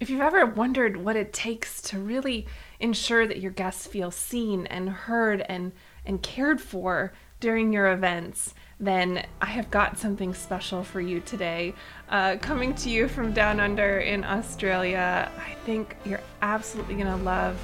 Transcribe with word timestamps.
If 0.00 0.10
you've 0.10 0.20
ever 0.20 0.46
wondered 0.46 0.96
what 0.96 1.16
it 1.16 1.32
takes 1.32 1.82
to 1.82 1.98
really 1.98 2.46
ensure 2.78 3.26
that 3.26 3.40
your 3.40 3.50
guests 3.50 3.84
feel 3.84 4.12
seen 4.12 4.64
and 4.66 4.88
heard 4.88 5.44
and, 5.48 5.72
and 6.06 6.22
cared 6.22 6.60
for 6.60 7.12
during 7.40 7.72
your 7.72 7.90
events, 7.92 8.54
then 8.78 9.26
I 9.40 9.46
have 9.46 9.72
got 9.72 9.98
something 9.98 10.34
special 10.34 10.84
for 10.84 11.00
you 11.00 11.18
today. 11.18 11.74
Uh, 12.08 12.36
coming 12.40 12.76
to 12.76 12.90
you 12.90 13.08
from 13.08 13.32
down 13.32 13.58
under 13.58 13.98
in 13.98 14.22
Australia, 14.22 15.32
I 15.36 15.54
think 15.64 15.96
you're 16.04 16.22
absolutely 16.42 16.94
going 16.94 17.06
to 17.06 17.24
love 17.24 17.56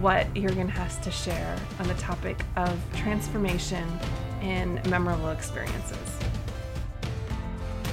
what 0.00 0.32
Jurgen 0.32 0.68
has 0.68 0.98
to 1.00 1.10
share 1.10 1.58
on 1.78 1.88
the 1.88 1.94
topic 1.94 2.38
of 2.56 2.80
transformation 2.94 3.86
and 4.40 4.82
memorable 4.88 5.28
experiences. 5.28 6.18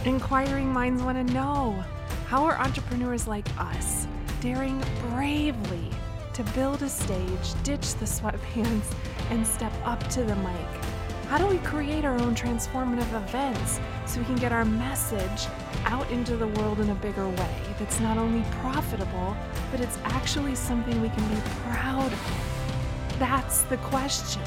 Inquiring 0.05 0.71
minds 0.71 1.03
want 1.03 1.27
to 1.27 1.33
know 1.33 1.83
how 2.33 2.45
are 2.45 2.57
entrepreneurs 2.57 3.27
like 3.27 3.45
us 3.59 4.07
daring 4.41 4.83
bravely 5.11 5.87
to 6.33 6.43
build 6.55 6.81
a 6.81 6.89
stage, 6.89 7.53
ditch 7.61 7.93
the 7.97 8.05
sweatpants, 8.05 8.91
and 9.29 9.45
step 9.45 9.71
up 9.85 9.99
to 10.07 10.23
the 10.23 10.35
mic? 10.37 10.85
How 11.27 11.37
do 11.37 11.45
we 11.45 11.59
create 11.59 12.03
our 12.03 12.19
own 12.21 12.33
transformative 12.33 13.13
events 13.13 13.79
so 14.07 14.19
we 14.19 14.25
can 14.25 14.37
get 14.37 14.51
our 14.51 14.65
message 14.65 15.47
out 15.85 16.09
into 16.09 16.35
the 16.35 16.47
world 16.47 16.79
in 16.79 16.89
a 16.89 16.95
bigger 16.95 17.29
way 17.29 17.55
that's 17.77 17.99
not 17.99 18.17
only 18.17 18.43
profitable, 18.61 19.37
but 19.69 19.79
it's 19.79 19.99
actually 20.05 20.55
something 20.55 20.99
we 21.03 21.09
can 21.09 21.29
be 21.29 21.39
proud 21.69 22.11
of? 22.11 23.15
That's 23.19 23.61
the 23.65 23.77
question. 23.77 24.41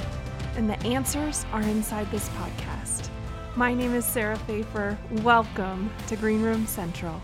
And 0.56 0.68
the 0.68 0.80
answers 0.84 1.46
are 1.52 1.62
inside 1.62 2.10
this 2.10 2.28
podcast. 2.30 3.10
My 3.54 3.72
name 3.72 3.94
is 3.94 4.04
Sarah 4.04 4.38
Fejfar. 4.48 4.98
Welcome 5.22 5.88
to 6.08 6.16
Green 6.16 6.42
Room 6.42 6.66
Central. 6.66 7.22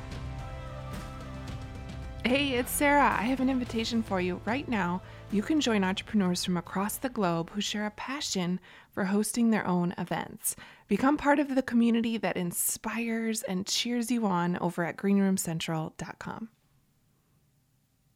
Hey, 2.25 2.51
it's 2.51 2.71
Sarah. 2.71 3.17
I 3.19 3.23
have 3.23 3.41
an 3.41 3.51
invitation 3.51 4.01
for 4.01 4.21
you. 4.21 4.41
Right 4.45 4.69
now, 4.69 5.03
you 5.33 5.43
can 5.43 5.61
join 5.61 5.83
entrepreneurs 5.83 6.45
from 6.45 6.57
across 6.57 6.97
the 6.97 7.09
globe 7.09 7.51
who 7.51 7.61
share 7.61 7.85
a 7.85 7.91
passion 7.91 8.61
for 8.93 9.07
hosting 9.07 9.51
their 9.51 9.67
own 9.67 9.93
events. 9.99 10.55
Become 10.87 11.17
part 11.17 11.41
of 11.41 11.57
the 11.57 11.63
community 11.63 12.17
that 12.19 12.37
inspires 12.37 13.43
and 13.43 13.67
cheers 13.67 14.09
you 14.09 14.25
on 14.25 14.57
over 14.59 14.85
at 14.85 14.97
greenroomcentral.com. 14.97 16.49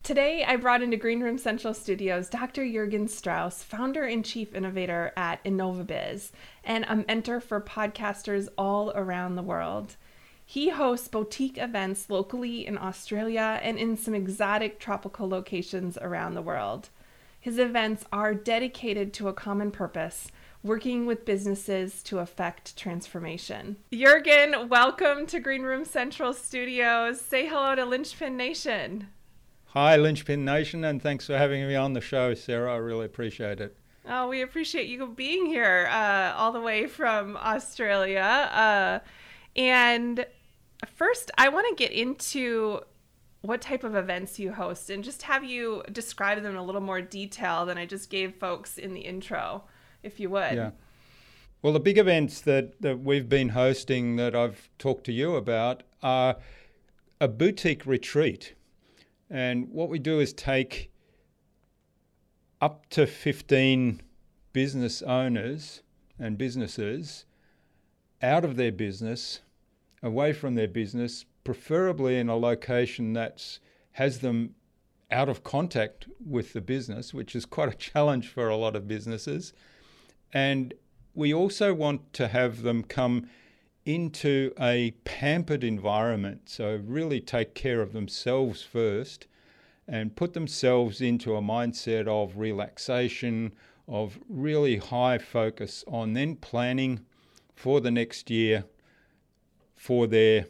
Today, 0.04 0.44
I 0.44 0.54
brought 0.54 0.82
into 0.82 0.96
Green 0.96 1.20
Room 1.20 1.36
Central 1.36 1.74
Studios 1.74 2.28
Dr. 2.28 2.64
Jurgen 2.64 3.08
Strauss, 3.08 3.64
founder 3.64 4.04
and 4.04 4.24
chief 4.24 4.54
innovator 4.54 5.12
at 5.16 5.42
InnovaBiz, 5.42 6.30
and 6.62 6.84
a 6.84 7.04
mentor 7.08 7.40
for 7.40 7.60
podcasters 7.60 8.46
all 8.56 8.92
around 8.92 9.34
the 9.34 9.42
world. 9.42 9.96
He 10.48 10.68
hosts 10.68 11.08
boutique 11.08 11.58
events 11.58 12.08
locally 12.08 12.64
in 12.64 12.78
Australia 12.78 13.58
and 13.64 13.76
in 13.78 13.96
some 13.96 14.14
exotic 14.14 14.78
tropical 14.78 15.28
locations 15.28 15.98
around 15.98 16.34
the 16.34 16.40
world. 16.40 16.88
His 17.40 17.58
events 17.58 18.04
are 18.12 18.32
dedicated 18.32 19.12
to 19.14 19.26
a 19.26 19.32
common 19.32 19.72
purpose 19.72 20.28
working 20.62 21.04
with 21.04 21.24
businesses 21.24 22.00
to 22.04 22.20
affect 22.20 22.76
transformation. 22.76 23.76
Jurgen, 23.92 24.68
welcome 24.68 25.26
to 25.26 25.40
Green 25.40 25.62
Room 25.62 25.84
Central 25.84 26.32
Studios. 26.32 27.20
Say 27.20 27.48
hello 27.48 27.74
to 27.74 27.84
Linchpin 27.84 28.36
Nation. 28.36 29.08
Hi, 29.70 29.96
Linchpin 29.96 30.44
Nation, 30.44 30.84
and 30.84 31.02
thanks 31.02 31.26
for 31.26 31.36
having 31.36 31.66
me 31.66 31.74
on 31.74 31.92
the 31.92 32.00
show, 32.00 32.34
Sarah. 32.34 32.74
I 32.74 32.76
really 32.76 33.06
appreciate 33.06 33.60
it. 33.60 33.76
Oh, 34.08 34.28
we 34.28 34.42
appreciate 34.42 34.86
you 34.86 35.08
being 35.08 35.46
here 35.46 35.88
uh, 35.90 36.34
all 36.36 36.52
the 36.52 36.60
way 36.60 36.86
from 36.86 37.36
Australia. 37.36 38.20
Uh, 38.20 38.98
and 39.56 40.26
first, 40.94 41.30
I 41.38 41.48
want 41.48 41.66
to 41.68 41.74
get 41.74 41.92
into 41.92 42.80
what 43.42 43.60
type 43.60 43.84
of 43.84 43.94
events 43.94 44.38
you 44.38 44.52
host 44.52 44.90
and 44.90 45.04
just 45.04 45.22
have 45.22 45.44
you 45.44 45.82
describe 45.92 46.42
them 46.42 46.52
in 46.52 46.56
a 46.56 46.64
little 46.64 46.80
more 46.80 47.00
detail 47.00 47.64
than 47.64 47.78
I 47.78 47.86
just 47.86 48.10
gave 48.10 48.34
folks 48.34 48.76
in 48.76 48.92
the 48.92 49.00
intro, 49.00 49.64
if 50.02 50.18
you 50.18 50.30
would. 50.30 50.54
Yeah. 50.54 50.70
Well, 51.62 51.72
the 51.72 51.80
big 51.80 51.98
events 51.98 52.40
that, 52.42 52.80
that 52.82 53.00
we've 53.00 53.28
been 53.28 53.50
hosting 53.50 54.16
that 54.16 54.34
I've 54.34 54.68
talked 54.78 55.04
to 55.04 55.12
you 55.12 55.36
about 55.36 55.82
are 56.02 56.36
a 57.20 57.28
boutique 57.28 57.86
retreat. 57.86 58.54
And 59.30 59.68
what 59.70 59.88
we 59.88 59.98
do 59.98 60.20
is 60.20 60.32
take 60.32 60.90
up 62.60 62.88
to 62.90 63.06
15 63.06 64.02
business 64.52 65.02
owners 65.02 65.82
and 66.18 66.38
businesses 66.38 67.24
out 68.22 68.44
of 68.44 68.56
their 68.56 68.72
business 68.72 69.40
away 70.02 70.32
from 70.32 70.54
their 70.54 70.68
business, 70.68 71.24
preferably 71.44 72.18
in 72.18 72.28
a 72.28 72.36
location 72.36 73.12
that 73.14 73.58
has 73.92 74.20
them 74.20 74.54
out 75.10 75.28
of 75.28 75.44
contact 75.44 76.06
with 76.24 76.52
the 76.52 76.60
business, 76.60 77.14
which 77.14 77.34
is 77.34 77.46
quite 77.46 77.68
a 77.68 77.76
challenge 77.92 78.28
for 78.28 78.48
a 78.48 78.56
lot 78.56 78.76
of 78.76 78.88
businesses. 78.88 79.52
And 80.32 80.74
we 81.14 81.32
also 81.32 81.72
want 81.72 82.12
to 82.14 82.28
have 82.28 82.62
them 82.62 82.82
come 82.82 83.28
into 83.84 84.52
a 84.60 84.90
pampered 85.04 85.62
environment. 85.62 86.48
So, 86.48 86.80
really 86.84 87.20
take 87.20 87.54
care 87.54 87.80
of 87.80 87.92
themselves 87.92 88.62
first 88.62 89.26
and 89.88 90.16
put 90.16 90.34
themselves 90.34 91.00
into 91.00 91.36
a 91.36 91.40
mindset 91.40 92.08
of 92.08 92.36
relaxation, 92.36 93.52
of 93.86 94.18
really 94.28 94.78
high 94.78 95.18
focus 95.18 95.84
on 95.86 96.12
then 96.12 96.34
planning 96.34 97.00
for 97.54 97.80
the 97.80 97.92
next 97.92 98.28
year 98.28 98.64
for 99.86 100.08
their 100.08 100.44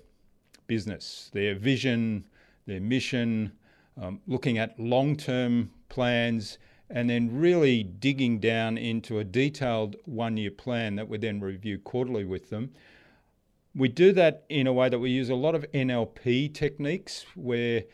business, 0.66 1.30
their 1.34 1.54
vision, 1.54 2.24
their 2.64 2.80
mission, 2.80 3.52
um, 4.00 4.18
looking 4.26 4.56
at 4.56 4.80
long 4.80 5.14
term 5.14 5.70
plans, 5.90 6.56
and 6.88 7.10
then 7.10 7.38
really 7.38 7.82
digging 7.82 8.38
down 8.38 8.78
into 8.78 9.18
a 9.18 9.24
detailed 9.24 9.94
one 10.06 10.38
year 10.38 10.50
plan 10.50 10.96
that 10.96 11.06
we 11.06 11.18
then 11.18 11.38
review 11.38 11.78
quarterly 11.78 12.24
with 12.24 12.48
them. 12.48 12.72
We 13.74 13.88
do 13.88 14.10
that 14.12 14.46
in 14.48 14.66
a 14.66 14.72
way 14.72 14.88
that 14.88 15.00
we 15.00 15.10
use 15.10 15.28
a 15.28 15.34
lot 15.34 15.54
of 15.54 15.70
NLP 15.72 16.54
techniques 16.54 17.26
where 17.34 17.84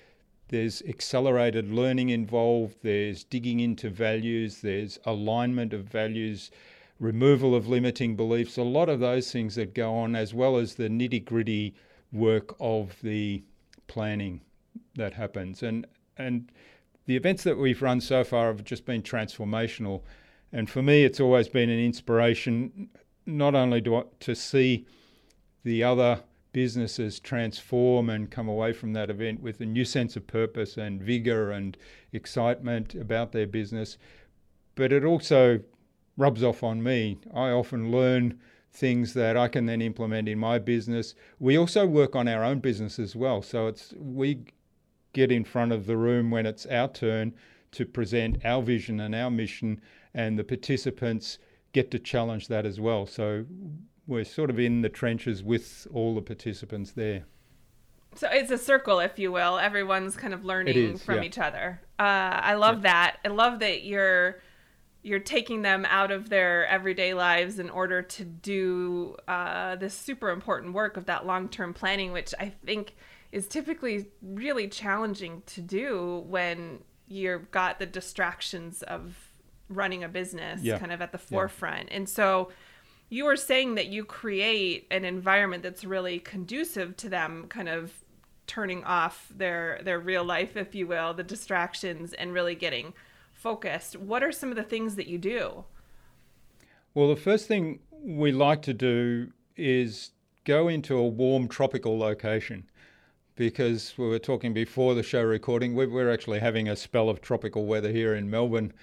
there's 0.47 0.81
accelerated 0.83 1.73
learning 1.73 2.11
involved, 2.11 2.77
there's 2.83 3.25
digging 3.25 3.59
into 3.59 3.91
values, 3.91 4.61
there's 4.61 5.01
alignment 5.07 5.73
of 5.73 5.87
values 5.87 6.53
removal 7.03 7.53
of 7.53 7.67
limiting 7.67 8.15
beliefs, 8.15 8.57
a 8.57 8.63
lot 8.63 8.89
of 8.89 9.01
those 9.01 9.33
things 9.33 9.57
that 9.57 9.75
go 9.75 9.93
on, 9.93 10.15
as 10.15 10.33
well 10.33 10.57
as 10.57 10.77
the 10.77 10.89
nitty 10.89 11.23
gritty 11.25 11.75
work 12.13 12.55
of 12.61 12.95
the 13.03 13.43
planning 13.89 14.41
that 14.95 15.13
happens. 15.13 15.65
And, 15.65 15.85
and 16.17 16.51
the 17.07 17.17
events 17.17 17.43
that 17.43 17.59
we've 17.59 17.83
run 17.83 18.01
so 18.01 18.23
far 18.23 18.47
have 18.47 18.63
just 18.63 18.87
been 18.87 19.03
transformational. 19.03 20.03
And 20.53 20.71
for 20.71 20.81
me, 20.81 21.03
it's 21.03 21.19
always 21.19 21.49
been 21.49 21.71
an 21.71 21.81
inspiration, 21.81 22.89
not 23.27 23.57
only 23.57 23.83
to, 23.83 24.07
to 24.21 24.37
see 24.37 24.87
the 25.65 25.83
other 25.83 26.23
businesses 26.53 27.19
transform 27.19 28.11
and 28.11 28.31
come 28.31 28.49
away 28.49 28.73
from 28.73 28.93
that 28.93 29.11
event 29.11 29.41
with 29.41 29.61
a 29.61 29.67
new 29.67 29.85
sense 29.85 30.15
of 30.15 30.29
purpose 30.29 30.77
and 30.77 31.03
vigor 31.03 31.51
and 31.51 31.77
excitement 32.13 32.95
about 32.95 33.33
their 33.33 33.47
business, 33.49 33.99
but 34.77 34.93
it 34.93 35.05
also 35.05 35.61
rubs 36.17 36.43
off 36.43 36.63
on 36.63 36.83
me. 36.83 37.19
I 37.35 37.51
often 37.51 37.91
learn 37.91 38.39
things 38.73 39.13
that 39.15 39.37
I 39.37 39.49
can 39.49 39.67
then 39.67 39.83
implement 39.83 40.29
in 40.29 40.39
my 40.39 40.59
business. 40.59 41.15
We 41.39 41.59
also 41.59 41.87
work 41.87 42.17
on 42.17 42.29
our 42.29 42.43
own 42.43 42.61
business 42.61 42.99
as 42.99 43.15
well. 43.15 43.43
So 43.43 43.67
it's 43.67 43.93
we 43.99 44.45
get 45.13 45.31
in 45.31 45.45
front 45.45 45.73
of 45.73 45.87
the 45.87 45.97
room 45.97 46.31
when 46.31 46.47
it's 46.47 46.65
our 46.67 46.89
turn 46.89 47.35
to 47.73 47.85
present 47.85 48.45
our 48.45 48.63
vision 48.63 49.01
and 49.01 49.15
our 49.15 49.31
mission 49.31 49.81
and 50.15 50.39
the 50.39 50.45
participants 50.45 51.39
get 51.73 51.91
to 51.91 51.99
challenge 51.99 52.49
that 52.49 52.67
as 52.67 52.81
well. 52.81 53.07
So 53.07 53.45
we're 54.07 54.25
sort 54.25 54.51
of 54.51 54.59
in 54.59 54.83
the 54.83 54.89
trenches 54.89 55.43
with 55.43 55.87
all 55.93 56.15
the 56.15 56.23
participants 56.23 56.93
there. 56.93 57.25
So 58.15 58.29
it's 58.31 58.51
a 58.51 58.59
circle, 58.59 59.01
if 59.01 59.19
you 59.19 59.33
will. 59.33 59.59
Everyone's 59.59 60.17
kind 60.17 60.35
of 60.35 60.45
learning 60.45 60.77
is, 60.77 61.03
from 61.03 61.17
yeah. 61.17 61.23
each 61.23 61.39
other. 61.39 61.81
Uh, 61.99 62.03
I 62.03 62.55
love 62.55 62.79
yeah. 62.79 62.93
that. 62.93 63.17
I 63.25 63.29
love 63.29 63.61
that 63.61 63.85
you're 63.85 64.43
you're 65.03 65.19
taking 65.19 65.63
them 65.63 65.85
out 65.89 66.11
of 66.11 66.29
their 66.29 66.67
everyday 66.69 67.13
lives 67.13 67.59
in 67.59 67.69
order 67.71 68.03
to 68.03 68.25
do 68.25 69.17
uh, 69.27 69.75
this 69.77 69.95
super 69.95 70.31
important 70.31 70.73
work 70.73 70.97
of 70.97 71.07
that 71.07 71.27
long-term 71.27 71.75
planning 71.75 72.13
which 72.13 72.35
i 72.39 72.53
think 72.65 72.95
is 73.31 73.47
typically 73.47 74.07
really 74.23 74.69
challenging 74.69 75.43
to 75.47 75.61
do 75.61 76.25
when 76.27 76.79
you've 77.09 77.51
got 77.51 77.79
the 77.79 77.87
distractions 77.87 78.83
of 78.83 79.17
running 79.69 80.05
a 80.05 80.09
business 80.09 80.63
yeah. 80.63 80.79
kind 80.79 80.93
of 80.93 81.01
at 81.01 81.13
the 81.13 81.19
forefront 81.19 81.89
yeah. 81.89 81.97
and 81.97 82.09
so 82.09 82.51
you 83.09 83.27
were 83.27 83.37
saying 83.37 83.75
that 83.75 83.89
you 83.89 84.05
create 84.07 84.87
an 84.91 85.05
environment 85.05 85.63
that's 85.63 85.85
really 85.85 86.19
conducive 86.19 86.97
to 86.97 87.11
them 87.11 87.47
kind 87.49 87.69
of 87.69 87.93
turning 88.47 88.83
off 88.85 89.31
their 89.35 89.81
their 89.83 90.01
real 90.01 90.25
life 90.25 90.57
if 90.57 90.75
you 90.75 90.87
will 90.87 91.15
the 91.15 91.23
distractions 91.23 92.13
and 92.15 92.33
really 92.33 92.55
getting 92.55 92.93
focused, 93.43 93.97
what 93.97 94.23
are 94.23 94.33
some 94.33 94.51
of 94.51 94.57
the 94.57 94.63
things 94.63 94.95
that 94.95 95.09
you 95.09 95.19
do? 95.19 95.65
Well, 96.95 97.09
the 97.09 97.17
first 97.17 97.49
thing 97.49 97.81
we 97.91 98.31
like 98.31 98.63
to 98.63 98.75
do 98.75 99.33
is 99.57 100.11
go 100.45 100.69
into 100.69 100.97
a 100.97 101.07
warm 101.07 101.49
tropical 101.49 101.99
location. 101.99 102.65
because 103.35 103.95
we 103.97 104.07
were 104.07 104.19
talking 104.19 104.53
before 104.53 104.95
the 104.95 105.03
show 105.03 105.23
recording. 105.23 105.75
We're 105.75 106.13
actually 106.13 106.41
having 106.41 106.69
a 106.69 106.77
spell 106.77 107.09
of 107.09 107.23
tropical 107.23 107.65
weather 107.65 107.91
here 107.91 108.15
in 108.15 108.29
Melbourne 108.29 108.75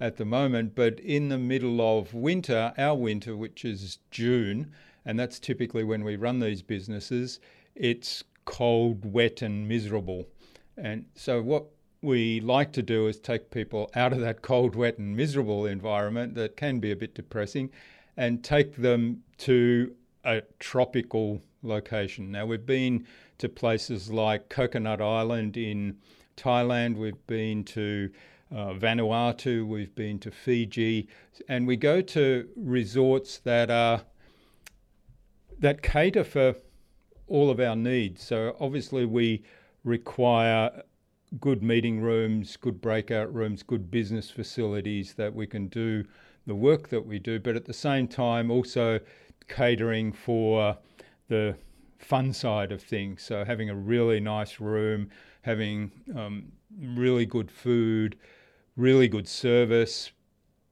at 0.00 0.16
the 0.16 0.24
moment, 0.24 0.74
but 0.74 0.98
in 1.00 1.28
the 1.28 1.38
middle 1.38 1.80
of 1.80 2.14
winter, 2.14 2.72
our 2.78 2.96
winter, 2.96 3.36
which 3.36 3.66
is 3.66 3.98
June, 4.10 4.72
and 5.04 5.18
that's 5.18 5.38
typically 5.38 5.84
when 5.84 6.04
we 6.04 6.16
run 6.16 6.40
these 6.40 6.62
businesses, 6.62 7.38
it's 7.74 8.24
cold, 8.46 9.12
wet, 9.12 9.42
and 9.42 9.68
miserable. 9.68 10.24
And 10.76 11.04
so, 11.14 11.42
what 11.42 11.66
we 12.00 12.40
like 12.40 12.72
to 12.72 12.82
do 12.82 13.06
is 13.06 13.18
take 13.18 13.50
people 13.50 13.90
out 13.94 14.12
of 14.12 14.20
that 14.20 14.42
cold, 14.42 14.76
wet, 14.76 14.98
and 14.98 15.16
miserable 15.16 15.66
environment 15.66 16.34
that 16.34 16.56
can 16.56 16.78
be 16.78 16.92
a 16.92 16.96
bit 16.96 17.14
depressing 17.14 17.70
and 18.16 18.44
take 18.44 18.76
them 18.76 19.22
to 19.38 19.94
a 20.24 20.42
tropical 20.58 21.40
location. 21.62 22.30
Now, 22.30 22.46
we've 22.46 22.66
been 22.66 23.06
to 23.38 23.48
places 23.48 24.10
like 24.10 24.48
Coconut 24.48 25.00
Island 25.00 25.56
in 25.56 25.96
Thailand, 26.36 26.96
we've 26.96 27.26
been 27.26 27.64
to 27.64 28.10
uh, 28.50 28.72
Vanuatu, 28.72 29.66
we've 29.66 29.94
been 29.94 30.18
to 30.20 30.30
Fiji, 30.30 31.08
and 31.48 31.66
we 31.66 31.76
go 31.76 32.00
to 32.00 32.48
resorts 32.56 33.38
that 33.38 33.70
are 33.70 34.02
that 35.58 35.82
cater 35.82 36.22
for 36.22 36.54
all 37.26 37.50
of 37.50 37.58
our 37.58 37.74
needs. 37.74 38.22
So 38.22 38.56
obviously 38.60 39.04
we 39.04 39.42
require 39.84 40.82
good 41.40 41.62
meeting 41.62 42.00
rooms, 42.00 42.56
good 42.56 42.80
breakout 42.80 43.32
rooms, 43.32 43.62
good 43.62 43.90
business 43.90 44.30
facilities 44.30 45.14
that 45.14 45.34
we 45.34 45.46
can 45.46 45.68
do 45.68 46.04
the 46.46 46.54
work 46.54 46.88
that 46.88 47.04
we 47.04 47.18
do, 47.18 47.38
but 47.38 47.56
at 47.56 47.66
the 47.66 47.72
same 47.72 48.08
time 48.08 48.50
also 48.50 48.98
catering 49.48 50.12
for 50.12 50.76
the 51.28 51.56
fun 51.98 52.32
side 52.32 52.72
of 52.72 52.82
things. 52.82 53.22
So 53.22 53.44
having 53.44 53.70
a 53.70 53.74
really 53.74 54.20
nice 54.20 54.60
room, 54.60 55.10
having 55.42 55.90
um, 56.16 56.52
really 56.80 57.26
good 57.26 57.50
food, 57.50 58.16
really 58.76 59.08
good 59.08 59.28
service, 59.28 60.10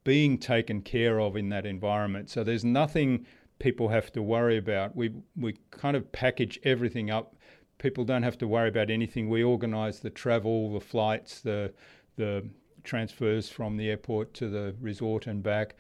being 0.05 0.39
taken 0.39 0.81
care 0.83 1.21
of 1.21 1.37
in 1.37 1.49
that 1.51 1.67
environment. 1.67 2.31
So 2.31 2.45
there's 2.45 2.65
nothing 2.65 3.27
people 3.59 3.89
have 3.89 4.13
to 4.13 4.23
worry 4.23 4.57
about. 4.57 4.95
We 4.95 5.13
we 5.37 5.57
kind 5.71 5.97
of 5.97 6.11
package 6.13 6.59
everything 6.63 7.11
up. 7.11 7.36
People 7.79 8.05
don't 8.05 8.23
have 8.23 8.39
to 8.39 8.49
worry 8.49 8.69
about 8.69 8.91
anything. 8.91 9.29
We 9.29 9.43
organise 9.43 9.99
the 9.99 10.11
travel, 10.11 10.73
the 10.73 10.81
flights, 10.81 11.41
the 11.41 11.73
the 12.17 12.49
transfers 12.85 13.49
from 13.49 13.77
the 13.77 13.91
airport 13.91 14.33
to 14.35 14.49
the 14.49 14.75
resort 14.81 15.27
and 15.27 15.43
back. 15.43 15.75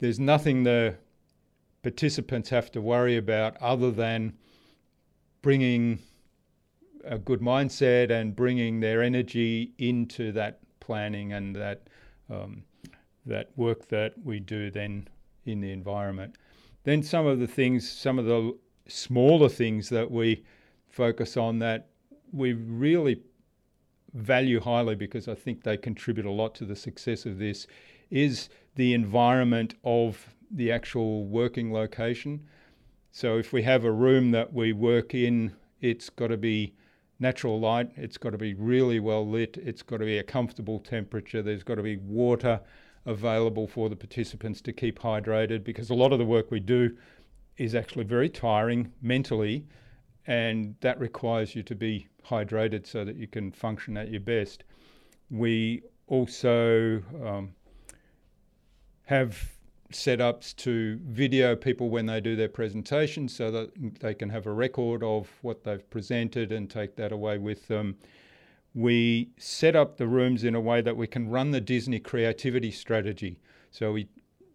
There's 0.00 0.18
nothing 0.18 0.64
the 0.64 0.96
participants 1.82 2.48
have 2.50 2.72
to 2.72 2.80
worry 2.80 3.16
about 3.16 3.56
other 3.58 3.90
than 3.90 4.34
bringing 5.42 6.00
a 7.04 7.18
good 7.18 7.40
mindset 7.40 8.10
and 8.10 8.34
bringing 8.34 8.80
their 8.80 9.02
energy 9.02 9.72
into 9.78 10.32
that 10.32 10.60
planning 10.80 11.32
and 11.32 11.54
that 11.54 11.88
um, 12.30 12.64
that 13.24 13.50
work 13.56 13.88
that 13.88 14.14
we 14.24 14.40
do 14.40 14.70
then 14.70 15.06
in 15.44 15.60
the 15.60 15.70
environment. 15.70 16.36
Then 16.84 17.02
some 17.02 17.26
of 17.26 17.38
the 17.38 17.46
things, 17.46 17.90
some 17.90 18.18
of 18.18 18.24
the 18.24 18.56
smaller 18.86 19.48
things 19.48 19.88
that 19.90 20.10
we 20.10 20.44
focus 20.98 21.36
on 21.36 21.60
that 21.60 21.86
we 22.32 22.52
really 22.54 23.22
value 24.14 24.58
highly 24.58 24.96
because 24.96 25.28
I 25.28 25.36
think 25.36 25.62
they 25.62 25.76
contribute 25.76 26.26
a 26.26 26.30
lot 26.32 26.56
to 26.56 26.64
the 26.64 26.74
success 26.74 27.24
of 27.24 27.38
this 27.38 27.68
is 28.10 28.48
the 28.74 28.94
environment 28.94 29.74
of 29.84 30.34
the 30.50 30.72
actual 30.72 31.24
working 31.24 31.72
location. 31.72 32.40
So 33.12 33.38
if 33.38 33.52
we 33.52 33.62
have 33.62 33.84
a 33.84 33.92
room 33.92 34.32
that 34.32 34.52
we 34.52 34.72
work 34.72 35.14
in, 35.14 35.54
it's 35.80 36.10
got 36.10 36.28
to 36.28 36.36
be 36.36 36.74
natural 37.20 37.60
light, 37.60 37.92
it's 37.94 38.18
got 38.18 38.30
to 38.30 38.38
be 38.38 38.54
really 38.54 38.98
well 38.98 39.24
lit, 39.24 39.56
it's 39.56 39.82
got 39.82 39.98
to 39.98 40.04
be 40.04 40.18
a 40.18 40.24
comfortable 40.24 40.80
temperature, 40.80 41.42
there's 41.42 41.62
got 41.62 41.76
to 41.76 41.82
be 41.84 41.98
water 41.98 42.60
available 43.06 43.68
for 43.68 43.88
the 43.88 43.96
participants 43.96 44.60
to 44.62 44.72
keep 44.72 44.98
hydrated 44.98 45.62
because 45.62 45.90
a 45.90 45.94
lot 45.94 46.12
of 46.12 46.18
the 46.18 46.24
work 46.24 46.50
we 46.50 46.58
do 46.58 46.96
is 47.56 47.76
actually 47.76 48.04
very 48.04 48.28
tiring 48.28 48.92
mentally 49.00 49.64
and 50.28 50.76
that 50.80 51.00
requires 51.00 51.56
you 51.56 51.64
to 51.64 51.74
be 51.74 52.06
hydrated 52.24 52.86
so 52.86 53.04
that 53.04 53.16
you 53.16 53.26
can 53.26 53.50
function 53.50 53.96
at 53.96 54.10
your 54.10 54.20
best. 54.20 54.62
We 55.28 55.82
also 56.06 57.02
um, 57.26 57.54
have 59.06 59.52
setups 59.92 60.54
to 60.54 61.00
video 61.02 61.56
people 61.56 61.90
when 61.90 62.06
they 62.06 62.20
do 62.20 62.36
their 62.36 62.48
presentations 62.48 63.34
so 63.34 63.50
that 63.50 63.98
they 63.98 64.14
can 64.14 64.28
have 64.28 64.46
a 64.46 64.52
record 64.52 65.02
of 65.02 65.28
what 65.42 65.64
they've 65.64 65.90
presented 65.90 66.52
and 66.52 66.70
take 66.70 66.94
that 66.94 67.10
away 67.10 67.38
with 67.38 67.66
them 67.66 67.96
we 68.74 69.30
set 69.38 69.74
up 69.74 69.96
the 69.96 70.06
rooms 70.06 70.44
in 70.44 70.54
a 70.54 70.60
way 70.60 70.80
that 70.80 70.96
we 70.96 71.06
can 71.06 71.28
run 71.28 71.50
the 71.50 71.60
Disney 71.60 71.98
creativity 71.98 72.70
strategy. 72.70 73.40
So 73.70 73.92
we 73.92 74.08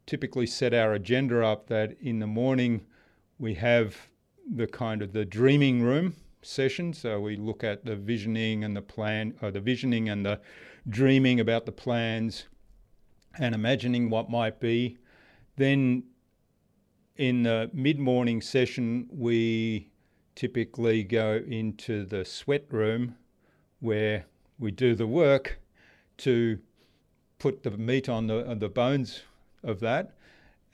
typically 0.06 0.46
set 0.46 0.74
our 0.74 0.94
agenda 0.94 1.46
up 1.46 1.68
that 1.68 1.98
in 2.00 2.20
the 2.20 2.28
morning 2.28 2.86
we 3.38 3.56
have 3.56 4.10
the 4.52 4.68
kind 4.68 5.02
of 5.02 5.14
the 5.14 5.26
dreaming 5.26 5.82
room 5.82 6.16
session. 6.42 6.94
So 6.94 7.20
we 7.20 7.36
look 7.36 7.64
at 7.64 7.86
the 7.86 7.96
visioning 7.96 8.64
and 8.64 8.76
the 8.76 8.82
plan, 8.82 9.34
or 9.42 9.52
the 9.52 9.62
visioning 9.62 10.10
and 10.10 10.26
the 10.26 10.40
dreaming 10.88 11.40
about 11.40 11.66
the 11.66 11.72
plans 11.72 12.46
and 13.40 13.56
imagining 13.56 14.10
what 14.10 14.30
might 14.30 14.60
be. 14.60 14.98
Then 15.56 16.04
in 17.16 17.44
the 17.44 17.70
mid 17.74 18.00
morning 18.00 18.42
session, 18.42 19.08
we 19.12 19.90
typically 20.36 21.04
go 21.04 21.42
into 21.48 22.06
the 22.06 22.26
sweat 22.26 22.66
room 22.72 23.16
where 23.80 24.26
we 24.58 24.72
do 24.72 24.96
the 24.96 25.08
work 25.08 25.60
to 26.18 26.60
put 27.40 27.64
the 27.64 27.72
meat 27.72 28.10
on 28.10 28.28
the, 28.28 28.50
on 28.50 28.60
the 28.60 28.70
bones 28.70 29.22
of 29.64 29.80
that. 29.82 30.16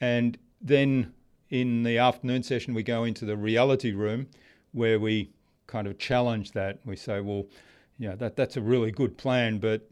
And 0.00 0.38
then 0.60 1.12
in 1.50 1.82
the 1.82 1.98
afternoon 1.98 2.42
session, 2.42 2.74
we 2.74 2.82
go 2.82 3.04
into 3.04 3.24
the 3.24 3.36
reality 3.36 3.92
room 3.92 4.28
where 4.72 5.00
we 5.00 5.30
kind 5.66 5.86
of 5.86 5.98
challenge 5.98 6.52
that. 6.52 6.78
We 6.84 6.96
say, 6.96 7.20
well, 7.20 7.46
yeah, 7.98 8.14
that, 8.16 8.36
that's 8.36 8.56
a 8.56 8.60
really 8.60 8.92
good 8.92 9.18
plan, 9.18 9.58
but 9.58 9.90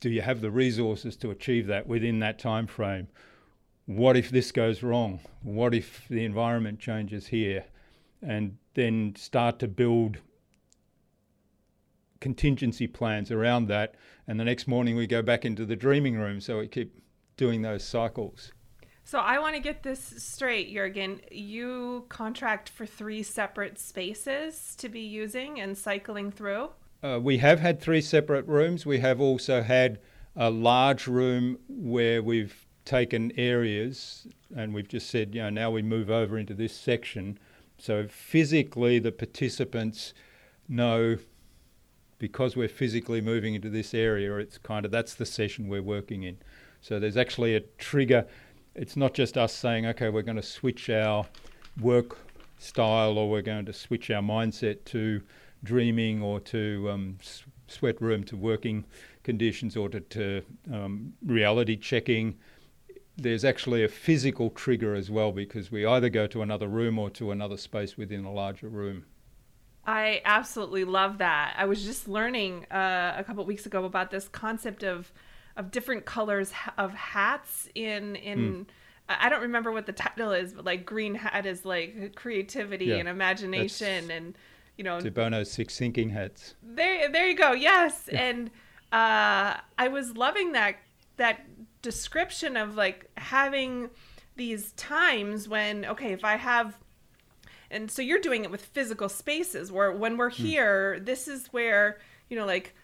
do 0.00 0.08
you 0.08 0.22
have 0.22 0.40
the 0.40 0.50
resources 0.50 1.16
to 1.16 1.30
achieve 1.30 1.66
that 1.66 1.86
within 1.86 2.20
that 2.20 2.38
time 2.38 2.66
frame? 2.66 3.08
What 3.86 4.16
if 4.16 4.30
this 4.30 4.52
goes 4.52 4.82
wrong? 4.82 5.20
What 5.42 5.74
if 5.74 6.06
the 6.08 6.24
environment 6.24 6.78
changes 6.78 7.26
here? 7.26 7.64
And 8.22 8.56
then 8.74 9.14
start 9.16 9.58
to 9.58 9.68
build 9.68 10.18
contingency 12.20 12.86
plans 12.86 13.32
around 13.32 13.66
that. 13.66 13.96
And 14.28 14.38
the 14.38 14.44
next 14.44 14.68
morning 14.68 14.96
we 14.96 15.08
go 15.08 15.22
back 15.22 15.44
into 15.44 15.66
the 15.66 15.76
dreaming 15.76 16.16
room. 16.16 16.40
So 16.40 16.60
we 16.60 16.68
keep 16.68 16.94
doing 17.36 17.62
those 17.62 17.82
cycles. 17.82 18.52
So 19.04 19.18
I 19.18 19.38
want 19.38 19.54
to 19.54 19.60
get 19.60 19.82
this 19.82 20.00
straight, 20.00 20.72
Jurgen. 20.72 21.20
You 21.30 22.04
contract 22.08 22.68
for 22.68 22.86
three 22.86 23.22
separate 23.22 23.78
spaces 23.78 24.74
to 24.76 24.88
be 24.88 25.00
using 25.00 25.60
and 25.60 25.76
cycling 25.76 26.30
through? 26.30 26.70
Uh, 27.02 27.18
we 27.20 27.38
have 27.38 27.58
had 27.58 27.80
three 27.80 28.00
separate 28.00 28.46
rooms. 28.46 28.86
We 28.86 29.00
have 29.00 29.20
also 29.20 29.62
had 29.62 29.98
a 30.36 30.50
large 30.50 31.06
room 31.06 31.58
where 31.68 32.22
we've 32.22 32.66
taken 32.84 33.32
areas 33.36 34.26
and 34.56 34.72
we've 34.72 34.88
just 34.88 35.10
said, 35.10 35.34
you 35.34 35.42
know, 35.42 35.50
now 35.50 35.70
we 35.70 35.82
move 35.82 36.10
over 36.10 36.38
into 36.38 36.54
this 36.54 36.74
section. 36.74 37.38
So 37.78 38.06
physically, 38.06 38.98
the 38.98 39.12
participants 39.12 40.14
know 40.68 41.16
because 42.18 42.54
we're 42.56 42.68
physically 42.68 43.20
moving 43.20 43.54
into 43.56 43.68
this 43.68 43.92
area, 43.94 44.36
it's 44.36 44.56
kind 44.58 44.84
of 44.84 44.92
that's 44.92 45.14
the 45.14 45.26
session 45.26 45.66
we're 45.66 45.82
working 45.82 46.22
in. 46.22 46.38
So 46.80 47.00
there's 47.00 47.16
actually 47.16 47.56
a 47.56 47.60
trigger. 47.78 48.26
It's 48.74 48.96
not 48.96 49.14
just 49.14 49.36
us 49.36 49.52
saying, 49.52 49.86
okay, 49.86 50.08
we're 50.08 50.22
going 50.22 50.36
to 50.36 50.42
switch 50.42 50.88
our 50.88 51.26
work 51.80 52.18
style 52.58 53.18
or 53.18 53.28
we're 53.28 53.42
going 53.42 53.66
to 53.66 53.72
switch 53.72 54.10
our 54.10 54.22
mindset 54.22 54.84
to 54.86 55.20
dreaming 55.62 56.22
or 56.22 56.40
to 56.40 56.88
um, 56.90 57.18
sweat 57.66 58.00
room 58.00 58.24
to 58.24 58.36
working 58.36 58.84
conditions 59.22 59.76
or 59.76 59.88
to, 59.88 60.00
to 60.00 60.42
um, 60.72 61.12
reality 61.24 61.76
checking. 61.76 62.36
There's 63.16 63.44
actually 63.44 63.84
a 63.84 63.88
physical 63.88 64.50
trigger 64.50 64.94
as 64.94 65.10
well 65.10 65.32
because 65.32 65.70
we 65.70 65.84
either 65.84 66.08
go 66.08 66.26
to 66.28 66.42
another 66.42 66.68
room 66.68 66.98
or 66.98 67.10
to 67.10 67.30
another 67.30 67.56
space 67.56 67.96
within 67.96 68.24
a 68.24 68.32
larger 68.32 68.68
room. 68.68 69.04
I 69.84 70.22
absolutely 70.24 70.84
love 70.84 71.18
that. 71.18 71.54
I 71.58 71.66
was 71.66 71.84
just 71.84 72.08
learning 72.08 72.66
uh, 72.70 73.14
a 73.16 73.24
couple 73.24 73.44
weeks 73.44 73.66
ago 73.66 73.84
about 73.84 74.10
this 74.10 74.28
concept 74.28 74.84
of 74.84 75.12
of 75.56 75.70
different 75.70 76.04
colors 76.04 76.52
of 76.78 76.94
hats 76.94 77.68
in 77.74 78.16
in. 78.16 78.38
Mm. 78.38 78.66
I 79.08 79.28
don't 79.28 79.42
remember 79.42 79.72
what 79.72 79.84
the 79.84 79.92
title 79.92 80.32
is, 80.32 80.54
but 80.54 80.64
like 80.64 80.86
green 80.86 81.14
hat 81.14 81.44
is 81.44 81.64
like 81.64 82.14
creativity 82.14 82.86
yeah, 82.86 82.96
and 82.96 83.08
imagination 83.08 84.10
and 84.10 84.34
you 84.76 84.84
know 84.84 85.00
De 85.00 85.10
Bono's 85.10 85.50
six 85.50 85.78
thinking 85.78 86.10
hats. 86.10 86.54
There 86.62 87.10
there 87.10 87.26
you 87.26 87.36
go. 87.36 87.52
Yes. 87.52 88.08
and 88.08 88.50
uh 88.92 89.56
I 89.78 89.88
was 89.88 90.16
loving 90.16 90.52
that 90.52 90.76
that 91.16 91.44
description 91.82 92.56
of 92.56 92.76
like 92.76 93.10
having 93.16 93.90
these 94.36 94.72
times 94.72 95.48
when 95.48 95.84
okay, 95.84 96.12
if 96.12 96.24
I 96.24 96.36
have 96.36 96.78
and 97.70 97.90
so 97.90 98.02
you're 98.02 98.20
doing 98.20 98.44
it 98.44 98.50
with 98.50 98.64
physical 98.64 99.08
spaces 99.08 99.72
where 99.72 99.90
when 99.92 100.16
we're 100.16 100.30
here, 100.30 101.00
this 101.00 101.26
is 101.26 101.46
where 101.48 101.98
you 102.28 102.36
know 102.36 102.46
like 102.46 102.74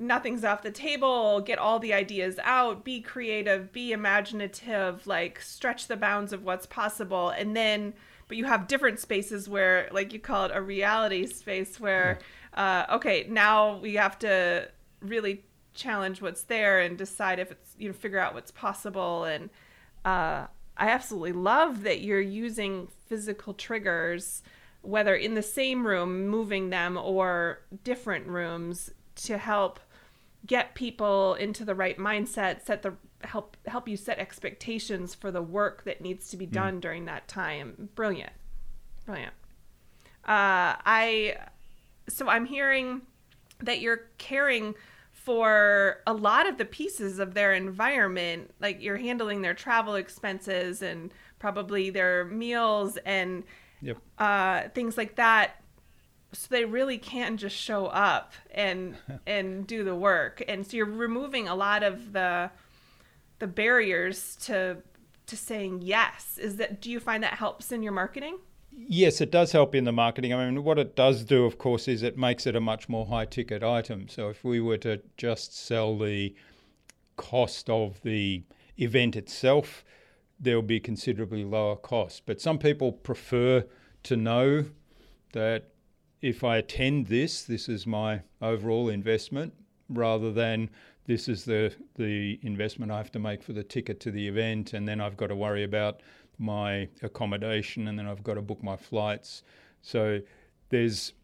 nothing's 0.00 0.44
off 0.44 0.62
the 0.62 0.70
table 0.70 1.40
get 1.40 1.58
all 1.58 1.78
the 1.78 1.92
ideas 1.92 2.38
out 2.42 2.84
be 2.84 3.00
creative 3.00 3.70
be 3.70 3.92
imaginative 3.92 5.06
like 5.06 5.40
stretch 5.40 5.86
the 5.86 5.96
bounds 5.96 6.32
of 6.32 6.42
what's 6.42 6.66
possible. 6.66 7.30
And 7.30 7.54
then 7.54 7.94
but 8.26 8.36
you 8.36 8.44
have 8.44 8.66
different 8.66 8.98
spaces 8.98 9.48
where 9.48 9.88
like 9.92 10.12
you 10.12 10.18
call 10.18 10.46
it 10.46 10.52
a 10.54 10.62
reality 10.62 11.26
space 11.26 11.78
where 11.78 12.18
uh, 12.54 12.86
okay 12.90 13.26
now 13.28 13.78
we 13.78 13.94
have 13.94 14.18
to 14.20 14.68
really 15.00 15.44
challenge 15.74 16.20
what's 16.20 16.44
there 16.44 16.80
and 16.80 16.96
decide 16.96 17.38
if 17.38 17.50
it's 17.50 17.74
you 17.78 17.88
know 17.88 17.94
figure 17.94 18.18
out 18.18 18.34
what's 18.34 18.50
possible. 18.50 19.24
And 19.24 19.50
uh, 20.04 20.46
i 20.76 20.88
absolutely 20.88 21.32
love 21.32 21.82
that 21.82 22.00
you're 22.00 22.20
using 22.20 22.88
physical 23.06 23.52
triggers 23.52 24.42
whether 24.82 25.14
in 25.14 25.34
the 25.34 25.42
same 25.42 25.86
room 25.86 26.26
moving 26.26 26.70
them 26.70 26.96
or 26.96 27.60
different 27.84 28.26
rooms 28.26 28.90
to 29.14 29.36
help 29.36 29.78
get 30.46 30.74
people 30.74 31.34
into 31.34 31.64
the 31.64 31.74
right 31.74 31.98
mindset 31.98 32.62
set 32.64 32.82
the 32.82 32.94
help 33.24 33.56
help 33.66 33.86
you 33.88 33.96
set 33.96 34.18
expectations 34.18 35.14
for 35.14 35.30
the 35.30 35.42
work 35.42 35.84
that 35.84 36.00
needs 36.00 36.28
to 36.30 36.36
be 36.36 36.46
Hmm. 36.46 36.52
done 36.52 36.80
during 36.80 37.04
that 37.04 37.28
time 37.28 37.90
brilliant 37.94 38.32
brilliant 39.04 39.34
uh, 40.24 40.76
i 40.86 41.36
so 42.08 42.28
i'm 42.28 42.46
hearing 42.46 43.02
that 43.62 43.80
you're 43.80 44.08
caring 44.18 44.74
for 45.12 45.98
a 46.06 46.14
lot 46.14 46.48
of 46.48 46.56
the 46.56 46.64
pieces 46.64 47.18
of 47.18 47.34
their 47.34 47.52
environment 47.52 48.50
like 48.60 48.80
you're 48.80 48.96
handling 48.96 49.42
their 49.42 49.52
travel 49.54 49.94
expenses 49.96 50.80
and 50.80 51.12
probably 51.38 51.90
their 51.90 52.24
meals 52.24 52.96
and 53.04 53.44
Yep. 53.82 53.96
uh, 54.18 54.68
things 54.74 54.98
like 54.98 55.16
that 55.16 55.59
so 56.32 56.46
they 56.50 56.64
really 56.64 56.98
can 56.98 57.36
just 57.36 57.56
show 57.56 57.86
up 57.86 58.32
and 58.52 58.96
and 59.26 59.66
do 59.66 59.84
the 59.84 59.94
work 59.94 60.42
and 60.48 60.66
so 60.66 60.76
you're 60.76 60.86
removing 60.86 61.48
a 61.48 61.54
lot 61.54 61.82
of 61.82 62.12
the 62.12 62.50
the 63.38 63.46
barriers 63.46 64.36
to 64.36 64.76
to 65.26 65.36
saying 65.36 65.80
yes 65.82 66.38
is 66.38 66.56
that 66.56 66.80
do 66.80 66.90
you 66.90 67.00
find 67.00 67.22
that 67.22 67.34
helps 67.34 67.72
in 67.72 67.82
your 67.82 67.92
marketing 67.92 68.38
Yes, 68.72 69.20
it 69.20 69.32
does 69.32 69.52
help 69.52 69.74
in 69.74 69.84
the 69.84 69.92
marketing. 69.92 70.32
I 70.32 70.48
mean, 70.48 70.62
what 70.62 70.78
it 70.78 70.94
does 70.94 71.24
do, 71.24 71.44
of 71.44 71.58
course, 71.58 71.88
is 71.88 72.02
it 72.02 72.16
makes 72.16 72.46
it 72.46 72.54
a 72.54 72.60
much 72.60 72.88
more 72.88 73.04
high 73.06 73.24
ticket 73.24 73.62
item. 73.62 74.08
So 74.08 74.28
if 74.28 74.44
we 74.44 74.60
were 74.60 74.78
to 74.78 75.02
just 75.16 75.56
sell 75.56 75.98
the 75.98 76.34
cost 77.16 77.68
of 77.68 78.00
the 78.02 78.42
event 78.78 79.16
itself, 79.16 79.84
there'll 80.38 80.62
be 80.62 80.80
considerably 80.80 81.44
lower 81.44 81.76
cost. 81.76 82.22
But 82.26 82.40
some 82.40 82.58
people 82.58 82.92
prefer 82.92 83.64
to 84.04 84.16
know 84.16 84.64
that 85.32 85.69
if 86.22 86.44
I 86.44 86.58
attend 86.58 87.06
this, 87.06 87.42
this 87.42 87.68
is 87.68 87.86
my 87.86 88.22
overall 88.42 88.88
investment, 88.88 89.54
rather 89.88 90.32
than 90.32 90.70
this 91.06 91.28
is 91.28 91.44
the 91.44 91.74
the 91.96 92.38
investment 92.42 92.92
I 92.92 92.98
have 92.98 93.12
to 93.12 93.18
make 93.18 93.42
for 93.42 93.52
the 93.52 93.64
ticket 93.64 94.00
to 94.00 94.10
the 94.10 94.28
event, 94.28 94.74
and 94.74 94.86
then 94.86 95.00
I've 95.00 95.16
got 95.16 95.28
to 95.28 95.36
worry 95.36 95.64
about 95.64 96.02
my 96.38 96.88
accommodation, 97.02 97.88
and 97.88 97.98
then 97.98 98.06
I've 98.06 98.22
got 98.22 98.34
to 98.34 98.42
book 98.42 98.62
my 98.62 98.76
flights. 98.76 99.42
So 99.82 100.20
there's 100.68 101.14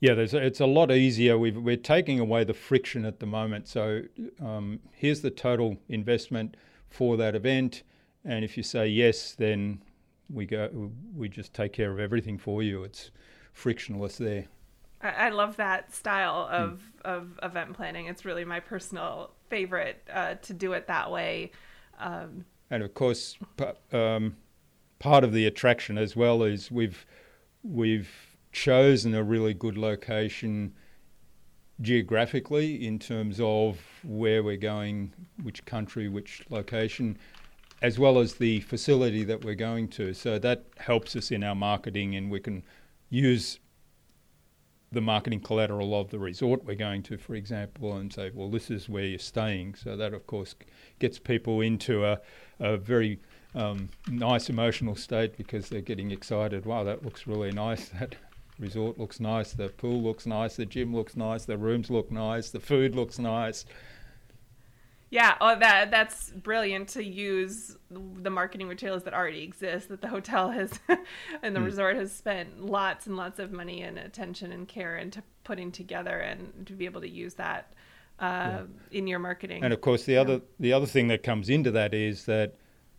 yeah, 0.00 0.14
there's 0.14 0.34
it's 0.34 0.60
a 0.60 0.66
lot 0.66 0.90
easier. 0.90 1.38
We've, 1.38 1.56
we're 1.56 1.76
taking 1.76 2.20
away 2.20 2.44
the 2.44 2.54
friction 2.54 3.04
at 3.04 3.18
the 3.18 3.26
moment. 3.26 3.66
So 3.68 4.02
um, 4.44 4.80
here's 4.92 5.22
the 5.22 5.30
total 5.30 5.76
investment 5.88 6.56
for 6.90 7.16
that 7.16 7.34
event, 7.34 7.82
and 8.24 8.44
if 8.44 8.56
you 8.56 8.62
say 8.62 8.88
yes, 8.88 9.32
then 9.32 9.82
we 10.30 10.46
go. 10.46 10.90
We 11.14 11.28
just 11.28 11.52
take 11.54 11.72
care 11.72 11.92
of 11.92 11.98
everything 12.00 12.38
for 12.38 12.62
you. 12.62 12.84
It's 12.84 13.10
frictionless 13.52 14.18
there. 14.18 14.46
I, 15.00 15.08
I 15.08 15.28
love 15.30 15.56
that 15.56 15.92
style 15.94 16.48
of 16.50 16.80
of 17.04 17.38
event 17.42 17.74
planning. 17.74 18.06
It's 18.06 18.24
really 18.24 18.44
my 18.44 18.60
personal 18.60 19.30
favorite 19.48 20.02
uh, 20.12 20.34
to 20.34 20.52
do 20.52 20.72
it 20.72 20.86
that 20.88 21.10
way. 21.10 21.52
Um, 21.98 22.44
And 22.70 22.82
of 22.82 22.94
course, 22.94 23.38
p- 23.56 23.96
um, 23.96 24.36
part 24.98 25.22
of 25.24 25.32
the 25.32 25.46
attraction 25.46 25.98
as 25.98 26.16
well 26.16 26.42
is 26.42 26.70
we've 26.70 27.06
we've 27.62 28.10
chosen 28.52 29.14
a 29.14 29.22
really 29.22 29.54
good 29.54 29.76
location 29.76 30.74
geographically 31.80 32.86
in 32.86 32.98
terms 32.98 33.38
of 33.40 33.78
where 34.02 34.42
we're 34.42 34.56
going, 34.56 35.12
which 35.42 35.64
country, 35.66 36.08
which 36.08 36.42
location, 36.48 37.18
as 37.82 37.98
well 37.98 38.18
as 38.18 38.34
the 38.34 38.60
facility 38.60 39.24
that 39.24 39.44
we're 39.44 39.54
going 39.54 39.88
to. 39.88 40.14
So 40.14 40.38
that 40.38 40.64
helps 40.78 41.14
us 41.14 41.30
in 41.30 41.44
our 41.44 41.54
marketing, 41.54 42.16
and 42.16 42.30
we 42.30 42.40
can 42.40 42.62
use 43.10 43.58
the 44.92 45.00
marketing 45.00 45.40
collateral 45.40 45.98
of 45.98 46.10
the 46.10 46.18
resort 46.18 46.64
we're 46.64 46.74
going 46.74 47.02
to, 47.02 47.18
for 47.18 47.34
example, 47.34 47.96
and 47.96 48.12
say, 48.12 48.30
well, 48.32 48.48
this 48.48 48.70
is 48.70 48.88
where 48.88 49.04
you're 49.04 49.18
staying. 49.18 49.74
So 49.74 49.96
that, 49.96 50.14
of 50.14 50.26
course, 50.26 50.54
gets 50.98 51.18
people 51.18 51.60
into 51.60 52.04
a, 52.04 52.20
a 52.60 52.76
very 52.76 53.18
um, 53.54 53.88
nice 54.08 54.48
emotional 54.48 54.94
state 54.94 55.36
because 55.36 55.68
they're 55.68 55.80
getting 55.80 56.12
excited. 56.12 56.64
Wow, 56.64 56.84
that 56.84 57.04
looks 57.04 57.26
really 57.26 57.52
nice. 57.52 57.90
That 58.00 58.14
resort 58.58 58.98
looks 58.98 59.20
nice. 59.20 59.52
The 59.52 59.68
pool 59.68 60.02
looks 60.02 60.24
nice. 60.24 60.56
The 60.56 60.64
gym 60.64 60.94
looks 60.94 61.14
nice. 61.14 61.44
The 61.44 61.58
rooms 61.58 61.90
look 61.90 62.10
nice. 62.10 62.48
The 62.48 62.60
food 62.60 62.94
looks 62.94 63.18
nice. 63.18 63.66
Yeah, 65.10 65.36
oh, 65.40 65.56
that 65.58 65.90
that's 65.90 66.30
brilliant 66.30 66.88
to 66.90 67.04
use 67.04 67.76
the 67.90 68.30
marketing 68.30 68.66
materials 68.66 69.04
that 69.04 69.14
already 69.14 69.42
exist 69.42 69.88
that 69.88 70.00
the 70.00 70.08
hotel 70.08 70.50
has 70.50 70.80
and 71.42 71.54
the 71.54 71.60
resort 71.60 71.96
has 71.96 72.12
spent 72.12 72.64
lots 72.64 73.06
and 73.06 73.16
lots 73.16 73.38
of 73.38 73.52
money 73.52 73.82
and 73.82 73.98
attention 73.98 74.50
and 74.50 74.66
care 74.66 74.96
into 74.96 75.22
putting 75.44 75.70
together, 75.70 76.18
and 76.18 76.66
to 76.66 76.72
be 76.72 76.86
able 76.86 77.00
to 77.00 77.08
use 77.08 77.34
that 77.34 77.72
uh, 78.18 78.62
in 78.90 79.06
your 79.06 79.20
marketing. 79.20 79.62
And 79.62 79.72
of 79.72 79.80
course, 79.80 80.04
the 80.04 80.16
other 80.16 80.40
the 80.58 80.72
other 80.72 80.86
thing 80.86 81.08
that 81.08 81.22
comes 81.22 81.48
into 81.48 81.70
that 81.70 81.94
is 81.94 82.24
that 82.24 82.56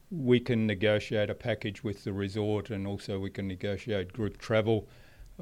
we 0.10 0.40
can 0.40 0.66
negotiate 0.66 1.30
a 1.30 1.36
package 1.36 1.84
with 1.84 2.06
the 2.06 2.14
resort, 2.14 2.70
and 2.70 2.88
also 2.88 3.20
we 3.20 3.30
can 3.30 3.48
negotiate 3.48 4.14
group 4.14 4.38
travel 4.38 4.88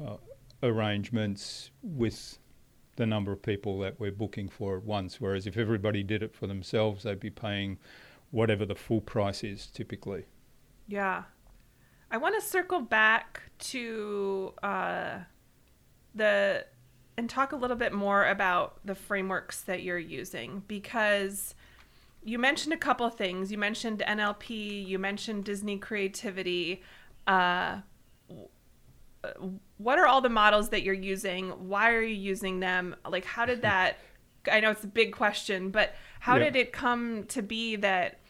uh, 0.04 0.16
arrangements 0.64 1.70
with 1.82 2.38
the 2.96 3.06
number 3.06 3.32
of 3.32 3.42
people 3.42 3.78
that 3.80 4.00
we're 4.00 4.12
booking 4.12 4.48
for 4.48 4.76
at 4.76 4.84
once. 4.84 5.20
Whereas 5.20 5.46
if 5.46 5.56
everybody 5.56 6.02
did 6.02 6.22
it 6.22 6.34
for 6.34 6.46
themselves, 6.46 7.04
they'd 7.04 7.20
be 7.20 7.30
paying 7.30 7.78
whatever 8.30 8.66
the 8.66 8.74
full 8.74 9.00
price 9.00 9.44
is 9.44 9.66
typically. 9.66 10.24
Yeah. 10.88 11.24
I 12.10 12.18
want 12.18 12.34
to 12.34 12.46
circle 12.46 12.80
back 12.80 13.42
to 13.58 14.52
uh, 14.62 15.18
the 16.14 16.64
and 17.18 17.30
talk 17.30 17.52
a 17.52 17.56
little 17.56 17.76
bit 17.76 17.92
more 17.92 18.26
about 18.26 18.78
the 18.84 18.94
frameworks 18.94 19.62
that 19.62 19.82
you're 19.82 19.98
using 19.98 20.62
because 20.68 21.54
you 22.22 22.38
mentioned 22.38 22.74
a 22.74 22.76
couple 22.76 23.08
things. 23.08 23.50
You 23.50 23.58
mentioned 23.58 24.02
NLP, 24.06 24.86
you 24.86 24.98
mentioned 24.98 25.44
Disney 25.44 25.78
creativity. 25.78 26.82
Uh, 27.26 27.78
uh, 29.24 29.30
what 29.78 29.98
are 29.98 30.06
all 30.06 30.20
the 30.20 30.28
models 30.28 30.70
that 30.70 30.82
you're 30.82 30.94
using? 30.94 31.50
Why 31.68 31.92
are 31.92 32.02
you 32.02 32.14
using 32.14 32.60
them? 32.60 32.96
Like, 33.08 33.24
how 33.24 33.44
did 33.46 33.62
that? 33.70 33.98
I 34.50 34.60
know 34.60 34.70
it's 34.70 34.84
a 34.84 34.88
big 34.88 35.12
question, 35.12 35.70
but 35.70 35.94
how 36.20 36.36
Yeah. 36.36 36.44
did 36.44 36.56
it 36.56 36.72
come 36.72 37.24
to 37.28 37.42
be 37.42 37.76
that 37.76 38.20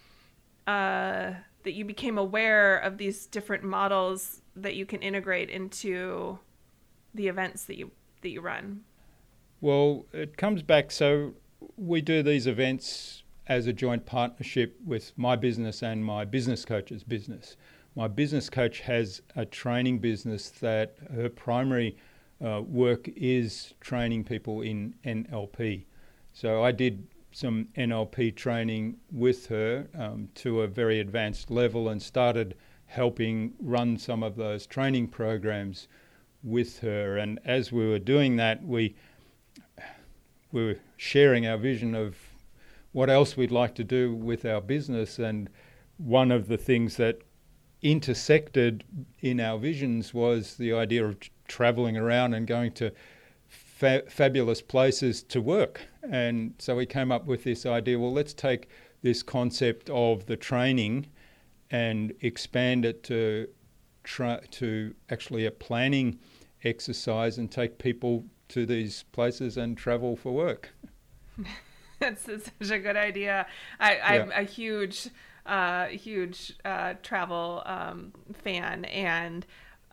uh, 0.66 1.34
that 1.62 1.72
you 1.72 1.84
became 1.84 2.18
aware 2.18 2.78
of 2.78 2.98
these 2.98 3.26
different 3.26 3.62
models 3.64 4.42
that 4.56 4.74
you 4.74 4.86
can 4.86 5.00
integrate 5.02 5.50
into 5.50 6.38
the 7.14 7.28
events 7.28 7.64
that 7.64 7.76
you 7.76 7.90
that 8.22 8.30
you 8.30 8.40
run? 8.40 8.82
Well, 9.60 10.06
it 10.12 10.36
comes 10.36 10.62
back. 10.62 10.90
So 10.90 11.34
we 11.76 12.00
do 12.00 12.22
these 12.22 12.46
events 12.46 13.22
as 13.46 13.66
a 13.66 13.72
joint 13.72 14.06
partnership 14.06 14.76
with 14.84 15.12
my 15.16 15.36
business 15.36 15.82
and 15.82 16.04
my 16.04 16.24
business 16.24 16.64
coach's 16.64 17.04
business. 17.04 17.56
My 17.96 18.08
business 18.08 18.50
coach 18.50 18.80
has 18.80 19.22
a 19.36 19.46
training 19.46 20.00
business 20.00 20.50
that 20.60 20.98
her 21.14 21.30
primary 21.30 21.96
uh, 22.44 22.60
work 22.60 23.08
is 23.16 23.72
training 23.80 24.24
people 24.24 24.60
in 24.60 24.94
NLP. 25.02 25.86
So 26.34 26.62
I 26.62 26.72
did 26.72 27.06
some 27.32 27.68
NLP 27.74 28.36
training 28.36 28.98
with 29.10 29.46
her 29.46 29.88
um, 29.98 30.28
to 30.34 30.60
a 30.60 30.66
very 30.66 31.00
advanced 31.00 31.50
level 31.50 31.88
and 31.88 32.02
started 32.02 32.54
helping 32.84 33.54
run 33.60 33.96
some 33.96 34.22
of 34.22 34.36
those 34.36 34.66
training 34.66 35.08
programs 35.08 35.88
with 36.42 36.80
her. 36.80 37.16
And 37.16 37.40
as 37.46 37.72
we 37.72 37.88
were 37.88 37.98
doing 37.98 38.36
that, 38.36 38.62
we 38.62 38.94
we 40.52 40.64
were 40.66 40.76
sharing 40.98 41.46
our 41.46 41.56
vision 41.56 41.94
of 41.94 42.14
what 42.92 43.08
else 43.08 43.38
we'd 43.38 43.50
like 43.50 43.74
to 43.76 43.84
do 43.84 44.14
with 44.14 44.44
our 44.44 44.60
business. 44.60 45.18
And 45.18 45.48
one 45.96 46.30
of 46.30 46.46
the 46.48 46.58
things 46.58 46.96
that 46.96 47.20
intersected 47.90 48.84
in 49.20 49.40
our 49.40 49.58
visions 49.58 50.12
was 50.12 50.56
the 50.56 50.72
idea 50.72 51.04
of 51.04 51.20
t- 51.20 51.30
traveling 51.48 51.96
around 51.96 52.34
and 52.34 52.46
going 52.46 52.72
to 52.72 52.90
fa- 53.48 54.02
fabulous 54.08 54.60
places 54.62 55.22
to 55.22 55.40
work. 55.40 55.82
And 56.02 56.54
so 56.58 56.76
we 56.76 56.86
came 56.86 57.12
up 57.12 57.26
with 57.26 57.44
this 57.44 57.66
idea 57.66 57.98
well, 57.98 58.12
let's 58.12 58.34
take 58.34 58.68
this 59.02 59.22
concept 59.22 59.90
of 59.90 60.26
the 60.26 60.36
training 60.36 61.06
and 61.70 62.12
expand 62.20 62.84
it 62.84 63.02
to 63.04 63.48
try 64.04 64.40
to 64.52 64.94
actually 65.10 65.46
a 65.46 65.50
planning 65.50 66.18
exercise 66.64 67.38
and 67.38 67.50
take 67.50 67.78
people 67.78 68.24
to 68.48 68.64
these 68.64 69.04
places 69.12 69.56
and 69.56 69.76
travel 69.76 70.16
for 70.16 70.32
work. 70.32 70.70
That's 71.98 72.24
such 72.24 72.70
a 72.70 72.78
good 72.78 72.96
idea. 72.96 73.46
I, 73.80 73.98
I'm 73.98 74.30
yeah. 74.30 74.40
a 74.40 74.44
huge, 74.44 75.08
uh, 75.46 75.86
huge 75.86 76.54
uh, 76.64 76.94
travel 77.02 77.62
um, 77.66 78.12
fan, 78.42 78.84
and 78.86 79.46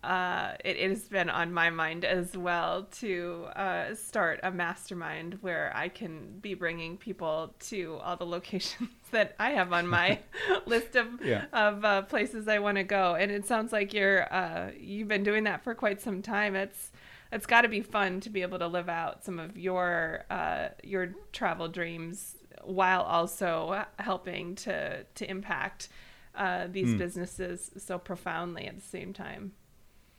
uh, 0.03 0.53
it, 0.65 0.75
it, 0.75 0.89
has 0.89 1.03
been 1.03 1.29
on 1.29 1.53
my 1.53 1.69
mind 1.69 2.03
as 2.03 2.35
well 2.35 2.83
to 2.91 3.47
uh, 3.55 3.95
start 3.95 4.39
a 4.43 4.51
mastermind 4.51 5.37
where 5.39 5.71
I 5.73 5.87
can 5.87 6.39
be 6.41 6.55
bringing 6.55 6.97
people 6.97 7.53
to 7.67 7.99
all 8.03 8.17
the 8.17 8.25
locations 8.37 8.89
that 9.11 9.33
I 9.39 9.51
have 9.51 9.71
on 9.71 9.87
my 9.87 10.19
list 10.65 10.97
of 10.97 11.07
yeah. 11.23 11.45
of 11.53 11.85
uh, 11.85 12.01
places 12.01 12.49
I 12.49 12.59
want 12.59 12.77
to 12.77 12.83
go. 12.83 13.15
And 13.15 13.31
it 13.31 13.47
sounds 13.47 13.71
like 13.71 13.93
you're 13.93 14.31
uh, 14.33 14.71
you've 14.77 15.07
been 15.07 15.23
doing 15.23 15.45
that 15.45 15.63
for 15.63 15.73
quite 15.73 16.01
some 16.01 16.21
time. 16.21 16.55
It's 16.55 16.91
it's 17.31 17.45
got 17.45 17.61
to 17.61 17.69
be 17.69 17.81
fun 17.81 18.19
to 18.21 18.29
be 18.29 18.41
able 18.41 18.59
to 18.59 18.67
live 18.67 18.89
out 18.89 19.23
some 19.23 19.39
of 19.39 19.57
your 19.57 20.25
uh, 20.29 20.69
your 20.83 21.15
travel 21.31 21.69
dreams 21.69 22.35
while 22.65 23.01
also 23.01 23.85
helping 23.99 24.55
to 24.55 25.03
to 25.03 25.29
impact 25.29 25.89
uh, 26.35 26.67
these 26.71 26.89
mm. 26.89 26.97
businesses 26.97 27.71
so 27.77 27.97
profoundly 27.97 28.65
at 28.65 28.75
the 28.75 28.81
same 28.81 29.13
time. 29.13 29.51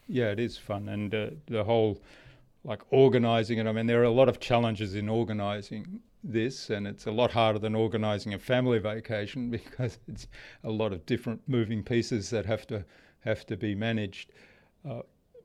Yeah, 0.06 0.30
it 0.30 0.38
is 0.38 0.56
fun, 0.56 0.88
and 0.88 1.14
uh, 1.14 1.30
the 1.46 1.64
whole 1.64 2.00
like 2.62 2.82
organizing 2.90 3.58
it. 3.58 3.66
I 3.66 3.72
mean, 3.72 3.86
there 3.86 4.00
are 4.00 4.04
a 4.04 4.10
lot 4.10 4.28
of 4.28 4.40
challenges 4.40 4.94
in 4.94 5.08
organizing 5.08 6.00
this, 6.22 6.70
and 6.70 6.86
it's 6.86 7.06
a 7.06 7.10
lot 7.12 7.30
harder 7.30 7.58
than 7.58 7.74
organizing 7.74 8.34
a 8.34 8.38
family 8.38 8.78
vacation 8.78 9.50
because 9.58 9.98
it's 10.08 10.26
a 10.62 10.70
lot 10.70 10.92
of 10.92 11.04
different 11.06 11.42
moving 11.46 11.82
pieces 11.82 12.30
that 12.30 12.46
have 12.46 12.66
to 12.68 12.84
have 13.20 13.46
to 13.46 13.56
be 13.56 13.74
managed. 13.74 14.32
Uh, 14.88 15.00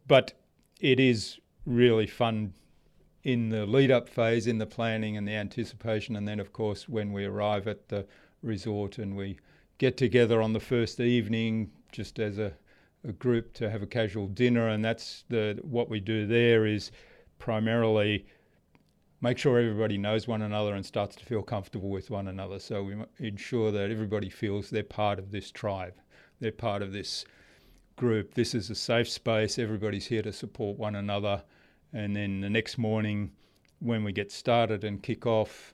but 0.08 0.34
it 0.80 1.00
is 1.00 1.40
really 1.66 2.08
fun 2.08 2.54
in 3.24 3.50
the 3.50 3.66
lead 3.66 3.92
up 3.92 4.08
phase, 4.08 4.48
in 4.48 4.58
the 4.58 4.66
planning 4.66 5.18
and 5.18 5.28
the 5.28 5.34
anticipation, 5.34 6.16
and 6.16 6.28
then 6.28 6.40
of 6.40 6.54
course 6.54 6.88
when 6.88 7.12
we 7.12 7.26
arrive 7.26 7.68
at 7.68 7.90
the 7.90 8.06
resort 8.42 8.98
and 8.98 9.16
we 9.16 9.38
get 9.78 9.98
together 9.98 10.42
on 10.42 10.54
the 10.54 10.60
first 10.60 11.00
evening, 11.00 11.72
just 11.92 12.20
as 12.20 12.38
a 12.38 12.54
a 13.08 13.14
group 13.14 13.54
to 13.54 13.70
have 13.70 13.82
a 13.82 13.88
casual 13.88 14.28
dinner, 14.28 14.68
and 14.68 14.84
that's 14.84 15.24
the 15.30 15.58
what 15.64 15.90
we 15.90 16.00
do 16.00 16.28
there 16.28 16.66
is 16.66 16.92
primarily 17.38 18.26
make 19.22 19.38
sure 19.38 19.60
everybody 19.60 19.98
knows 19.98 20.28
one 20.28 20.42
another 20.42 20.76
and 20.76 20.86
starts 20.86 21.16
to 21.16 21.26
feel 21.26 21.42
comfortable 21.42 21.90
with 21.90 22.10
one 22.10 22.28
another. 22.28 22.60
So 22.60 22.84
we 22.84 22.96
ensure 23.20 23.72
that 23.72 23.92
everybody 23.92 24.30
feels 24.30 24.70
they're 24.70 24.84
part 24.84 25.20
of 25.20 25.32
this 25.32 25.52
tribe, 25.52 25.96
they're 26.40 26.52
part 26.52 26.82
of 26.82 26.92
this 26.92 27.26
group. 27.96 28.34
This 28.34 28.54
is 28.54 28.70
a 28.70 28.76
safe 28.76 29.10
space. 29.10 29.60
Everybody's 29.60 30.08
here 30.08 30.22
to 30.22 30.32
support 30.32 30.78
one 30.78 30.96
another. 30.96 31.44
And 31.94 32.16
then 32.16 32.42
the 32.42 32.50
next 32.50 32.78
morning, 32.78 33.32
when 33.80 34.04
we 34.04 34.12
get 34.12 34.32
started 34.32 34.84
and 34.84 35.02
kick 35.02 35.26
off, 35.26 35.74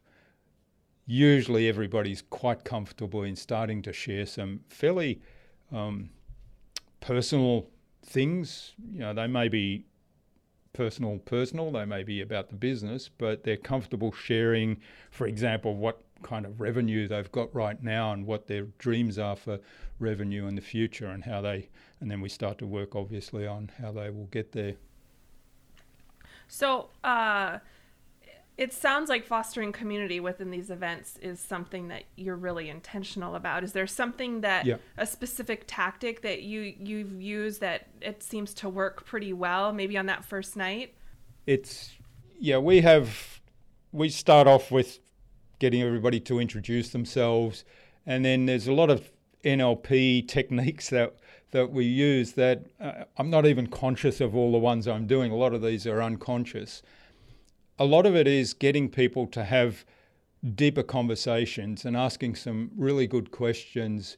usually 1.05 1.67
everybody's 1.67 2.21
quite 2.21 2.63
comfortable 2.63 3.23
in 3.23 3.35
starting 3.35 3.81
to 3.83 3.93
share 3.93 4.25
some 4.25 4.61
fairly 4.69 5.21
um, 5.71 6.09
personal 6.99 7.67
things. 8.03 8.73
You 8.91 8.99
know, 8.99 9.13
they 9.13 9.27
may 9.27 9.47
be 9.47 9.85
personal, 10.73 11.17
personal. 11.19 11.71
They 11.71 11.85
may 11.85 12.03
be 12.03 12.21
about 12.21 12.49
the 12.49 12.55
business, 12.55 13.09
but 13.17 13.43
they're 13.43 13.57
comfortable 13.57 14.11
sharing, 14.11 14.77
for 15.11 15.27
example, 15.27 15.75
what 15.75 16.01
kind 16.23 16.45
of 16.45 16.59
revenue 16.59 17.07
they've 17.07 17.31
got 17.31 17.53
right 17.53 17.81
now 17.83 18.11
and 18.11 18.25
what 18.25 18.47
their 18.47 18.63
dreams 18.79 19.19
are 19.19 19.35
for 19.35 19.59
revenue 19.99 20.47
in 20.47 20.55
the 20.55 20.61
future 20.61 21.07
and 21.07 21.23
how 21.23 21.41
they, 21.41 21.69
and 21.99 22.09
then 22.09 22.19
we 22.21 22.29
start 22.29 22.57
to 22.57 22.65
work 22.65 22.95
obviously 22.95 23.45
on 23.45 23.71
how 23.79 23.91
they 23.91 24.09
will 24.09 24.27
get 24.27 24.51
there. 24.51 24.75
So, 26.47 26.89
uh, 27.03 27.59
it 28.57 28.71
sounds 28.71 29.09
like 29.09 29.25
fostering 29.25 29.71
community 29.73 30.19
within 30.19 30.49
these 30.49 30.69
events 30.69 31.17
is 31.21 31.39
something 31.39 31.89
that 31.89 32.03
you're 32.15 32.37
really 32.37 32.69
intentional 32.69 33.35
about. 33.35 33.63
Is 33.63 33.73
there 33.73 33.87
something 33.87 34.41
that 34.41 34.65
yeah. 34.65 34.77
a 34.97 35.05
specific 35.05 35.65
tactic 35.67 36.21
that 36.21 36.43
you 36.43 36.73
you've 36.79 37.21
used 37.21 37.59
that 37.61 37.87
it 38.01 38.23
seems 38.23 38.53
to 38.55 38.69
work 38.69 39.05
pretty 39.05 39.33
well 39.33 39.73
maybe 39.73 39.97
on 39.97 40.05
that 40.05 40.23
first 40.23 40.55
night? 40.55 40.93
It's 41.45 41.91
yeah, 42.39 42.57
we 42.57 42.81
have 42.81 43.41
we 43.91 44.07
start 44.07 44.47
off 44.47 44.71
with 44.71 44.99
getting 45.59 45.81
everybody 45.81 46.19
to 46.21 46.39
introduce 46.39 46.89
themselves 46.89 47.65
and 48.05 48.23
then 48.23 48.45
there's 48.45 48.67
a 48.67 48.73
lot 48.73 48.89
of 48.89 49.11
NLP 49.43 50.27
techniques 50.29 50.89
that 50.91 51.13
that 51.51 51.71
we 51.71 51.85
use 51.85 52.33
that 52.33 52.65
uh, 52.79 53.03
I'm 53.17 53.29
not 53.29 53.45
even 53.45 53.67
conscious 53.67 54.21
of 54.21 54.35
all 54.35 54.51
the 54.51 54.57
ones 54.57 54.87
I'm 54.87 55.07
doing. 55.07 55.31
A 55.31 55.35
lot 55.35 55.53
of 55.53 55.61
these 55.61 55.87
are 55.87 56.01
unconscious. 56.01 56.81
A 57.77 57.85
lot 57.85 58.05
of 58.05 58.15
it 58.15 58.27
is 58.27 58.53
getting 58.53 58.89
people 58.89 59.27
to 59.27 59.43
have 59.43 59.85
deeper 60.53 60.83
conversations 60.83 61.85
and 61.85 61.95
asking 61.97 62.35
some 62.35 62.71
really 62.75 63.07
good 63.07 63.31
questions 63.31 64.17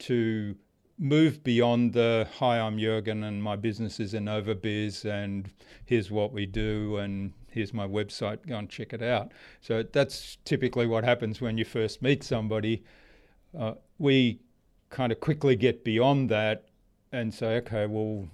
to 0.00 0.54
move 0.98 1.42
beyond 1.42 1.94
the 1.94 2.28
hi 2.34 2.60
i'm 2.60 2.76
jürgen 2.76 3.24
and 3.24 3.42
my 3.42 3.56
business 3.56 3.98
is 3.98 4.12
InnovaBiz 4.12 5.06
and 5.06 5.50
here's 5.86 6.10
what 6.10 6.32
we 6.32 6.44
do 6.44 6.98
and 6.98 7.32
here's 7.52 7.72
my 7.72 7.86
website. 7.86 8.46
Go 8.46 8.56
and 8.56 8.68
check 8.68 8.92
it 8.92 9.02
out. 9.02 9.32
So 9.60 9.82
that's 9.82 10.38
typically 10.44 10.86
what 10.86 11.04
happens 11.04 11.40
when 11.40 11.56
you 11.58 11.64
first 11.64 12.02
meet 12.02 12.24
somebody. 12.24 12.82
Uh, 13.56 13.74
we 13.98 14.40
kind 14.92 15.10
of 15.10 15.18
quickly 15.18 15.56
get 15.56 15.82
beyond 15.82 16.28
that 16.28 16.66
and 17.10 17.34
say 17.34 17.56
okay 17.56 17.86
well 17.86 18.28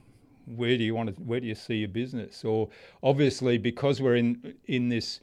where 0.57 0.77
do 0.77 0.85
you 0.85 0.94
want 0.94 1.14
to 1.14 1.23
where 1.23 1.40
do 1.40 1.47
you 1.47 1.55
see 1.55 1.77
your 1.77 1.88
business? 1.88 2.44
Or 2.44 2.68
obviously 3.03 3.59
because 3.59 4.01
we're 4.01 4.16
in 4.16 4.55
in 4.64 4.88
this 4.88 5.21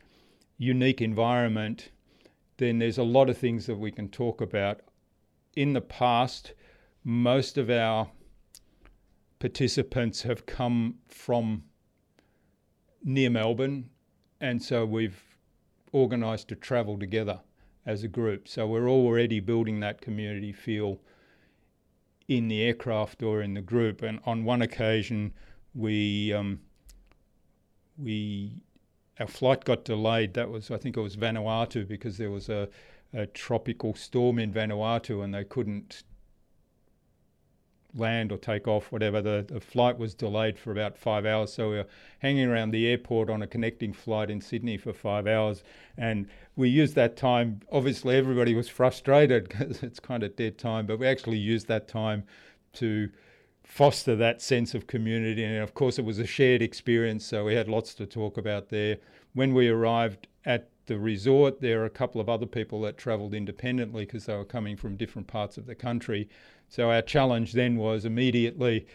unique 0.58 1.02
environment 1.02 1.90
then 2.58 2.80
there's 2.80 2.98
a 2.98 3.04
lot 3.04 3.30
of 3.30 3.38
things 3.38 3.66
that 3.66 3.76
we 3.76 3.92
can 3.92 4.08
talk 4.08 4.40
about. 4.42 4.82
In 5.56 5.74
the 5.74 5.82
past 5.82 6.54
most 7.04 7.58
of 7.58 7.70
our 7.70 8.10
participants 9.40 10.22
have 10.24 10.46
come 10.46 10.96
from 11.08 11.64
near 13.04 13.30
Melbourne 13.30 13.90
and 14.40 14.62
so 14.62 14.86
we've 14.86 15.22
organized 15.92 16.48
to 16.50 16.56
travel 16.56 16.98
together 16.98 17.40
as 17.86 18.04
a 18.04 18.08
group. 18.08 18.48
So 18.48 18.68
we're 18.68 18.90
already 18.90 19.40
building 19.40 19.80
that 19.82 20.02
community 20.02 20.52
feel 20.52 21.00
in 22.28 22.48
the 22.48 22.64
aircraft 22.64 23.22
or 23.24 23.42
in 23.42 23.54
the 23.54 23.62
group. 23.62 24.02
And 24.02 24.20
on 24.26 24.44
one 24.44 24.62
occasion, 24.62 25.34
we 25.74 26.34
um, 26.34 26.60
we 27.98 28.62
our 29.20 29.28
flight 29.28 29.64
got 29.64 29.86
delayed. 29.86 30.34
That 30.34 30.50
was 30.50 30.72
I 30.72 30.78
think 30.78 30.98
it 30.98 31.02
was 31.02 31.16
Vanuatu 31.16 31.88
because 31.88 32.18
there 32.18 32.32
was 32.32 32.50
a, 32.50 32.68
a 33.14 33.26
tropical 33.28 33.94
storm 33.94 34.40
in 34.40 34.54
Vanuatu 34.54 35.24
and 35.24 35.34
they 35.34 35.44
couldn't 35.44 36.04
land 37.96 38.32
or 38.32 38.38
take 38.38 38.68
off, 38.68 38.92
whatever. 38.92 39.22
The, 39.22 39.46
the 39.48 39.60
flight 39.60 39.98
was 39.98 40.14
delayed 40.14 40.60
for 40.60 40.72
about 40.72 40.98
five 40.98 41.26
hours. 41.26 41.54
So 41.54 41.70
we 41.70 41.76
were 41.78 41.88
hanging 42.20 42.48
around 42.48 42.72
the 42.72 42.88
airport 42.88 43.30
on 43.30 43.42
a 43.42 43.48
connecting 43.48 43.94
flight 43.94 44.30
in 44.30 44.42
Sydney 44.42 44.78
for 44.78 44.94
five 44.94 45.28
hours. 45.28 45.64
And 45.98 46.28
we 46.56 46.70
used 46.70 46.96
that 46.96 47.18
time, 47.18 47.62
obviously, 47.72 48.16
everybody 48.16 48.54
was 48.54 48.70
frustrated 48.70 49.50
because 49.50 49.84
it's 49.84 50.00
kind 50.00 50.24
of 50.24 50.36
dead 50.36 50.58
time, 50.58 50.86
but 50.86 51.00
we 51.00 51.08
actually 51.08 51.38
used 51.38 51.68
that 51.68 51.88
time 51.88 52.24
to 52.74 53.10
foster 53.64 54.16
that 54.16 54.42
sense 54.42 54.76
of 54.76 54.88
community. 54.88 55.44
And 55.44 55.64
of 55.64 55.74
course, 55.74 55.98
it 55.98 56.06
was 56.06 56.20
a 56.20 56.26
shared 56.26 56.62
experience. 56.62 57.26
So 57.26 57.46
we 57.46 57.56
had 57.56 57.68
lots 57.68 57.94
to 57.96 58.06
talk 58.06 58.38
about 58.38 58.70
there. 58.70 58.98
When 59.34 59.54
we 59.54 59.68
arrived 59.68 60.28
at 60.46 60.70
the 60.86 61.00
resort, 61.00 61.62
there 61.62 61.82
are 61.82 61.86
a 61.86 61.90
couple 61.90 62.22
of 62.22 62.30
other 62.30 62.46
people 62.46 62.82
that 62.82 62.98
travelled 62.98 63.34
independently 63.34 64.06
because 64.06 64.26
they 64.26 64.36
were 64.36 64.46
coming 64.46 64.78
from 64.78 64.96
different 64.96 65.28
parts 65.28 65.58
of 65.58 65.66
the 65.66 65.76
country. 65.76 66.30
So 66.68 66.92
our 66.92 67.02
challenge 67.02 67.54
then 67.54 67.78
was 67.78 68.06
immediately 68.06 68.88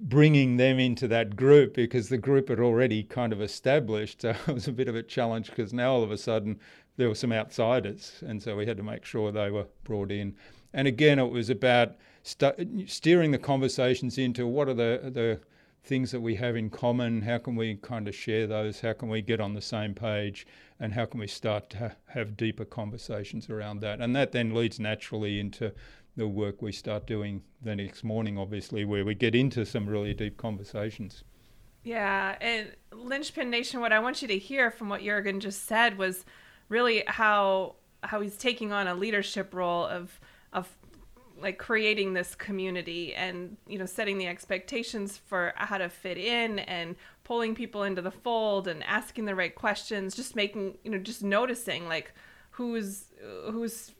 bringing 0.00 0.56
them 0.56 0.78
into 0.78 1.08
that 1.08 1.36
group 1.36 1.74
because 1.74 2.08
the 2.08 2.18
group 2.18 2.48
had 2.48 2.60
already 2.60 3.02
kind 3.02 3.32
of 3.32 3.40
established. 3.40 4.22
So 4.22 4.30
it 4.46 4.54
was 4.54 4.68
a 4.68 4.72
bit 4.72 4.88
of 4.88 4.96
a 4.96 5.02
challenge 5.02 5.48
because 5.48 5.72
now 5.72 5.92
all 5.92 6.02
of 6.02 6.10
a 6.10 6.18
sudden 6.18 6.58
there 6.96 7.08
were 7.08 7.14
some 7.14 7.32
outsiders, 7.32 8.22
and 8.24 8.40
so 8.40 8.56
we 8.56 8.66
had 8.66 8.76
to 8.76 8.82
make 8.82 9.04
sure 9.04 9.32
they 9.32 9.50
were 9.50 9.66
brought 9.82 10.12
in. 10.12 10.36
And 10.72 10.86
again, 10.86 11.18
it 11.18 11.30
was 11.30 11.50
about 11.50 11.96
st- 12.22 12.88
steering 12.88 13.32
the 13.32 13.38
conversations 13.38 14.18
into 14.18 14.46
what 14.46 14.68
are 14.68 14.74
the 14.74 15.10
the 15.12 15.40
things 15.82 16.12
that 16.12 16.20
we 16.20 16.36
have 16.36 16.56
in 16.56 16.70
common. 16.70 17.22
How 17.22 17.38
can 17.38 17.56
we 17.56 17.76
kind 17.76 18.08
of 18.08 18.14
share 18.14 18.46
those? 18.46 18.80
How 18.80 18.94
can 18.94 19.08
we 19.08 19.20
get 19.20 19.40
on 19.40 19.54
the 19.54 19.60
same 19.60 19.94
page? 19.94 20.46
And 20.80 20.94
how 20.94 21.04
can 21.04 21.20
we 21.20 21.26
start 21.26 21.68
to 21.70 21.78
ha- 21.78 21.90
have 22.06 22.36
deeper 22.36 22.64
conversations 22.64 23.50
around 23.50 23.80
that? 23.80 24.00
And 24.00 24.16
that 24.16 24.32
then 24.32 24.54
leads 24.54 24.80
naturally 24.80 25.38
into 25.38 25.72
the 26.16 26.28
work 26.28 26.62
we 26.62 26.72
start 26.72 27.06
doing 27.06 27.42
the 27.62 27.74
next 27.74 28.04
morning, 28.04 28.38
obviously, 28.38 28.84
where 28.84 29.04
we 29.04 29.14
get 29.14 29.34
into 29.34 29.64
some 29.64 29.86
really 29.86 30.14
deep 30.14 30.36
conversations. 30.36 31.24
Yeah, 31.82 32.36
and 32.40 32.72
Linchpin 32.92 33.50
Nation, 33.50 33.80
what 33.80 33.92
I 33.92 33.98
want 33.98 34.22
you 34.22 34.28
to 34.28 34.38
hear 34.38 34.70
from 34.70 34.88
what 34.88 35.02
Jurgen 35.02 35.40
just 35.40 35.66
said 35.66 35.98
was 35.98 36.24
really 36.68 37.04
how 37.06 37.76
how 38.02 38.20
he's 38.20 38.36
taking 38.36 38.72
on 38.72 38.86
a 38.86 38.94
leadership 38.94 39.54
role 39.54 39.84
of 39.84 40.20
of 40.52 40.68
like 41.40 41.58
creating 41.58 42.14
this 42.14 42.34
community 42.34 43.14
and 43.14 43.56
you 43.66 43.78
know 43.78 43.86
setting 43.86 44.18
the 44.18 44.26
expectations 44.26 45.18
for 45.26 45.52
how 45.56 45.76
to 45.76 45.88
fit 45.88 46.16
in 46.16 46.60
and 46.60 46.96
pulling 47.24 47.54
people 47.54 47.82
into 47.82 48.00
the 48.00 48.10
fold 48.10 48.68
and 48.68 48.84
asking 48.84 49.24
the 49.24 49.34
right 49.34 49.54
questions 49.54 50.14
just 50.14 50.36
making 50.36 50.76
you 50.84 50.90
know 50.90 50.98
just 50.98 51.22
noticing 51.22 51.88
like 51.88 52.12
who's 52.50 53.06
who's 53.50 53.92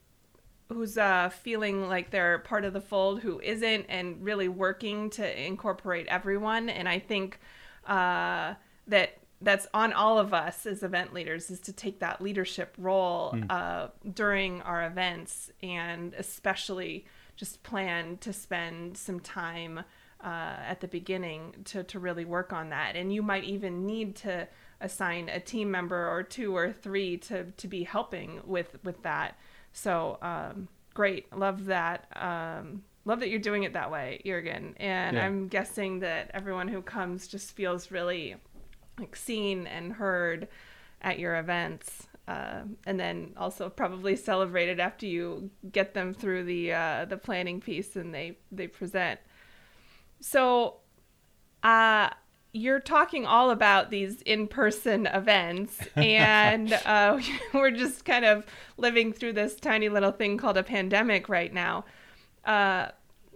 who's 0.68 0.96
uh, 0.96 1.28
feeling 1.28 1.88
like 1.88 2.10
they're 2.10 2.38
part 2.38 2.64
of 2.64 2.72
the 2.72 2.80
fold 2.80 3.20
who 3.20 3.40
isn't 3.40 3.86
and 3.88 4.22
really 4.24 4.48
working 4.48 5.10
to 5.10 5.44
incorporate 5.46 6.06
everyone 6.08 6.68
and 6.68 6.88
i 6.88 6.98
think 6.98 7.38
uh, 7.86 8.54
that 8.86 9.18
that's 9.40 9.66
on 9.74 9.92
all 9.92 10.18
of 10.18 10.32
us 10.32 10.64
as 10.64 10.82
event 10.82 11.12
leaders 11.12 11.50
is 11.50 11.60
to 11.60 11.72
take 11.72 12.00
that 12.00 12.20
leadership 12.20 12.74
role 12.78 13.32
mm. 13.32 13.44
uh, 13.50 13.88
during 14.14 14.62
our 14.62 14.86
events 14.86 15.50
and 15.62 16.14
especially 16.14 17.04
just 17.36 17.62
plan 17.62 18.16
to 18.18 18.32
spend 18.32 18.96
some 18.96 19.20
time 19.20 19.80
uh, 20.22 20.56
at 20.66 20.80
the 20.80 20.88
beginning 20.88 21.54
to, 21.64 21.82
to 21.84 21.98
really 21.98 22.24
work 22.24 22.52
on 22.52 22.70
that. 22.70 22.96
And 22.96 23.12
you 23.12 23.22
might 23.22 23.44
even 23.44 23.84
need 23.84 24.16
to 24.16 24.48
assign 24.80 25.28
a 25.28 25.40
team 25.40 25.70
member 25.70 26.08
or 26.08 26.22
two 26.22 26.56
or 26.56 26.72
three 26.72 27.18
to, 27.18 27.50
to 27.50 27.68
be 27.68 27.84
helping 27.84 28.40
with, 28.44 28.78
with 28.84 29.02
that. 29.02 29.36
So 29.74 30.18
um, 30.22 30.68
great. 30.94 31.30
Love 31.36 31.66
that. 31.66 32.06
Um, 32.16 32.82
love 33.04 33.20
that 33.20 33.28
you're 33.28 33.38
doing 33.38 33.64
it 33.64 33.74
that 33.74 33.90
way, 33.90 34.22
Jurgen. 34.24 34.74
And 34.78 35.16
yeah. 35.16 35.26
I'm 35.26 35.48
guessing 35.48 36.00
that 36.00 36.30
everyone 36.32 36.68
who 36.68 36.80
comes 36.80 37.28
just 37.28 37.52
feels 37.52 37.90
really 37.90 38.36
like 38.98 39.14
seen 39.14 39.66
and 39.66 39.92
heard 39.92 40.48
at 41.02 41.18
your 41.18 41.36
events 41.36 42.06
uh, 42.26 42.62
and 42.86 42.98
then 42.98 43.34
also 43.36 43.68
probably 43.68 44.16
celebrated 44.16 44.80
after 44.80 45.06
you 45.06 45.50
get 45.70 45.92
them 45.92 46.14
through 46.14 46.44
the 46.44 46.72
uh, 46.72 47.04
the 47.04 47.16
planning 47.16 47.60
piece 47.60 47.96
and 47.96 48.14
they 48.14 48.38
they 48.50 48.66
present. 48.66 49.20
So, 50.20 50.76
uh, 51.62 52.10
you're 52.54 52.80
talking 52.80 53.26
all 53.26 53.50
about 53.50 53.90
these 53.90 54.22
in-person 54.22 55.06
events, 55.06 55.78
and 55.96 56.72
uh, 56.72 57.20
we're 57.52 57.70
just 57.70 58.04
kind 58.04 58.24
of 58.24 58.46
living 58.78 59.12
through 59.12 59.34
this 59.34 59.56
tiny 59.56 59.90
little 59.90 60.12
thing 60.12 60.38
called 60.38 60.56
a 60.56 60.62
pandemic 60.62 61.28
right 61.28 61.52
now. 61.52 61.84
Uh, 62.44 62.88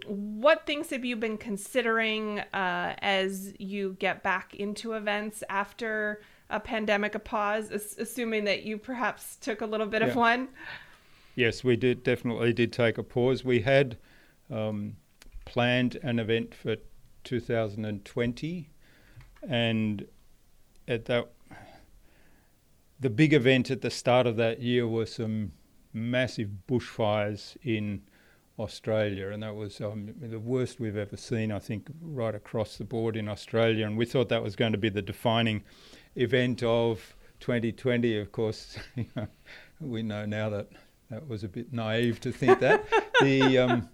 what 0.07 0.65
things 0.65 0.89
have 0.89 1.05
you 1.05 1.15
been 1.15 1.37
considering 1.37 2.39
uh, 2.39 2.95
as 2.99 3.53
you 3.59 3.97
get 3.99 4.23
back 4.23 4.55
into 4.55 4.93
events 4.93 5.43
after? 5.49 6.21
a 6.49 6.59
pandemic 6.59 7.13
a 7.15 7.19
pause, 7.19 7.69
assuming 7.99 8.45
that 8.45 8.63
you 8.63 8.77
perhaps 8.77 9.35
took 9.35 9.61
a 9.61 9.65
little 9.65 9.85
bit 9.85 10.01
yeah. 10.01 10.07
of 10.07 10.15
one? 10.15 10.49
Yes, 11.35 11.63
we 11.63 11.75
did 11.75 12.03
definitely 12.03 12.53
did 12.53 12.73
take 12.73 12.97
a 12.97 13.03
pause. 13.03 13.45
We 13.45 13.61
had 13.61 13.97
um, 14.49 14.95
planned 15.45 15.97
an 16.01 16.19
event 16.19 16.55
for 16.55 16.77
2020, 17.23 18.69
and 19.47 20.05
at 20.87 21.05
that, 21.05 21.29
the 22.99 23.09
big 23.09 23.33
event 23.33 23.71
at 23.71 23.81
the 23.81 23.89
start 23.89 24.27
of 24.27 24.35
that 24.37 24.61
year 24.61 24.87
was 24.87 25.13
some 25.13 25.51
massive 25.93 26.49
bushfires 26.67 27.55
in 27.63 28.01
Australia, 28.59 29.29
and 29.29 29.41
that 29.41 29.55
was 29.55 29.79
um, 29.79 30.13
the 30.19 30.39
worst 30.39 30.79
we've 30.79 30.97
ever 30.97 31.15
seen, 31.15 31.51
I 31.51 31.59
think, 31.59 31.87
right 32.01 32.35
across 32.35 32.77
the 32.77 32.83
board 32.83 33.15
in 33.15 33.29
Australia. 33.29 33.85
And 33.85 33.97
we 33.97 34.05
thought 34.05 34.29
that 34.29 34.43
was 34.43 34.55
going 34.55 34.73
to 34.73 34.77
be 34.77 34.89
the 34.89 35.01
defining 35.01 35.63
event 36.15 36.61
of 36.61 37.15
2020. 37.39 38.19
Of 38.19 38.31
course, 38.31 38.77
we 39.79 40.03
know 40.03 40.25
now 40.25 40.49
that 40.49 40.67
that 41.09 41.27
was 41.27 41.43
a 41.43 41.47
bit 41.47 41.73
naive 41.73 42.19
to 42.21 42.31
think 42.31 42.59
that. 42.59 42.85
the 43.21 43.57
um, 43.57 43.89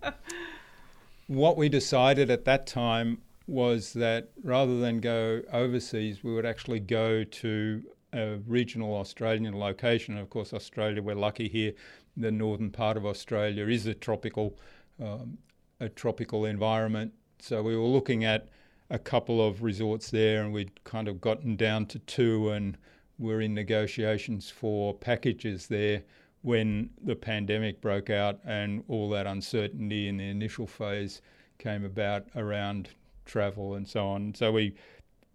what 1.28 1.58
we 1.58 1.70
decided 1.70 2.30
at 2.30 2.46
that 2.46 2.68
time 2.68 3.22
was 3.48 3.94
that 3.94 4.30
rather 4.44 4.80
than 4.80 5.00
go 5.00 5.42
overseas, 5.52 6.24
we 6.24 6.34
would 6.34 6.46
actually 6.46 6.80
go 6.80 7.24
to 7.24 7.84
a 8.14 8.38
regional 8.48 8.96
Australian 8.96 9.58
location. 9.58 10.16
And 10.16 10.24
of 10.24 10.30
course, 10.30 10.54
Australia, 10.54 11.02
we're 11.02 11.16
lucky 11.16 11.48
here. 11.48 11.74
The 12.18 12.32
northern 12.32 12.72
part 12.72 12.98
of 12.98 13.06
Australia 13.06 13.68
is 13.68 13.86
a 13.86 13.94
tropical, 13.94 14.58
um, 15.04 15.38
a 15.80 15.90
tropical 15.90 16.46
environment. 16.46 17.14
So 17.40 17.62
we 17.62 17.76
were 17.76 17.84
looking 17.84 18.24
at 18.24 18.48
a 18.90 19.00
couple 19.00 19.46
of 19.46 19.64
resorts 19.64 20.10
there, 20.12 20.44
and 20.44 20.54
we'd 20.54 20.84
kind 20.84 21.08
of 21.08 21.20
gotten 21.20 21.56
down 21.56 21.88
to 21.88 22.00
two, 22.00 22.50
and 22.50 22.78
we're 23.20 23.42
in 23.42 23.54
negotiations 23.54 24.50
for 24.50 24.94
packages 24.94 25.68
there 25.68 26.04
when 26.42 26.90
the 27.04 27.16
pandemic 27.16 27.82
broke 27.82 28.10
out 28.10 28.40
and 28.46 28.84
all 28.88 29.10
that 29.10 29.26
uncertainty 29.26 30.08
in 30.08 30.18
the 30.18 30.30
initial 30.30 30.68
phase 30.68 31.22
came 31.58 31.84
about 31.84 32.28
around 32.36 32.90
travel 33.26 33.76
and 33.76 33.88
so 33.88 34.08
on. 34.08 34.34
So 34.36 34.52
we 34.52 34.76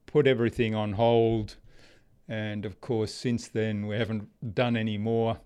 put 0.07 0.26
everything 0.26 0.74
on 0.74 0.92
hold, 0.92 1.57
and 2.29 2.64
of 2.64 2.81
course, 2.81 3.12
since 3.12 3.48
then, 3.48 3.87
we 3.87 3.96
haven't 3.96 4.55
done 4.55 4.76
any 4.76 4.98
more 4.98 5.38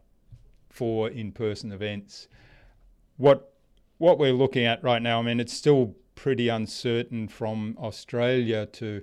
for 0.70 1.08
in 1.08 1.32
person 1.32 1.72
events. 1.72 2.28
What 3.16 3.52
what 3.98 4.18
we're 4.18 4.32
looking 4.32 4.64
at 4.64 4.82
right 4.82 5.00
now, 5.00 5.20
I 5.20 5.22
mean, 5.22 5.40
it's 5.40 5.52
still 5.52 5.94
pretty 6.14 6.48
uncertain 6.48 7.28
from 7.28 7.76
Australia 7.80 8.66
to 8.66 9.02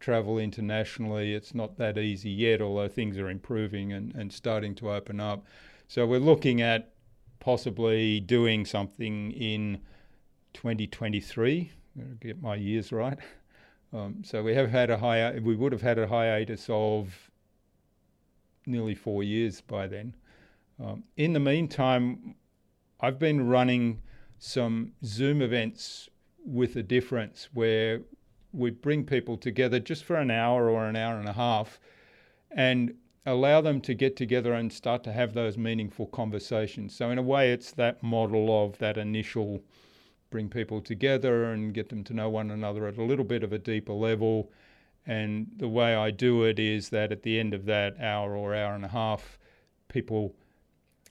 travel 0.00 0.38
internationally. 0.38 1.34
It's 1.34 1.54
not 1.54 1.76
that 1.76 1.98
easy 1.98 2.30
yet, 2.30 2.62
although 2.62 2.88
things 2.88 3.18
are 3.18 3.28
improving 3.28 3.92
and, 3.92 4.14
and 4.14 4.32
starting 4.32 4.74
to 4.76 4.90
open 4.90 5.20
up. 5.20 5.44
So 5.88 6.06
we're 6.06 6.20
looking 6.20 6.62
at 6.62 6.92
possibly 7.38 8.20
doing 8.20 8.64
something 8.64 9.32
in 9.32 9.80
2023. 10.54 11.70
Get 12.20 12.40
my 12.40 12.54
years 12.54 12.92
right. 12.92 13.18
Um, 13.92 14.22
so 14.24 14.42
we 14.42 14.54
have 14.54 14.70
had 14.70 14.90
a 14.90 14.96
high. 14.96 15.38
We 15.38 15.56
would 15.56 15.72
have 15.72 15.82
had 15.82 15.98
a 15.98 16.06
hiatus 16.06 16.66
of 16.68 17.30
nearly 18.66 18.94
four 18.94 19.22
years 19.22 19.60
by 19.60 19.88
then. 19.88 20.14
Um, 20.82 21.04
in 21.16 21.32
the 21.32 21.40
meantime, 21.40 22.36
I've 23.00 23.18
been 23.18 23.48
running 23.48 24.02
some 24.38 24.92
Zoom 25.04 25.42
events 25.42 26.08
with 26.44 26.76
a 26.76 26.82
difference 26.82 27.48
where 27.52 28.00
we 28.52 28.70
bring 28.70 29.04
people 29.04 29.36
together 29.36 29.78
just 29.78 30.04
for 30.04 30.16
an 30.16 30.30
hour 30.30 30.70
or 30.70 30.86
an 30.86 30.96
hour 30.96 31.18
and 31.18 31.28
a 31.28 31.32
half 31.32 31.78
and 32.50 32.94
allow 33.26 33.60
them 33.60 33.80
to 33.82 33.94
get 33.94 34.16
together 34.16 34.54
and 34.54 34.72
start 34.72 35.04
to 35.04 35.12
have 35.12 35.34
those 35.34 35.58
meaningful 35.58 36.06
conversations. 36.06 36.94
So, 36.94 37.10
in 37.10 37.18
a 37.18 37.22
way, 37.22 37.52
it's 37.52 37.72
that 37.72 38.02
model 38.02 38.64
of 38.64 38.78
that 38.78 38.96
initial 38.96 39.62
bring 40.30 40.48
people 40.48 40.80
together 40.80 41.44
and 41.52 41.74
get 41.74 41.88
them 41.88 42.04
to 42.04 42.14
know 42.14 42.28
one 42.28 42.50
another 42.50 42.86
at 42.86 42.96
a 42.96 43.02
little 43.02 43.24
bit 43.24 43.42
of 43.42 43.52
a 43.52 43.58
deeper 43.58 43.92
level. 43.92 44.50
And 45.06 45.48
the 45.56 45.68
way 45.68 45.94
I 45.94 46.10
do 46.10 46.44
it 46.44 46.58
is 46.58 46.90
that 46.90 47.12
at 47.12 47.22
the 47.22 47.38
end 47.38 47.52
of 47.52 47.64
that 47.66 47.98
hour 48.00 48.36
or 48.36 48.54
hour 48.54 48.74
and 48.74 48.84
a 48.84 48.88
half, 48.88 49.38
people 49.88 50.34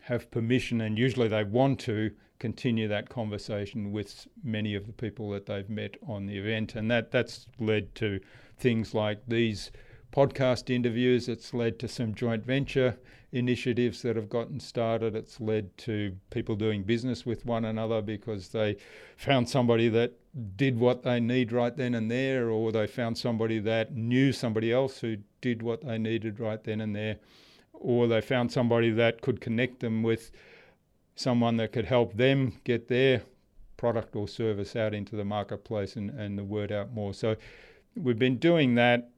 have 0.03 0.32
permission, 0.32 0.82
and 0.82 0.97
usually 0.97 1.27
they 1.27 1.43
want 1.43 1.79
to 1.82 2.12
continue 2.39 2.88
that 2.88 3.10
conversation 3.10 3.91
with 3.91 4.27
many 4.43 4.73
of 4.73 4.88
the 4.88 4.93
people 4.93 5.29
that 5.32 5.45
they've 5.45 5.69
met 5.69 5.97
on 6.08 6.25
the 6.25 6.38
event. 6.38 6.75
And 6.75 6.89
that, 6.89 7.12
that's 7.12 7.45
led 7.60 7.93
to 7.95 8.19
things 8.58 8.93
like 8.93 9.21
these 9.27 9.71
podcast 10.11 10.73
interviews. 10.73 11.29
It's 11.29 11.53
led 11.53 11.79
to 11.79 11.87
some 11.87 12.13
joint 12.13 12.45
venture 12.45 12.97
initiatives 13.31 14.01
that 14.01 14.15
have 14.15 14.29
gotten 14.29 14.59
started. 14.59 15.15
It's 15.15 15.39
led 15.39 15.77
to 15.79 16.15
people 16.31 16.55
doing 16.55 16.83
business 16.83 17.25
with 17.25 17.45
one 17.45 17.65
another 17.65 18.01
because 18.01 18.49
they 18.49 18.77
found 19.17 19.47
somebody 19.47 19.87
that 19.89 20.13
did 20.55 20.79
what 20.79 21.03
they 21.03 21.19
need 21.19 21.51
right 21.51 21.75
then 21.75 21.93
and 21.93 22.09
there, 22.09 22.49
or 22.49 22.71
they 22.71 22.87
found 22.87 23.17
somebody 23.17 23.59
that 23.59 23.95
knew 23.95 24.31
somebody 24.31 24.71
else 24.71 24.99
who 24.99 25.17
did 25.41 25.61
what 25.61 25.85
they 25.85 25.97
needed 25.97 26.39
right 26.39 26.63
then 26.63 26.81
and 26.81 26.95
there, 26.95 27.17
or 27.73 28.07
they 28.07 28.21
found 28.21 28.51
somebody 28.51 28.89
that 28.91 29.21
could 29.21 29.41
connect 29.41 29.79
them 29.79 30.01
with 30.03 30.31
someone 31.15 31.57
that 31.57 31.71
could 31.71 31.85
help 31.85 32.13
them 32.13 32.53
get 32.63 32.87
their 32.87 33.21
product 33.77 34.15
or 34.15 34.27
service 34.27 34.75
out 34.75 34.93
into 34.93 35.15
the 35.15 35.25
marketplace 35.25 35.95
and, 35.95 36.09
and 36.11 36.37
the 36.37 36.43
word 36.43 36.71
out 36.71 36.93
more. 36.93 37.13
So 37.13 37.35
we've 37.95 38.19
been 38.19 38.37
doing 38.37 38.75
that 38.75 39.09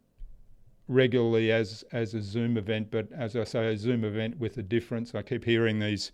regularly 0.91 1.51
as 1.51 1.83
as 1.91 2.13
a 2.13 2.21
Zoom 2.21 2.57
event, 2.57 2.91
but 2.91 3.11
as 3.13 3.35
I 3.35 3.45
say, 3.45 3.73
a 3.73 3.77
Zoom 3.77 4.03
event 4.03 4.37
with 4.37 4.57
a 4.57 4.63
difference. 4.63 5.15
I 5.15 5.21
keep 5.21 5.45
hearing 5.45 5.79
these 5.79 6.11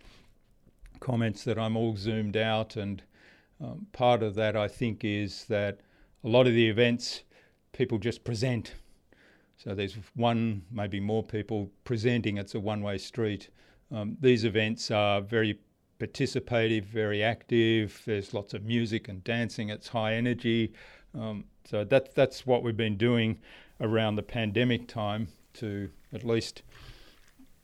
comments 1.00 1.44
that 1.44 1.58
I'm 1.58 1.76
all 1.76 1.96
zoomed 1.96 2.36
out, 2.36 2.76
and 2.76 3.02
um, 3.60 3.86
part 3.92 4.22
of 4.22 4.34
that 4.36 4.56
I 4.56 4.68
think 4.68 5.04
is 5.04 5.44
that 5.46 5.80
a 6.24 6.28
lot 6.28 6.46
of 6.46 6.54
the 6.54 6.68
events 6.68 7.22
people 7.72 7.98
just 7.98 8.24
present. 8.24 8.74
So 9.56 9.74
there's 9.74 9.96
one, 10.14 10.62
maybe 10.70 11.00
more 11.00 11.22
people 11.22 11.70
presenting. 11.84 12.38
It's 12.38 12.54
a 12.54 12.60
one-way 12.60 12.98
street. 12.98 13.48
Um, 13.92 14.16
these 14.20 14.44
events 14.44 14.90
are 14.90 15.20
very 15.20 15.58
participative, 15.98 16.84
very 16.84 17.24
active. 17.24 18.00
There's 18.06 18.32
lots 18.32 18.54
of 18.54 18.64
music 18.64 19.08
and 19.08 19.22
dancing. 19.24 19.68
It's 19.70 19.88
high 19.88 20.14
energy. 20.14 20.72
Um, 21.18 21.44
so 21.64 21.84
that's 21.84 22.14
that's 22.14 22.46
what 22.46 22.62
we've 22.62 22.76
been 22.76 22.96
doing 22.96 23.38
around 23.80 24.16
the 24.16 24.22
pandemic 24.22 24.88
time 24.88 25.28
to 25.54 25.90
at 26.12 26.24
least 26.24 26.62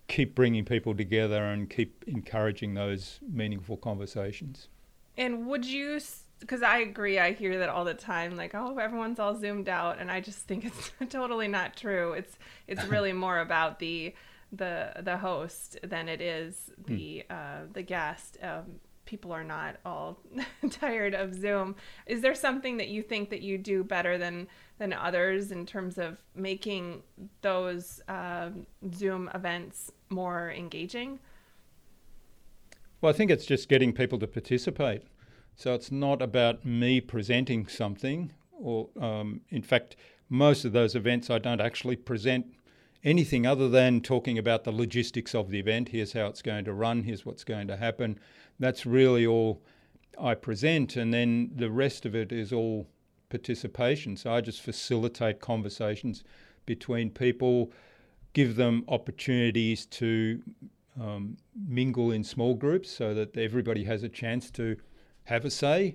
keep 0.09 0.35
bringing 0.35 0.65
people 0.65 0.95
together 0.95 1.43
and 1.45 1.71
keep 1.71 2.05
encouraging 2.07 2.75
those 2.75 3.19
meaningful 3.29 3.77
conversations. 3.77 4.69
And 5.17 5.47
would 5.47 5.65
you, 5.65 6.01
because 6.41 6.63
I 6.63 6.79
agree, 6.79 7.19
I 7.19 7.33
hear 7.33 7.59
that 7.59 7.69
all 7.69 7.85
the 7.85 7.95
time, 7.95 8.37
like, 8.37 8.55
oh, 8.55 8.79
everyone's 8.79 9.19
all 9.19 9.37
zoomed 9.37 9.69
out, 9.69 9.99
and 9.99 10.11
I 10.11 10.21
just 10.21 10.47
think 10.47 10.65
it's 10.65 10.93
totally 11.09 11.49
not 11.49 11.77
true. 11.77 12.13
It's 12.13 12.37
it's 12.67 12.85
really 12.89 13.13
more 13.13 13.41
about 13.41 13.79
the 13.79 14.15
the 14.53 14.93
the 15.01 15.17
host 15.17 15.79
than 15.83 16.09
it 16.09 16.21
is 16.21 16.71
the 16.87 17.25
uh, 17.31 17.61
the 17.73 17.83
guest. 17.83 18.39
Um, 18.43 18.81
people 19.07 19.33
are 19.33 19.45
not 19.45 19.77
all 19.85 20.19
tired 20.71 21.15
of 21.15 21.35
Zoom. 21.35 21.77
Is 22.07 22.21
there 22.21 22.35
something 22.35 22.79
that 22.79 22.89
you 22.89 23.03
think 23.03 23.31
that 23.31 23.43
you 23.43 23.59
do 23.59 23.85
better 23.85 24.19
than 24.19 24.49
than 24.79 24.93
others 24.93 25.53
in 25.53 25.67
terms 25.67 25.99
of 25.99 26.19
making 26.35 27.03
those 27.43 28.01
um, 28.09 28.67
Zoom 28.93 29.31
events 29.35 29.93
more 30.11 30.51
engaging? 30.51 31.19
Well, 33.01 33.13
I 33.13 33.17
think 33.17 33.31
it's 33.31 33.47
just 33.47 33.69
getting 33.69 33.93
people 33.93 34.19
to 34.19 34.27
participate. 34.27 35.03
So 35.57 35.75
it's 35.75 35.93
not 35.93 36.21
about 36.21 36.65
me 36.65 37.01
presenting 37.01 37.67
something, 37.69 38.33
or 38.53 38.89
um, 39.01 39.43
in 39.51 39.63
fact, 39.63 39.95
most 40.29 40.65
of 40.65 40.73
those 40.73 40.95
events 40.97 41.31
I 41.31 41.39
don't 41.39 41.61
actually 41.61 41.97
present 41.97 42.47
anything 43.05 43.47
other 43.47 43.69
than 43.69 44.01
talking 44.01 44.39
about 44.39 44.65
the 44.65 44.73
logistics 44.73 45.35
of 45.35 45.51
the 45.51 45.61
event. 45.61 45.91
Here's 45.91 46.15
how 46.15 46.27
it's 46.27 46.43
going 46.43 46.65
to 46.65 46.73
run, 46.73 47.05
here's 47.05 47.25
what's 47.25 47.45
going 47.45 47.69
to 47.69 47.77
happen. 47.77 48.19
That's 48.59 48.87
really 48.87 49.27
all 49.27 49.63
I 50.19 50.35
present, 50.35 50.97
and 50.97 51.13
then 51.13 51.53
the 51.55 51.71
rest 51.71 52.07
of 52.07 52.15
it 52.15 52.33
is 52.33 52.53
all 52.53 52.89
participation. 53.31 54.17
So 54.17 54.33
I 54.33 54.41
just 54.41 54.61
facilitate 54.63 55.41
conversations 55.41 56.25
between 56.67 57.11
people, 57.11 57.73
give 58.33 58.57
them 58.57 58.85
opportunities 58.89 59.87
to 59.87 60.43
um, 61.01 61.37
mingle 61.69 62.13
in 62.13 62.25
small 62.25 62.55
groups 62.55 62.91
so 62.91 63.15
that 63.15 63.37
everybody 63.37 63.85
has 63.85 64.03
a 64.03 64.09
chance 64.09 64.51
to 64.53 64.77
have 65.25 65.45
a 65.45 65.51
say 65.51 65.95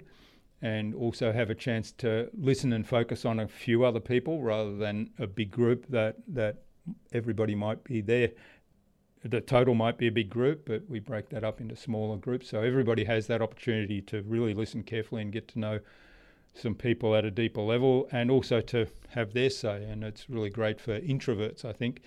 and 0.62 0.94
also 0.94 1.32
have 1.32 1.50
a 1.50 1.56
chance 1.56 1.92
to 1.94 2.30
listen 2.38 2.74
and 2.74 2.86
focus 2.86 3.26
on 3.26 3.40
a 3.40 3.48
few 3.48 3.86
other 3.86 4.00
people 4.00 4.42
rather 4.42 4.76
than 4.76 5.10
a 5.18 5.28
big 5.28 5.52
group 5.52 5.86
that, 5.88 6.18
that 6.28 6.64
everybody 7.14 7.56
might 7.56 7.84
be 7.84 8.02
there. 8.02 8.32
The 9.24 9.42
total 9.42 9.74
might 9.74 9.98
be 9.98 10.08
a 10.08 10.12
big 10.12 10.30
group, 10.30 10.66
but 10.66 10.90
we 10.90 11.00
break 11.00 11.30
that 11.30 11.44
up 11.44 11.62
into 11.62 11.76
smaller 11.76 12.18
groups. 12.18 12.50
So 12.50 12.62
everybody 12.62 13.04
has 13.06 13.28
that 13.28 13.42
opportunity 13.42 14.02
to 14.04 14.22
really 14.24 14.54
listen 14.54 14.84
carefully 14.84 15.22
and 15.22 15.32
get 15.32 15.48
to 15.50 15.60
know 15.60 15.80
some 16.54 16.76
people 16.76 17.16
at 17.16 17.26
a 17.26 17.32
deeper 17.32 17.62
level 17.62 18.08
and 18.12 18.30
also 18.30 18.62
to 18.62 18.88
have 19.10 19.34
their 19.34 19.50
say. 19.50 19.84
And 19.84 20.04
it's 20.04 20.30
really 20.30 20.50
great 20.50 20.80
for 20.80 21.00
introverts, 21.00 21.64
I 21.64 21.74
think. 21.74 22.02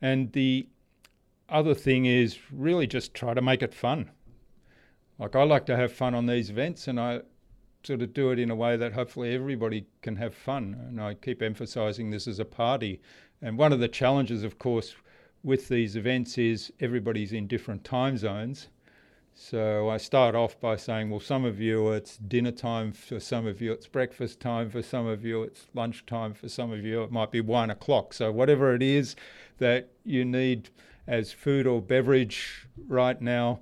And 0.00 0.32
the 0.32 0.66
other 1.48 1.74
thing 1.74 2.06
is 2.06 2.38
really 2.50 2.86
just 2.86 3.14
try 3.14 3.34
to 3.34 3.42
make 3.42 3.62
it 3.62 3.74
fun. 3.74 4.10
Like 5.18 5.36
I 5.36 5.44
like 5.44 5.66
to 5.66 5.76
have 5.76 5.92
fun 5.92 6.14
on 6.14 6.26
these 6.26 6.50
events 6.50 6.88
and 6.88 6.98
I 6.98 7.20
sort 7.84 8.02
of 8.02 8.14
do 8.14 8.30
it 8.30 8.38
in 8.38 8.50
a 8.50 8.56
way 8.56 8.76
that 8.76 8.94
hopefully 8.94 9.34
everybody 9.34 9.86
can 10.02 10.16
have 10.16 10.34
fun. 10.34 10.76
And 10.88 11.00
I 11.00 11.14
keep 11.14 11.42
emphasizing 11.42 12.10
this 12.10 12.26
as 12.26 12.40
a 12.40 12.44
party 12.44 13.00
and 13.44 13.58
one 13.58 13.74
of 13.74 13.80
the 13.80 13.88
challenges, 13.88 14.42
of 14.42 14.58
course, 14.58 14.94
with 15.42 15.68
these 15.68 15.96
events 15.96 16.38
is 16.38 16.72
everybody's 16.80 17.34
in 17.34 17.46
different 17.46 17.84
time 17.84 18.16
zones. 18.16 18.68
So 19.36 19.90
I 19.90 19.96
start 19.96 20.36
off 20.36 20.60
by 20.60 20.76
saying, 20.76 21.10
well, 21.10 21.18
some 21.18 21.44
of 21.44 21.60
you 21.60 21.90
it's 21.90 22.16
dinner 22.16 22.52
time, 22.52 22.92
for 22.92 23.18
some 23.18 23.46
of 23.48 23.60
you 23.60 23.72
it's 23.72 23.88
breakfast 23.88 24.38
time, 24.38 24.70
for 24.70 24.80
some 24.80 25.06
of 25.06 25.24
you 25.24 25.42
it's 25.42 25.66
lunch 25.74 26.06
time, 26.06 26.34
for 26.34 26.48
some 26.48 26.70
of 26.70 26.84
you 26.84 27.02
it 27.02 27.10
might 27.10 27.32
be 27.32 27.40
one 27.40 27.68
o'clock. 27.68 28.14
So 28.14 28.30
whatever 28.30 28.74
it 28.76 28.82
is 28.82 29.16
that 29.58 29.90
you 30.04 30.24
need 30.24 30.70
as 31.08 31.32
food 31.32 31.66
or 31.66 31.82
beverage 31.82 32.68
right 32.86 33.20
now, 33.20 33.58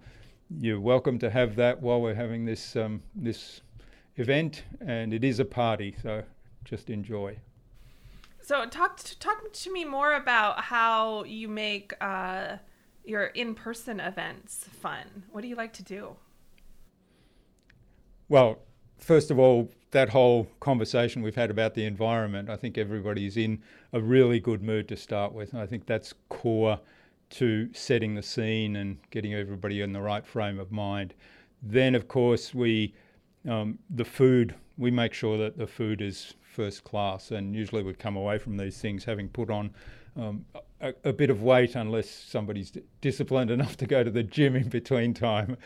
you're 0.51 0.79
welcome 0.79 1.19
to 1.21 1.31
have 1.31 1.57
that 1.57 1.81
while 1.81 2.03
we're 2.03 2.15
having 2.15 2.45
this 2.45 2.77
um, 2.77 3.03
this 3.15 3.63
event, 4.17 4.65
and 4.79 5.15
it 5.15 5.25
is 5.25 5.41
a 5.41 5.45
party. 5.47 5.97
So 6.03 6.23
just 6.65 6.91
enjoy. 6.91 7.39
So 8.43 8.67
talk 8.67 8.99
to, 8.99 9.19
talk 9.19 9.53
to 9.53 9.73
me 9.73 9.87
more 9.87 10.13
about 10.13 10.65
how 10.65 11.25
you 11.25 11.49
make 11.49 11.95
uh, 12.01 12.59
your 13.05 13.27
in-person 13.27 14.01
events 14.01 14.67
fun. 14.81 15.25
What 15.31 15.43
do 15.43 15.49
you 15.49 15.57
like 15.57 15.73
to 15.75 15.83
do? 15.83 16.17
Well, 18.29 18.59
first 18.99 19.31
of 19.31 19.39
all, 19.39 19.69
that 19.91 20.09
whole 20.09 20.49
conversation 20.61 21.23
we've 21.23 21.35
had 21.35 21.51
about 21.51 21.75
the 21.75 21.85
environment, 21.85 22.49
I 22.49 22.57
think 22.57 22.79
everybody's 22.79 23.37
in 23.37 23.63
a 23.93 24.01
really 24.01 24.41
good 24.41 24.63
mood 24.63 24.89
to 24.89 24.97
start 24.97 25.33
with. 25.33 25.55
I 25.55 25.67
think 25.67 25.87
that's 25.87 26.15
core 26.29 26.81
to 27.31 27.69
setting 27.73 28.15
the 28.15 28.23
scene 28.23 28.77
and 28.77 28.99
getting 29.11 29.35
everybody 29.35 29.81
in 29.81 29.93
the 29.93 30.01
right 30.01 30.25
frame 30.27 30.59
of 30.59 30.71
mind. 30.73 31.15
Then, 31.63 31.95
of 31.95 32.09
course, 32.09 32.55
we 32.55 32.95
um, 33.49 33.79
the 33.91 34.05
food. 34.05 34.55
We 34.79 34.91
make 34.91 35.13
sure 35.13 35.37
that 35.39 35.59
the 35.59 35.67
food 35.67 36.01
is 36.01 36.35
first 36.41 36.85
class, 36.85 37.31
and 37.31 37.55
usually 37.55 37.83
we 37.83 37.93
come 37.95 38.17
away 38.17 38.39
from 38.39 38.57
these 38.57 38.79
things 38.79 39.05
having 39.05 39.29
put 39.29 39.51
on 39.51 39.75
um, 40.17 40.45
a, 40.83 40.95
a, 41.05 41.13
bit 41.13 41.31
of 41.31 41.43
weight, 41.43 41.75
unless 41.75 42.11
somebody's 42.11 42.73
disciplined 43.01 43.51
enough 43.51 43.77
to 43.79 43.87
go 43.87 44.05
to 44.05 44.11
the 44.11 44.23
gym 44.23 44.57
in 44.57 44.69
between 44.69 45.15
time. 45.15 45.57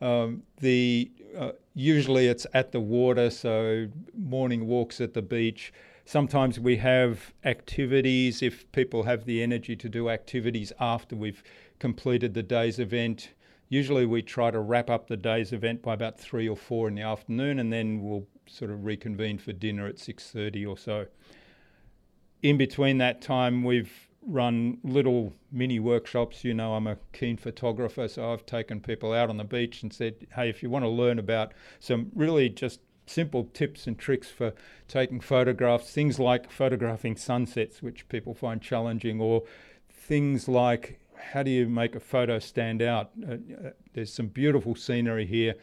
Um, 0.00 0.42
the 0.60 1.12
uh, 1.38 1.52
usually 1.74 2.26
it's 2.26 2.46
at 2.54 2.72
the 2.72 2.80
water, 2.80 3.30
so 3.30 3.86
morning 4.18 4.66
walks 4.66 5.00
at 5.00 5.14
the 5.14 5.22
beach. 5.22 5.72
Sometimes 6.04 6.58
we 6.58 6.76
have 6.78 7.32
activities 7.44 8.42
if 8.42 8.70
people 8.72 9.04
have 9.04 9.24
the 9.24 9.42
energy 9.42 9.76
to 9.76 9.88
do 9.88 10.08
activities 10.08 10.72
after 10.80 11.14
we've 11.14 11.44
completed 11.78 12.34
the 12.34 12.42
day's 12.42 12.80
event. 12.80 13.30
Usually 13.68 14.04
we 14.04 14.22
try 14.22 14.50
to 14.50 14.58
wrap 14.58 14.90
up 14.90 15.06
the 15.06 15.16
day's 15.16 15.52
event 15.52 15.82
by 15.82 15.94
about 15.94 16.18
three 16.18 16.48
or 16.48 16.56
four 16.56 16.88
in 16.88 16.96
the 16.96 17.02
afternoon, 17.02 17.60
and 17.60 17.72
then 17.72 18.02
we'll 18.02 18.26
sort 18.46 18.70
of 18.70 18.84
reconvene 18.84 19.38
for 19.38 19.52
dinner 19.52 19.86
at 19.86 19.96
6.30 19.96 20.68
or 20.68 20.76
so. 20.76 21.06
In 22.42 22.58
between 22.58 22.98
that 22.98 23.22
time, 23.22 23.62
we've 23.62 24.08
run 24.26 24.78
little 24.84 25.32
mini 25.50 25.78
workshops. 25.78 26.44
You 26.44 26.54
know, 26.54 26.74
I'm 26.74 26.86
a 26.86 26.96
keen 27.12 27.36
photographer, 27.36 28.08
so 28.08 28.32
I've 28.32 28.46
taken 28.46 28.80
people 28.80 29.12
out 29.12 29.30
on 29.30 29.36
the 29.36 29.44
beach 29.44 29.82
and 29.82 29.92
said, 29.92 30.26
hey, 30.34 30.48
if 30.48 30.62
you 30.62 30.70
want 30.70 30.84
to 30.84 30.88
learn 30.88 31.18
about 31.18 31.52
some 31.80 32.10
really 32.14 32.48
just 32.48 32.80
simple 33.06 33.44
tips 33.52 33.86
and 33.86 33.98
tricks 33.98 34.28
for 34.30 34.52
taking 34.88 35.20
photographs, 35.20 35.90
things 35.90 36.18
like 36.18 36.50
photographing 36.50 37.16
sunsets, 37.16 37.82
which 37.82 38.08
people 38.08 38.34
find 38.34 38.62
challenging, 38.62 39.20
or 39.20 39.42
things 39.90 40.48
like 40.48 40.98
how 41.30 41.42
do 41.42 41.50
you 41.50 41.68
make 41.68 41.94
a 41.94 42.00
photo 42.00 42.38
stand 42.38 42.82
out? 42.82 43.10
Uh, 43.26 43.34
uh 43.34 43.70
there's 43.94 44.12
some 44.12 44.26
beautiful 44.26 44.74
scenery 44.74 45.26
here. 45.26 45.54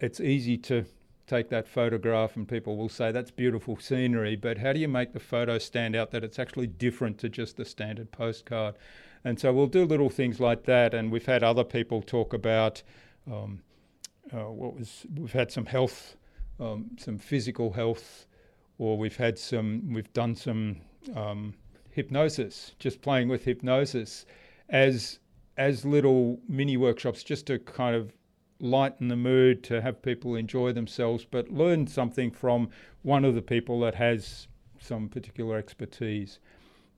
It's 0.00 0.20
easy 0.20 0.56
to 0.58 0.84
take 1.30 1.48
that 1.50 1.68
photograph 1.68 2.36
and 2.36 2.48
people 2.48 2.76
will 2.76 2.88
say 2.88 3.12
that's 3.12 3.30
beautiful 3.30 3.78
scenery, 3.78 4.34
but 4.34 4.58
how 4.58 4.72
do 4.72 4.80
you 4.80 4.88
make 4.88 5.12
the 5.12 5.20
photo 5.20 5.58
stand 5.58 5.94
out 5.94 6.10
that 6.10 6.24
it's 6.24 6.38
actually 6.38 6.66
different 6.66 7.18
to 7.18 7.28
just 7.28 7.56
the 7.56 7.64
standard 7.64 8.10
postcard? 8.10 8.74
And 9.24 9.38
so 9.38 9.52
we'll 9.52 9.68
do 9.68 9.84
little 9.84 10.10
things 10.10 10.40
like 10.40 10.64
that. 10.64 10.92
And 10.92 11.12
we've 11.12 11.26
had 11.26 11.42
other 11.42 11.64
people 11.64 12.02
talk 12.02 12.34
about 12.34 12.82
um, 13.30 13.60
uh, 14.32 14.50
what 14.50 14.74
was 14.76 15.06
we've 15.14 15.32
had 15.32 15.52
some 15.52 15.66
health, 15.66 16.16
um, 16.58 16.90
some 16.98 17.18
physical 17.18 17.72
health, 17.72 18.26
or 18.78 18.98
we've 18.98 19.16
had 19.16 19.38
some 19.38 19.92
we've 19.92 20.12
done 20.12 20.34
some 20.34 20.80
um, 21.14 21.54
hypnosis, 21.90 22.74
just 22.78 23.00
playing 23.02 23.28
with 23.28 23.44
hypnosis 23.44 24.26
as 24.68 25.18
as 25.56 25.84
little 25.84 26.40
mini 26.48 26.76
workshops, 26.76 27.22
just 27.22 27.46
to 27.46 27.58
kind 27.58 27.94
of 27.94 28.12
lighten 28.60 29.08
the 29.08 29.16
mood, 29.16 29.62
to 29.64 29.80
have 29.80 30.02
people 30.02 30.34
enjoy 30.34 30.72
themselves, 30.72 31.24
but 31.24 31.50
learn 31.50 31.86
something 31.86 32.30
from 32.30 32.68
one 33.02 33.24
of 33.24 33.34
the 33.34 33.42
people 33.42 33.80
that 33.80 33.94
has 33.94 34.48
some 34.78 35.08
particular 35.08 35.56
expertise. 35.56 36.38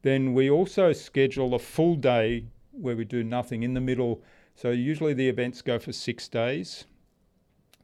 Then 0.03 0.35
we 0.35 0.51
also 0.51 0.93
schedule 0.93 1.55
a 1.55 1.59
full 1.59 1.95
day 1.97 2.47
where 2.73 2.97
we 2.97 3.05
do 3.05 3.23
nothing 3.23 3.63
in 3.63 3.75
the 3.75 3.81
middle. 3.81 4.23
So 4.55 4.71
usually 4.71 5.15
the 5.15 5.29
events 5.29 5.63
go 5.63 5.79
for 5.79 5.93
six 5.93 6.29
days. 6.29 6.85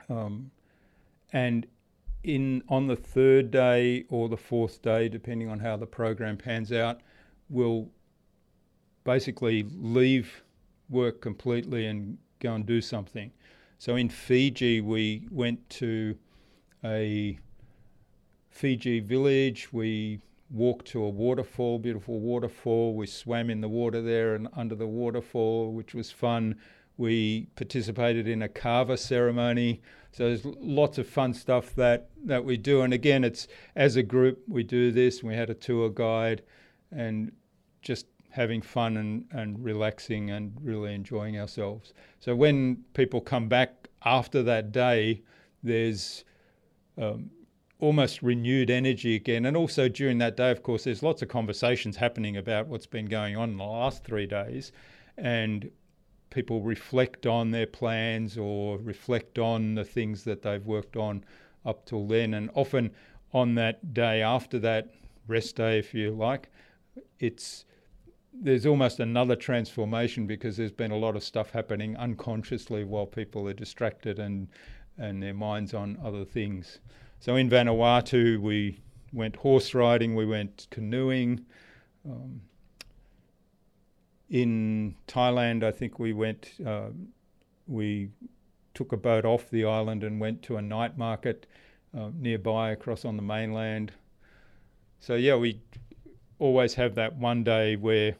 Um, 0.08 0.50
and 1.32 1.66
in 2.24 2.62
on 2.68 2.86
the 2.86 2.96
third 2.96 3.50
day 3.50 4.04
or 4.08 4.28
the 4.28 4.36
fourth 4.36 4.82
day, 4.82 5.08
depending 5.08 5.48
on 5.48 5.60
how 5.60 5.76
the 5.76 5.86
program 5.86 6.36
pans 6.36 6.72
out, 6.72 7.00
we'll 7.48 7.88
basically 9.04 9.64
leave 9.76 10.42
work 10.90 11.20
completely 11.20 11.86
and 11.86 12.18
go 12.40 12.54
and 12.54 12.66
do 12.66 12.80
something. 12.80 13.30
So 13.78 13.94
in 13.94 14.08
Fiji, 14.08 14.80
we 14.80 15.28
went 15.30 15.68
to 15.70 16.16
a 16.84 17.38
Fiji 18.50 18.98
village. 18.98 19.72
We 19.72 20.20
walked 20.50 20.86
to 20.88 21.04
a 21.04 21.08
waterfall, 21.08 21.78
beautiful 21.78 22.18
waterfall. 22.18 22.94
We 22.94 23.06
swam 23.06 23.50
in 23.50 23.60
the 23.60 23.68
water 23.68 24.02
there 24.02 24.34
and 24.34 24.48
under 24.56 24.74
the 24.74 24.86
waterfall, 24.86 25.72
which 25.72 25.94
was 25.94 26.10
fun. 26.10 26.56
We 26.96 27.46
participated 27.54 28.26
in 28.26 28.42
a 28.42 28.48
kava 28.48 28.96
ceremony. 28.96 29.80
So 30.10 30.24
there's 30.24 30.44
lots 30.44 30.98
of 30.98 31.06
fun 31.06 31.32
stuff 31.32 31.72
that, 31.76 32.10
that 32.24 32.44
we 32.44 32.56
do. 32.56 32.82
And 32.82 32.92
again, 32.92 33.22
it's 33.22 33.46
as 33.76 33.94
a 33.94 34.02
group, 34.02 34.42
we 34.48 34.64
do 34.64 34.90
this. 34.90 35.22
We 35.22 35.34
had 35.34 35.50
a 35.50 35.54
tour 35.54 35.88
guide 35.88 36.42
and 36.90 37.30
just 37.80 38.06
having 38.30 38.62
fun 38.62 38.96
and, 38.96 39.24
and 39.32 39.62
relaxing 39.64 40.30
and 40.30 40.52
really 40.62 40.94
enjoying 40.94 41.38
ourselves. 41.38 41.92
So 42.20 42.34
when 42.34 42.84
people 42.94 43.20
come 43.20 43.48
back 43.48 43.88
after 44.04 44.42
that 44.42 44.70
day, 44.70 45.22
there's 45.62 46.24
um, 46.96 47.30
almost 47.80 48.22
renewed 48.22 48.70
energy 48.70 49.14
again. 49.14 49.46
And 49.46 49.56
also 49.56 49.88
during 49.88 50.18
that 50.18 50.36
day, 50.36 50.50
of 50.50 50.62
course, 50.62 50.84
there's 50.84 51.02
lots 51.02 51.22
of 51.22 51.28
conversations 51.28 51.96
happening 51.96 52.36
about 52.36 52.66
what's 52.66 52.86
been 52.86 53.06
going 53.06 53.36
on 53.36 53.50
in 53.50 53.56
the 53.56 53.64
last 53.64 54.04
three 54.04 54.26
days. 54.26 54.72
And 55.16 55.70
people 56.30 56.60
reflect 56.60 57.26
on 57.26 57.50
their 57.50 57.66
plans 57.66 58.36
or 58.36 58.78
reflect 58.78 59.38
on 59.38 59.74
the 59.74 59.84
things 59.84 60.24
that 60.24 60.42
they've 60.42 60.66
worked 60.66 60.96
on 60.96 61.24
up 61.64 61.86
till 61.86 62.06
then. 62.06 62.34
And 62.34 62.50
often 62.54 62.90
on 63.32 63.54
that 63.54 63.94
day 63.94 64.22
after 64.22 64.58
that 64.60 64.88
rest 65.26 65.56
day, 65.56 65.78
if 65.78 65.94
you 65.94 66.10
like, 66.10 66.50
it's 67.20 67.64
there's 68.40 68.66
almost 68.66 69.00
another 69.00 69.36
transformation 69.36 70.26
because 70.26 70.56
there's 70.56 70.72
been 70.72 70.90
a 70.90 70.96
lot 70.96 71.16
of 71.16 71.22
stuff 71.22 71.50
happening 71.50 71.96
unconsciously 71.96 72.84
while 72.84 73.06
people 73.06 73.48
are 73.48 73.54
distracted 73.54 74.18
and 74.18 74.48
and 74.98 75.22
their 75.22 75.34
minds 75.34 75.74
on 75.74 75.96
other 76.04 76.24
things. 76.24 76.80
So 77.20 77.36
in 77.36 77.48
Vanuatu, 77.48 78.40
we 78.40 78.80
went 79.12 79.36
horse 79.36 79.74
riding, 79.74 80.14
we 80.14 80.26
went 80.26 80.66
canoeing. 80.70 81.44
Um, 82.04 82.40
in 84.28 84.94
Thailand, 85.06 85.64
I 85.64 85.70
think 85.70 85.98
we 85.98 86.12
went, 86.12 86.50
uh, 86.64 86.88
we 87.66 88.10
took 88.74 88.92
a 88.92 88.96
boat 88.96 89.24
off 89.24 89.48
the 89.50 89.64
island 89.64 90.04
and 90.04 90.20
went 90.20 90.42
to 90.42 90.56
a 90.56 90.62
night 90.62 90.98
market 90.98 91.46
uh, 91.96 92.10
nearby 92.14 92.70
across 92.70 93.04
on 93.04 93.16
the 93.16 93.22
mainland. 93.22 93.92
So, 95.00 95.14
yeah, 95.14 95.36
we 95.36 95.60
always 96.38 96.74
have 96.74 96.94
that 96.96 97.16
one 97.16 97.42
day 97.44 97.76
where, 97.76 98.16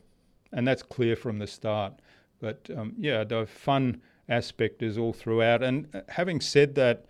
and 0.52 0.66
that's 0.66 0.82
clear 0.82 1.16
from 1.16 1.38
the 1.38 1.46
start. 1.46 1.94
But 2.40 2.68
um, 2.76 2.94
yeah, 2.98 3.24
the 3.24 3.46
fun 3.46 4.00
aspect 4.28 4.82
is 4.82 4.98
all 4.98 5.12
throughout. 5.12 5.62
And 5.62 5.88
uh, 5.94 6.02
having 6.08 6.40
said 6.40 6.74
that, 6.76 7.06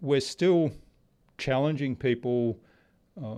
we're 0.00 0.20
still 0.20 0.72
challenging 1.38 1.96
people 1.96 2.58
uh, 3.22 3.36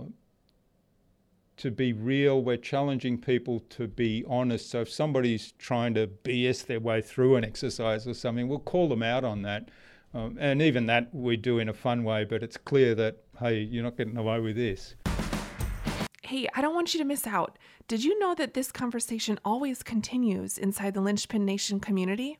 to 1.57 1.71
be 1.71 1.93
real. 1.93 2.43
We're 2.43 2.57
challenging 2.57 3.19
people 3.19 3.59
to 3.71 3.87
be 3.87 4.23
honest. 4.27 4.69
So 4.69 4.81
if 4.81 4.91
somebody's 4.91 5.53
trying 5.53 5.93
to 5.95 6.07
BS 6.07 6.65
their 6.65 6.79
way 6.79 7.01
through 7.01 7.35
an 7.35 7.45
exercise 7.45 8.07
or 8.07 8.13
something, 8.13 8.47
we'll 8.47 8.59
call 8.59 8.89
them 8.89 9.03
out 9.03 9.23
on 9.23 9.41
that. 9.43 9.69
Um, 10.13 10.37
and 10.39 10.61
even 10.61 10.85
that 10.85 11.13
we 11.13 11.35
do 11.35 11.59
in 11.59 11.67
a 11.67 11.73
fun 11.73 12.03
way, 12.05 12.23
but 12.23 12.41
it's 12.41 12.55
clear 12.55 12.95
that, 12.95 13.17
hey, 13.39 13.59
you're 13.59 13.83
not 13.83 13.97
getting 13.97 14.15
away 14.15 14.39
with 14.39 14.55
this. 14.55 14.95
Hey, 16.25 16.47
I 16.55 16.61
don't 16.61 16.73
want 16.73 16.91
you 16.91 16.97
to 16.97 17.05
miss 17.05 17.27
out. 17.27 17.55
Did 17.87 18.03
you 18.03 18.17
know 18.17 18.33
that 18.33 18.55
this 18.55 18.71
conversation 18.71 19.39
always 19.45 19.83
continues 19.83 20.57
inside 20.57 20.95
the 20.95 21.01
Linchpin 21.01 21.45
Nation 21.45 21.79
community? 21.79 22.39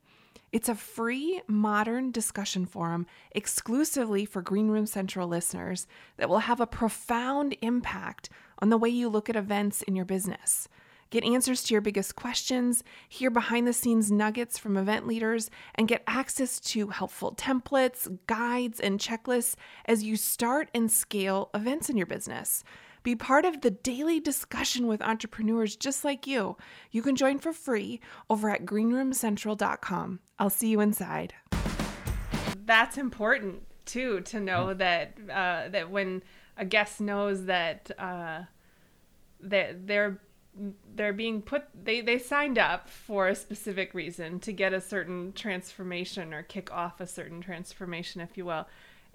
It's 0.52 0.68
a 0.68 0.74
free, 0.74 1.44
modern 1.48 2.10
discussion 2.10 2.66
forum 2.66 3.06
exclusively 3.34 4.26
for 4.26 4.42
Green 4.42 4.70
Room 4.70 4.88
Central 4.88 5.28
listeners 5.28 5.86
that 6.18 6.30
will 6.30 6.40
have 6.40 6.60
a 6.60 6.66
profound 6.66 7.56
impact 7.62 8.28
on 8.58 8.70
the 8.70 8.78
way 8.78 8.90
you 8.90 9.08
look 9.08 9.30
at 9.30 9.36
events 9.36 9.84
in 9.84 9.96
your 9.96 10.06
business. 10.06 10.68
Get 11.12 11.24
answers 11.24 11.62
to 11.66 11.76
your 11.76 11.82
biggest 11.82 12.16
questions, 12.16 12.84
hear 13.08 13.30
behind 13.30 13.68
the 13.68 13.74
scenes 13.74 14.12
nuggets 14.12 14.58
from 14.58 14.78
event 14.78 15.06
leaders, 15.06 15.52
and 15.76 15.88
get 15.88 16.02
access 16.08 16.60
to 16.62 16.88
helpful 16.88 17.36
templates, 17.36 18.18
guides, 18.26 18.80
and 18.80 19.00
checklists 19.00 19.54
as 19.86 20.02
you 20.02 20.16
start 20.16 20.70
and 20.74 20.92
scale 20.92 21.52
events 21.54 21.88
in 21.88 21.98
your 21.98 22.08
business. 22.08 22.64
Be 23.06 23.16
part 23.16 23.46
of 23.46 23.62
the 23.62 23.70
daily 23.70 24.20
discussion 24.20 24.88
with 24.88 25.00
entrepreneurs 25.00 25.76
just 25.76 26.04
like 26.04 26.26
you. 26.26 26.58
You 26.90 27.04
can 27.04 27.16
join 27.16 27.38
for 27.38 27.54
free 27.54 28.02
over 28.32 28.50
at 28.50 28.66
greenroomcentral.com. 28.66 30.22
I'll 30.40 30.50
see 30.50 30.70
you 30.70 30.80
inside. 30.82 31.36
That's 32.66 32.98
important 32.98 33.62
too 33.86 34.22
to 34.22 34.40
know 34.40 34.74
that 34.74 35.20
uh, 35.30 35.70
that 35.70 35.92
when 35.92 36.24
a 36.58 36.66
guest 36.66 37.00
knows 37.00 37.46
that 37.46 37.92
uh, 38.00 38.46
that 39.40 39.86
they're 39.86 40.20
they're 40.96 41.14
being 41.14 41.44
put 41.44 41.66
they 41.80 42.02
they 42.02 42.18
signed 42.18 42.58
up 42.58 42.90
for 42.90 43.28
a 43.28 43.36
specific 43.36 43.94
reason 43.94 44.40
to 44.40 44.52
get 44.52 44.74
a 44.74 44.82
certain 44.82 45.32
transformation 45.34 46.34
or 46.34 46.42
kick 46.42 46.72
off 46.72 47.00
a 47.00 47.06
certain 47.06 47.40
transformation 47.40 48.20
if 48.20 48.36
you 48.36 48.46
will 48.46 48.66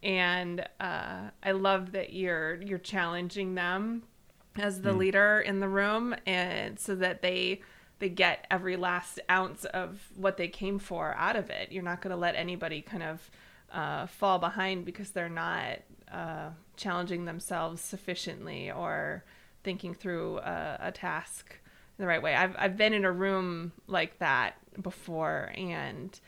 and 0.03 0.67
uh, 0.81 1.31
I 1.43 1.53
love 1.53 1.93
that 1.93 2.13
you're 2.13 2.61
you're 2.63 2.79
challenging 2.79 3.55
them 3.55 4.05
as 4.57 4.83
the 4.83 4.91
mm. 4.91 4.99
leader 4.99 5.41
in 5.41 5.61
the 5.61 5.69
room, 5.69 6.15
and 6.27 6.79
so 6.79 6.95
that 6.97 7.23
they 7.23 7.61
they 7.99 8.09
get 8.09 8.47
every 8.51 8.77
last 8.77 9.21
ounce 9.31 9.65
of 9.67 10.09
what 10.17 10.37
they 10.37 10.49
came 10.49 10.79
for 10.79 11.15
out 11.17 11.37
of 11.37 11.51
it. 11.51 11.71
You're 11.71 11.83
not 11.83 12.01
going 12.01 12.13
to 12.13 12.17
let 12.17 12.35
anybody 12.35 12.81
kind 12.81 13.03
of 13.03 13.31
uh, 13.73 14.07
fall 14.07 14.39
behind 14.39 14.85
because 14.85 15.11
they're 15.11 15.29
not 15.29 15.81
uh, 16.11 16.51
challenging 16.77 17.27
themselves 17.27 17.83
sufficiently 17.83 18.71
or 18.71 19.25
thinking 19.63 19.95
through 19.95 20.39
a, 20.39 20.79
a 20.81 20.93
task 20.93 21.59
the 21.99 22.07
right 22.07 22.23
way. 22.23 22.35
I've 22.35 22.57
I've 22.59 22.77
been 22.77 22.95
in 22.95 23.05
a 23.05 23.13
room 23.13 23.73
like 23.87 24.19
that 24.19 24.55
before, 24.81 25.53
and 25.55 26.19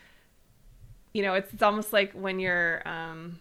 you 1.13 1.21
know, 1.21 1.33
it's, 1.35 1.53
it's 1.53 1.63
almost 1.63 1.93
like 1.93 2.13
when 2.13 2.39
you're 2.39 2.87
um, 2.87 3.39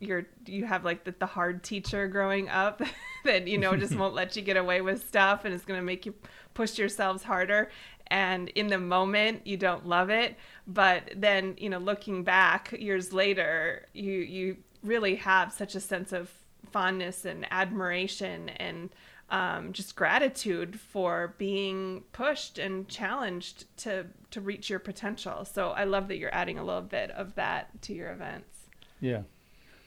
you're 0.00 0.26
you 0.46 0.64
have 0.64 0.84
like 0.84 1.04
the, 1.04 1.14
the 1.18 1.26
hard 1.26 1.62
teacher 1.62 2.06
growing 2.08 2.48
up 2.48 2.82
that 3.24 3.48
you 3.48 3.58
know 3.58 3.76
just 3.76 3.94
won't 3.96 4.14
let 4.14 4.36
you 4.36 4.42
get 4.42 4.56
away 4.56 4.80
with 4.80 5.06
stuff 5.06 5.44
and 5.44 5.54
it's 5.54 5.64
going 5.64 5.78
to 5.78 5.84
make 5.84 6.06
you 6.06 6.14
push 6.54 6.78
yourselves 6.78 7.22
harder. 7.22 7.70
And 8.10 8.48
in 8.50 8.68
the 8.68 8.78
moment 8.78 9.46
you 9.46 9.56
don't 9.56 9.86
love 9.86 10.10
it. 10.10 10.36
But 10.66 11.12
then 11.16 11.54
you 11.58 11.68
know 11.68 11.78
looking 11.78 12.24
back 12.24 12.72
years 12.78 13.12
later 13.12 13.86
you 13.92 14.12
you 14.12 14.56
really 14.82 15.16
have 15.16 15.52
such 15.52 15.74
a 15.74 15.80
sense 15.80 16.12
of 16.12 16.30
fondness 16.70 17.24
and 17.24 17.46
admiration 17.50 18.50
and 18.50 18.90
um, 19.30 19.74
just 19.74 19.94
gratitude 19.94 20.80
for 20.80 21.34
being 21.36 22.04
pushed 22.12 22.58
and 22.58 22.88
challenged 22.88 23.64
to 23.78 24.06
to 24.30 24.40
reach 24.40 24.70
your 24.70 24.78
potential. 24.78 25.44
So 25.44 25.70
i 25.70 25.84
love 25.84 26.08
that 26.08 26.18
you're 26.18 26.34
adding 26.34 26.58
a 26.58 26.64
little 26.64 26.82
bit 26.82 27.10
of 27.10 27.34
that 27.34 27.82
to 27.82 27.92
your 27.92 28.10
events. 28.12 28.68
Yeah 29.00 29.22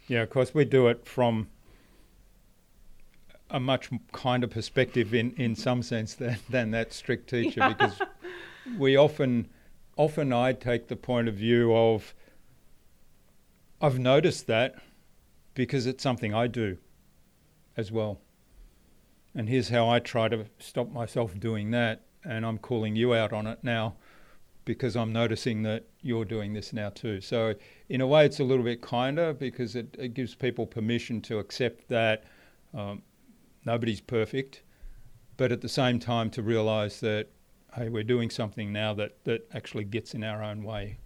yeah, 0.07 0.21
of 0.21 0.29
course, 0.29 0.53
we 0.53 0.65
do 0.65 0.87
it 0.87 1.05
from 1.05 1.47
a 3.49 3.59
much 3.59 3.89
kinder 4.11 4.47
perspective 4.47 5.13
in, 5.13 5.31
in 5.37 5.55
some 5.55 5.83
sense 5.83 6.15
than, 6.15 6.37
than 6.49 6.71
that 6.71 6.93
strict 6.93 7.29
teacher 7.29 7.59
yeah. 7.59 7.69
because 7.69 8.01
we 8.77 8.95
often 8.95 9.49
often 9.97 10.31
I 10.31 10.53
take 10.53 10.87
the 10.87 10.95
point 10.95 11.27
of 11.27 11.35
view 11.35 11.75
of 11.75 12.15
I've 13.81 13.99
noticed 13.99 14.47
that 14.47 14.75
because 15.53 15.85
it's 15.85 16.01
something 16.01 16.33
I 16.33 16.47
do 16.47 16.77
as 17.75 17.91
well. 17.91 18.19
And 19.35 19.49
here's 19.49 19.69
how 19.69 19.89
I 19.89 19.99
try 19.99 20.27
to 20.29 20.45
stop 20.59 20.91
myself 20.91 21.37
doing 21.39 21.71
that 21.71 22.03
and 22.23 22.45
I'm 22.45 22.57
calling 22.57 22.95
you 22.95 23.13
out 23.13 23.33
on 23.33 23.47
it 23.47 23.59
now 23.63 23.95
because 24.73 24.95
I'm 24.95 25.11
noticing 25.11 25.63
that 25.63 25.85
you're 26.01 26.25
doing 26.25 26.53
this 26.53 26.71
now 26.71 26.89
too. 26.89 27.19
So, 27.21 27.53
in 27.89 28.01
a 28.01 28.07
way, 28.07 28.25
it's 28.25 28.39
a 28.39 28.43
little 28.43 28.63
bit 28.63 28.81
kinder 28.81 29.33
because 29.33 29.75
it, 29.75 29.95
it 29.99 30.13
gives 30.13 30.33
people 30.33 30.65
permission 30.65 31.21
to 31.21 31.39
accept 31.39 31.89
that 31.89 32.23
um, 32.73 33.01
nobody's 33.65 34.01
perfect, 34.01 34.61
but 35.37 35.51
at 35.51 35.61
the 35.61 35.69
same 35.69 35.99
time 35.99 36.29
to 36.31 36.41
realize 36.41 36.99
that, 37.01 37.27
hey, 37.75 37.89
we're 37.89 38.03
doing 38.03 38.29
something 38.29 38.71
now 38.71 38.93
that, 38.93 39.23
that 39.25 39.47
actually 39.53 39.83
gets 39.83 40.13
in 40.13 40.23
our 40.23 40.41
own 40.41 40.63
way. 40.63 40.97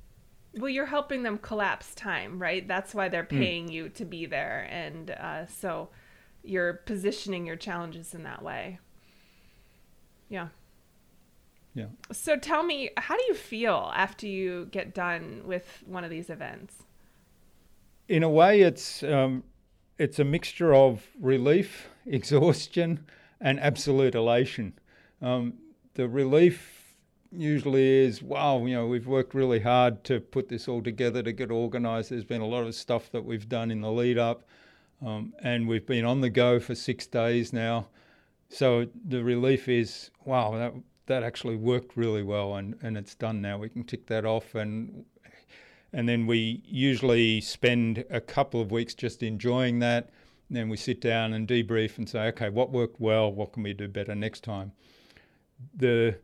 Well, 0.53 0.69
you're 0.69 0.85
helping 0.85 1.23
them 1.23 1.37
collapse 1.39 1.95
time, 1.95 2.39
right? 2.39 2.65
That's 2.67 2.93
why 2.93 3.09
they're 3.09 3.23
hmm. 3.23 3.39
paying 3.39 3.67
mm. 3.67 3.71
you 3.73 3.89
to 3.89 4.05
be 4.05 4.25
there. 4.25 4.67
And 4.69 5.11
uh, 5.11 5.47
so 5.47 5.89
you're 6.43 6.73
positioning 6.85 7.45
your 7.45 7.57
challenges 7.57 8.13
in 8.13 8.23
that 8.23 8.41
way. 8.41 8.79
Yeah. 10.29 10.49
Yeah. 11.75 11.87
So 12.11 12.37
tell 12.37 12.63
me, 12.63 12.89
how 12.97 13.17
do 13.17 13.23
you 13.27 13.33
feel 13.33 13.91
after 13.93 14.25
you 14.25 14.67
get 14.71 14.95
done 14.95 15.41
with 15.45 15.83
one 15.85 16.05
of 16.05 16.09
these 16.09 16.29
events? 16.29 16.83
In 18.07 18.23
a 18.23 18.29
way, 18.29 18.61
it's 18.61 19.03
um, 19.03 19.43
it's 19.99 20.17
a 20.17 20.23
mixture 20.23 20.73
of 20.73 21.05
relief, 21.19 21.89
exhaustion, 22.05 23.05
and 23.41 23.59
absolute 23.59 24.15
elation. 24.15 24.73
Um, 25.21 25.55
the 25.95 26.07
relief 26.07 26.95
usually 27.31 28.05
is, 28.05 28.21
wow, 28.21 28.65
you 28.65 28.75
know, 28.75 28.87
we've 28.87 29.07
worked 29.07 29.33
really 29.33 29.59
hard 29.59 30.03
to 30.05 30.19
put 30.19 30.47
this 30.47 30.67
all 30.67 30.81
together 30.81 31.21
to 31.23 31.33
get 31.33 31.51
organised. 31.51 32.09
There's 32.09 32.23
been 32.23 32.41
a 32.41 32.47
lot 32.47 32.65
of 32.65 32.75
stuff 32.75 33.11
that 33.11 33.25
we've 33.25 33.49
done 33.49 33.71
in 33.71 33.81
the 33.81 33.91
lead 33.91 34.17
up, 34.17 34.43
um, 35.05 35.33
and 35.41 35.67
we've 35.67 35.85
been 35.85 36.05
on 36.05 36.21
the 36.21 36.29
go 36.29 36.59
for 36.59 36.75
six 36.75 37.05
days 37.05 37.51
now. 37.51 37.87
So 38.49 38.87
the 39.05 39.23
relief 39.23 39.67
is, 39.67 40.11
wow, 40.23 40.51
that, 40.51 40.73
that 41.07 41.23
actually 41.23 41.55
worked 41.55 41.95
really 41.95 42.23
well 42.23 42.55
and, 42.55 42.75
and 42.81 42.97
it's 42.97 43.15
done 43.15 43.41
now. 43.41 43.57
We 43.57 43.69
can 43.69 43.83
tick 43.83 44.07
that 44.07 44.25
off 44.25 44.55
and 44.55 45.05
and 45.95 46.09
then 46.09 46.27
we 46.27 46.61
usually 46.65 47.39
spend 47.39 48.03
a 48.09 48.19
couple 48.19 48.59
of 48.59 48.69
weeks 48.69 48.93
just 48.93 49.23
enjoying 49.23 49.79
that. 49.79 50.09
And 50.49 50.57
then 50.57 50.67
we 50.67 50.75
sit 50.75 50.99
down 50.99 51.31
and 51.31 51.47
debrief 51.47 51.97
and 51.97 52.07
say, 52.07 52.27
okay, 52.27 52.49
what 52.49 52.69
worked 52.69 52.99
well? 52.99 53.31
What 53.31 53.53
can 53.53 53.63
we 53.63 53.71
do 53.71 53.87
better 53.87 54.13
next 54.13 54.43
time? 54.43 54.73
The 55.73 56.17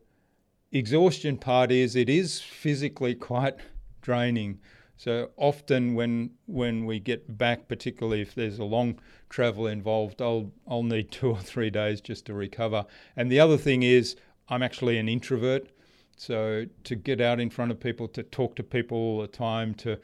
exhaustion 0.72 1.38
part 1.38 1.72
is 1.72 1.96
it 1.96 2.10
is 2.10 2.38
physically 2.38 3.14
quite 3.30 3.56
draining. 4.02 4.60
So 4.98 5.30
often 5.36 5.94
when 5.94 6.32
when 6.44 6.84
we 6.84 7.00
get 7.00 7.38
back, 7.38 7.66
particularly 7.66 8.20
if 8.20 8.34
there's 8.34 8.58
a 8.58 8.64
long 8.64 9.00
travel 9.30 9.66
involved, 9.66 10.20
I'll 10.20 10.52
I'll 10.68 10.82
need 10.82 11.10
two 11.10 11.30
or 11.30 11.40
three 11.40 11.70
days 11.70 12.02
just 12.02 12.26
to 12.26 12.34
recover. 12.34 12.84
And 13.16 13.32
the 13.32 13.40
other 13.40 13.56
thing 13.56 13.82
is 13.82 14.16
I'm 14.52 14.62
actually 14.62 14.98
an 14.98 15.08
introvert, 15.08 15.68
so 16.18 16.66
to 16.84 16.94
get 16.94 17.22
out 17.22 17.40
in 17.40 17.48
front 17.48 17.70
of 17.70 17.80
people, 17.80 18.06
to 18.08 18.22
talk 18.22 18.54
to 18.56 18.62
people 18.62 18.98
all 18.98 19.20
the 19.22 19.26
time, 19.26 19.72
to 19.76 19.98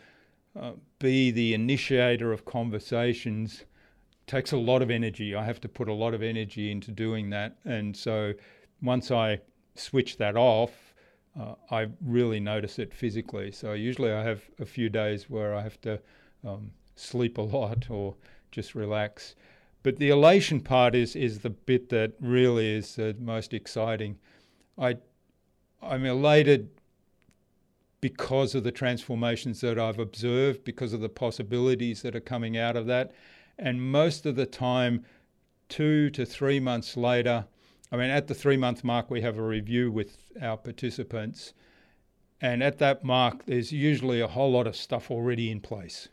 uh, 0.59 0.73
be 0.99 1.31
the 1.31 1.53
initiator 1.53 2.33
of 2.33 2.47
conversations 2.47 3.65
takes 4.27 4.53
a 4.53 4.57
lot 4.57 4.81
of 4.81 4.91
energy. 4.91 5.35
I 5.35 5.45
have 5.45 5.61
to 5.61 5.69
put 5.69 5.87
a 5.87 5.93
lot 5.93 6.15
of 6.15 6.23
energy 6.23 6.71
into 6.71 6.91
doing 6.91 7.29
that, 7.29 7.59
and 7.67 7.95
so 7.95 8.33
once 8.81 9.11
I 9.11 9.41
switch 9.75 10.17
that 10.17 10.35
off, 10.35 10.95
uh, 11.39 11.55
I 11.71 11.89
really 12.03 12.41
notice 12.41 12.79
it 12.79 12.95
physically. 12.95 13.53
So 13.53 13.75
usually 13.75 14.13
I 14.13 14.23
have 14.23 14.41
a 14.59 14.65
few 14.65 14.89
days 14.89 15.29
where 15.29 15.55
I 15.55 15.61
have 15.61 15.79
to 15.83 16.01
um, 16.43 16.71
sleep 16.97 17.37
a 17.37 17.43
lot 17.43 17.91
or 17.91 18.15
just 18.51 18.75
relax. 18.75 19.35
But 19.83 19.99
the 19.99 20.09
elation 20.09 20.61
part 20.61 20.95
is 20.95 21.15
is 21.15 21.41
the 21.41 21.51
bit 21.51 21.91
that 21.91 22.15
really 22.19 22.67
is 22.79 22.97
the 22.97 23.15
most 23.21 23.53
exciting. 23.53 24.19
I 24.79 24.97
I'm 25.83 26.05
elated 26.05 26.71
because 28.01 28.55
of 28.55 28.65
the 28.65 28.73
transformations 28.73 29.61
that 29.61 29.79
I've 29.79 29.99
observed, 29.99 30.65
because 30.65 30.93
of 30.93 31.01
the 31.01 31.09
possibilities 31.09 32.03
that 32.03 32.15
are 32.15 32.21
coming 32.21 32.57
out 32.57 32.77
of 32.77 32.87
that. 32.87 33.13
And 33.59 33.91
most 33.91 34.25
of 34.25 34.37
the 34.37 34.47
time, 34.47 35.05
two 35.69 36.11
to 36.11 36.25
three 36.25 36.61
months 36.61 36.97
later, 36.97 37.47
I 37.91 37.97
mean, 37.97 38.11
at 38.11 38.27
the 38.27 38.35
three 38.35 38.57
month 38.57 38.85
mark, 38.85 39.11
we 39.11 39.23
have 39.23 39.39
a 39.39 39.43
review 39.43 39.91
with 39.91 40.19
our 40.41 40.57
participants. 40.57 41.55
And 42.41 42.63
at 42.63 42.79
that 42.79 43.03
mark, 43.03 43.47
there's 43.47 43.73
usually 43.73 44.21
a 44.21 44.29
whole 44.29 44.53
lot 44.53 44.69
of 44.69 44.77
stuff 44.77 45.11
already 45.11 45.51
in 45.51 45.61
place 45.61 46.09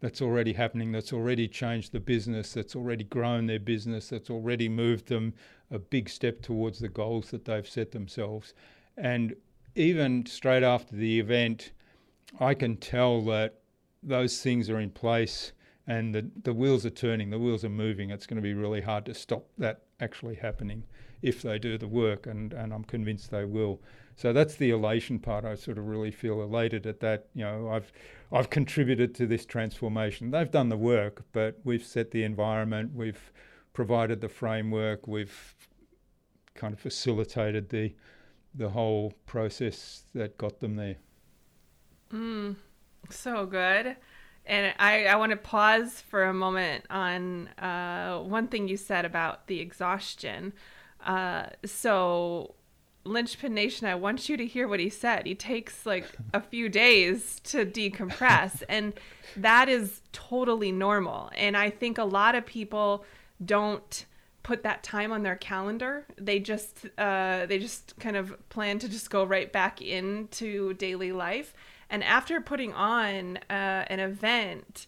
that's 0.00 0.20
already 0.20 0.52
happening, 0.52 0.92
that's 0.92 1.12
already 1.12 1.48
changed 1.48 1.92
the 1.92 1.98
business, 1.98 2.52
that's 2.52 2.76
already 2.76 3.04
grown 3.04 3.46
their 3.46 3.58
business, 3.58 4.10
that's 4.10 4.30
already 4.30 4.68
moved 4.68 5.08
them 5.08 5.32
a 5.70 5.78
big 5.78 6.08
step 6.08 6.40
towards 6.42 6.78
the 6.78 6.88
goals 6.88 7.30
that 7.30 7.44
they've 7.44 7.68
set 7.68 7.92
themselves. 7.92 8.54
And 8.96 9.34
even 9.74 10.26
straight 10.26 10.62
after 10.62 10.94
the 10.96 11.18
event, 11.18 11.72
I 12.40 12.54
can 12.54 12.76
tell 12.76 13.20
that 13.22 13.60
those 14.02 14.40
things 14.42 14.68
are 14.70 14.80
in 14.80 14.90
place 14.90 15.52
and 15.86 16.14
the, 16.14 16.30
the 16.42 16.52
wheels 16.52 16.86
are 16.86 16.90
turning, 16.90 17.30
the 17.30 17.38
wheels 17.38 17.64
are 17.64 17.70
moving. 17.70 18.10
It's 18.10 18.26
going 18.26 18.36
to 18.36 18.42
be 18.42 18.54
really 18.54 18.80
hard 18.80 19.04
to 19.06 19.14
stop 19.14 19.46
that 19.58 19.82
actually 20.00 20.36
happening 20.36 20.84
if 21.22 21.42
they 21.42 21.58
do 21.58 21.78
the 21.78 21.88
work, 21.88 22.26
and, 22.26 22.52
and 22.52 22.72
I'm 22.72 22.84
convinced 22.84 23.30
they 23.30 23.44
will. 23.44 23.80
So 24.16 24.32
that's 24.32 24.56
the 24.56 24.70
elation 24.70 25.18
part. 25.18 25.44
I 25.44 25.54
sort 25.54 25.78
of 25.78 25.86
really 25.86 26.10
feel 26.10 26.42
elated 26.42 26.86
at 26.86 27.00
that. 27.00 27.26
You 27.34 27.44
know, 27.44 27.68
I've 27.70 27.92
I've 28.30 28.50
contributed 28.50 29.14
to 29.16 29.26
this 29.26 29.46
transformation. 29.46 30.30
They've 30.30 30.50
done 30.50 30.68
the 30.68 30.76
work, 30.76 31.22
but 31.32 31.58
we've 31.64 31.84
set 31.84 32.10
the 32.10 32.24
environment, 32.24 32.92
we've 32.94 33.32
provided 33.74 34.22
the 34.22 34.28
framework, 34.28 35.06
we've 35.06 35.54
kind 36.54 36.72
of 36.72 36.80
facilitated 36.80 37.68
the 37.68 37.94
the 38.56 38.68
whole 38.68 39.12
process 39.26 40.04
that 40.14 40.38
got 40.38 40.60
them 40.60 40.76
there. 40.76 40.94
Mm, 42.12 42.54
so 43.10 43.46
good. 43.46 43.96
And 44.46 44.74
I, 44.78 45.06
I 45.06 45.16
want 45.16 45.30
to 45.30 45.36
pause 45.36 46.00
for 46.00 46.24
a 46.24 46.32
moment 46.32 46.84
on 46.88 47.48
uh, 47.58 48.20
one 48.20 48.46
thing 48.46 48.68
you 48.68 48.76
said 48.76 49.04
about 49.04 49.48
the 49.48 49.58
exhaustion. 49.58 50.52
Uh, 51.04 51.46
so 51.64 52.54
Linchpin 53.04 53.54
Nation, 53.54 53.86
I 53.88 53.94
want 53.94 54.28
you 54.28 54.36
to 54.36 54.46
hear 54.46 54.68
what 54.68 54.80
he 54.80 54.88
said. 54.88 55.26
He 55.26 55.34
takes 55.34 55.84
like 55.84 56.06
a 56.32 56.40
few 56.40 56.68
days 56.68 57.40
to 57.44 57.66
decompress, 57.66 58.62
and 58.68 58.94
that 59.36 59.68
is 59.68 60.02
totally 60.12 60.70
normal. 60.70 61.30
And 61.36 61.56
I 61.56 61.70
think 61.70 61.98
a 61.98 62.04
lot 62.04 62.34
of 62.34 62.46
people 62.46 63.04
don't 63.42 64.06
put 64.42 64.62
that 64.62 64.82
time 64.82 65.12
on 65.12 65.22
their 65.22 65.36
calendar. 65.36 66.06
They 66.16 66.38
just 66.38 66.86
uh, 66.98 67.46
they 67.46 67.58
just 67.58 67.98
kind 67.98 68.16
of 68.16 68.48
plan 68.48 68.78
to 68.80 68.88
just 68.88 69.10
go 69.10 69.24
right 69.24 69.50
back 69.50 69.80
into 69.80 70.74
daily 70.74 71.12
life. 71.12 71.54
And 71.90 72.04
after 72.04 72.40
putting 72.40 72.72
on 72.72 73.38
uh, 73.50 73.84
an 73.88 74.00
event, 74.00 74.86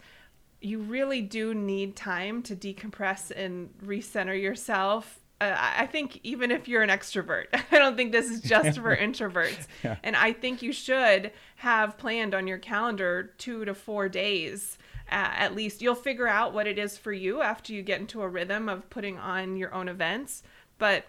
you 0.61 0.81
really 0.81 1.23
do 1.23 1.55
need 1.55 1.97
time 1.97 2.43
to 2.43 2.57
decompress 2.57 3.31
and 3.31 3.71
recenter 3.85 4.41
yourself 4.41 5.21
uh, 5.41 5.55
I 5.55 5.87
think 5.87 6.21
even 6.23 6.51
if 6.51 6.67
you're 6.67 6.83
an 6.83 6.89
extrovert, 6.89 7.47
I 7.53 7.79
don't 7.79 7.97
think 7.97 8.13
this 8.13 8.31
is 8.31 8.41
just 8.41 8.79
for 8.79 8.97
introverts. 8.97 9.67
Yeah. 9.83 9.97
And 10.03 10.17
I 10.17 10.33
think 10.33 10.63
you 10.63 10.73
should 10.73 11.33
have 11.57 11.99
planned 11.99 12.35
on 12.35 12.47
your 12.47 12.59
calendar 12.59 13.35
two 13.37 13.65
to 13.65 13.75
four 13.75 14.09
days 14.09 14.79
uh, 15.11 15.33
at 15.37 15.55
least. 15.55 15.83
You'll 15.83 15.95
figure 15.95 16.29
out 16.29 16.53
what 16.53 16.67
it 16.67 16.79
is 16.79 16.97
for 16.99 17.13
you 17.13 17.43
after 17.43 17.73
you 17.73 17.83
get 17.83 18.01
into 18.01 18.23
a 18.23 18.29
rhythm 18.29 18.69
of 18.69 18.89
putting 18.91 19.19
on 19.19 19.57
your 19.57 19.75
own 19.75 19.89
events. 19.89 20.43
But 20.79 21.07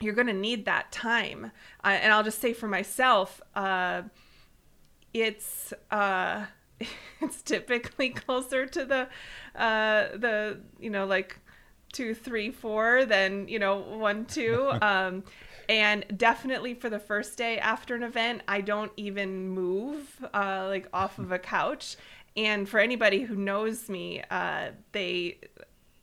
you're 0.00 0.14
going 0.14 0.26
to 0.26 0.32
need 0.32 0.64
that 0.64 0.90
time. 0.92 1.52
Uh, 1.84 1.88
and 1.88 2.12
I'll 2.12 2.24
just 2.24 2.40
say 2.40 2.52
for 2.52 2.68
myself, 2.68 3.40
uh, 3.54 4.02
it's 5.14 5.72
uh, 5.90 6.46
it's 7.20 7.42
typically 7.42 8.10
closer 8.26 8.66
to 8.66 8.84
the 8.84 9.08
uh, 9.60 10.16
the 10.16 10.60
you 10.80 10.90
know 10.90 11.06
like 11.06 11.38
two, 11.92 12.14
three, 12.14 12.50
four, 12.50 13.04
then, 13.04 13.46
you 13.48 13.58
know, 13.58 13.76
one, 13.76 14.24
two. 14.24 14.72
Um, 14.82 15.22
and 15.68 16.04
definitely 16.16 16.74
for 16.74 16.90
the 16.90 16.98
first 16.98 17.38
day 17.38 17.58
after 17.58 17.94
an 17.94 18.02
event, 18.02 18.42
I 18.48 18.62
don't 18.62 18.90
even 18.96 19.48
move 19.48 20.26
uh, 20.34 20.66
like 20.68 20.88
off 20.92 21.18
of 21.20 21.30
a 21.30 21.38
couch. 21.38 21.96
And 22.36 22.68
for 22.68 22.80
anybody 22.80 23.22
who 23.22 23.36
knows 23.36 23.88
me, 23.88 24.22
uh, 24.30 24.70
they 24.92 25.38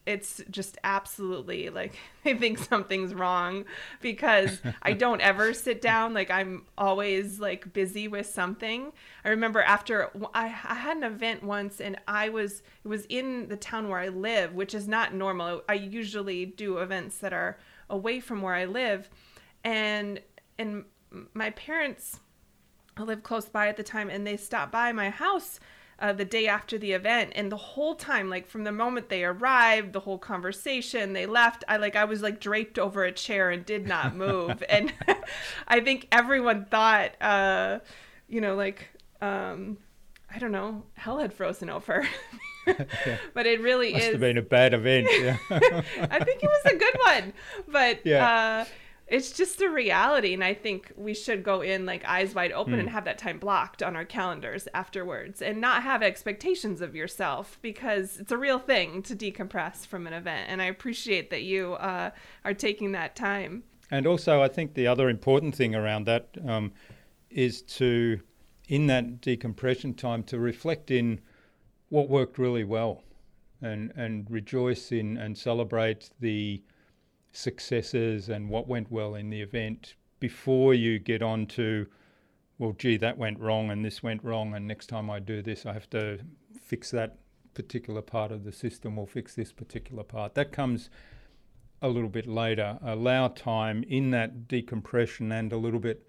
it's 0.10 0.42
just 0.50 0.76
absolutely 0.84 1.70
like 1.70 1.94
I 2.26 2.34
think 2.34 2.58
something's 2.58 3.14
wrong 3.14 3.66
because 4.02 4.60
I 4.82 4.94
don't 5.04 5.22
ever 5.22 5.54
sit 5.54 5.82
down. 5.82 6.14
Like 6.14 6.32
I'm 6.32 6.66
always 6.78 7.40
like 7.40 7.72
busy 7.74 8.08
with 8.08 8.26
something. 8.26 8.92
I 9.24 9.30
remember 9.30 9.62
after 9.62 10.10
I, 10.34 10.46
I 10.46 10.76
had 10.76 10.98
an 10.98 11.04
event 11.04 11.44
once 11.44 11.80
and 11.80 11.98
I 12.08 12.30
was 12.30 12.64
it 12.84 12.88
was 12.88 13.06
in 13.06 13.50
the 13.50 13.58
town 13.58 13.88
where 13.88 14.00
I 14.00 14.10
live, 14.10 14.56
which 14.56 14.74
is 14.74 14.88
not 14.88 15.14
normal. 15.14 15.62
I 15.70 15.76
usually 15.76 16.46
do 16.46 16.80
events 16.80 17.20
that 17.20 17.32
are 17.34 17.60
away 17.90 18.20
from 18.20 18.42
where 18.42 18.56
I 18.56 18.66
live, 18.66 19.10
and 19.64 20.20
and 20.58 20.86
my 21.34 21.52
parents 21.52 22.20
lived 22.98 23.24
close 23.24 23.48
by 23.48 23.68
at 23.68 23.78
the 23.78 23.84
time, 23.84 24.10
and 24.10 24.26
they 24.26 24.38
stopped 24.38 24.72
by 24.72 24.92
my 24.92 25.10
house 25.10 25.60
uh, 26.00 26.14
the 26.14 26.26
day 26.26 26.48
after 26.48 26.78
the 26.78 26.92
event 26.94 27.32
and 27.36 27.52
the 27.52 27.58
whole 27.58 27.96
time 27.96 28.30
like 28.30 28.48
from 28.48 28.64
the 28.64 28.72
moment 28.72 29.10
they 29.10 29.24
arrived 29.24 29.94
the 29.94 30.00
whole 30.00 30.18
conversation 30.18 31.14
they 31.14 31.26
left 31.26 31.64
i 31.68 31.78
like 31.78 31.96
i 31.96 32.06
was 32.06 32.22
like 32.22 32.40
draped 32.40 32.80
over 32.80 33.04
a 33.04 33.12
chair 33.12 33.50
and 33.50 33.66
did 33.66 33.88
not 33.88 34.16
move 34.16 34.64
and 34.70 34.94
i 35.68 35.80
think 35.80 36.08
everyone 36.12 36.66
thought 36.66 37.12
uh 37.22 37.80
you 38.28 38.42
know 38.42 38.56
like 38.56 38.90
um 39.22 39.78
i 40.34 40.40
don't 40.40 40.52
know 40.52 40.84
hell 40.96 41.20
had 41.20 41.34
frozen 41.34 41.70
over 41.70 42.08
yeah. 42.68 43.18
but 43.34 43.46
it 43.46 43.62
really 43.62 43.94
Must 43.94 44.06
is. 44.06 44.12
have 44.12 44.20
been 44.20 44.38
a 44.38 44.44
bad 44.44 44.74
event. 44.74 45.08
Yeah. 45.12 45.38
I 45.50 46.24
think 46.24 46.44
it 46.44 46.50
was 46.50 46.66
a 46.66 46.76
good 46.76 46.96
one, 47.04 47.34
but 47.68 48.06
yeah. 48.06 48.30
Uh, 48.30 48.66
it's 49.10 49.32
just 49.32 49.62
a 49.62 49.70
reality 49.70 50.34
and 50.34 50.44
i 50.44 50.54
think 50.54 50.92
we 50.96 51.14
should 51.14 51.44
go 51.44 51.62
in 51.62 51.86
like 51.86 52.06
eyes 52.06 52.34
wide 52.34 52.52
open 52.52 52.76
mm. 52.76 52.80
and 52.80 52.90
have 52.90 53.06
that 53.06 53.18
time 53.18 53.40
blocked 53.40 53.84
on 53.84 53.96
our 53.96 54.06
calendars 54.06 54.68
afterwards 54.74 55.42
and 55.42 55.60
not 55.60 55.84
have 55.84 56.02
expectations 56.02 56.82
of 56.82 56.96
yourself 56.96 57.58
because 57.62 58.18
it's 58.20 58.32
a 58.32 58.38
real 58.38 58.60
thing 58.60 59.02
to 59.02 59.16
decompress 59.16 59.86
from 59.86 60.08
an 60.08 60.14
event 60.14 60.48
and 60.50 60.62
i 60.62 60.66
appreciate 60.66 61.30
that 61.30 61.44
you 61.44 61.74
uh, 61.74 62.10
are 62.46 62.54
taking 62.54 62.92
that 62.92 63.16
time 63.16 63.64
and 63.92 64.06
also 64.06 64.42
i 64.42 64.48
think 64.48 64.74
the 64.74 64.88
other 64.88 65.10
important 65.10 65.56
thing 65.56 65.76
around 65.76 66.06
that 66.06 66.30
um, 66.48 66.72
is 67.30 67.62
to 67.62 68.20
in 68.68 68.88
that 68.88 69.22
decompression 69.22 69.94
time 69.94 70.24
to 70.24 70.40
reflect 70.40 70.92
in 70.92 71.20
what 71.90 72.08
worked 72.08 72.38
really 72.38 72.64
well 72.64 73.04
and 73.62 73.92
and 73.96 74.30
rejoice 74.30 74.92
in 74.92 75.18
and 75.18 75.38
celebrate 75.38 76.10
the 76.20 76.62
successes 77.32 78.30
and 78.30 78.50
what 78.50 78.68
went 78.68 78.92
well 78.92 79.16
in 79.16 79.30
the 79.30 79.42
event 79.42 79.96
before 80.20 80.74
you 80.74 81.00
get 81.00 81.22
on 81.22 81.46
to, 81.48 81.88
well, 82.58 82.74
gee, 82.78 82.98
that 82.98 83.18
went 83.18 83.40
wrong 83.40 83.72
and 83.72 83.86
this 83.86 84.04
went 84.04 84.24
wrong, 84.24 84.54
and 84.54 84.68
next 84.68 84.88
time 84.88 85.10
I 85.10 85.20
do 85.20 85.42
this, 85.42 85.66
I 85.66 85.74
have 85.74 85.90
to 85.92 86.20
fix 86.62 86.92
that 86.92 87.18
particular 87.54 88.02
part 88.02 88.32
of 88.32 88.44
the 88.44 88.52
system 88.52 88.98
or 88.98 89.08
fix 89.08 89.36
this 89.36 89.52
particular 89.52 90.04
part. 90.04 90.36
That 90.36 90.52
comes 90.52 90.90
a 91.82 91.88
little 91.88 92.10
bit 92.10 92.28
later. 92.28 92.78
Allow 92.84 93.30
time 93.30 93.84
in 93.88 94.12
that 94.12 94.48
decompression 94.48 95.32
and 95.32 95.52
a 95.54 95.58
little 95.58 95.80
bit 95.80 96.06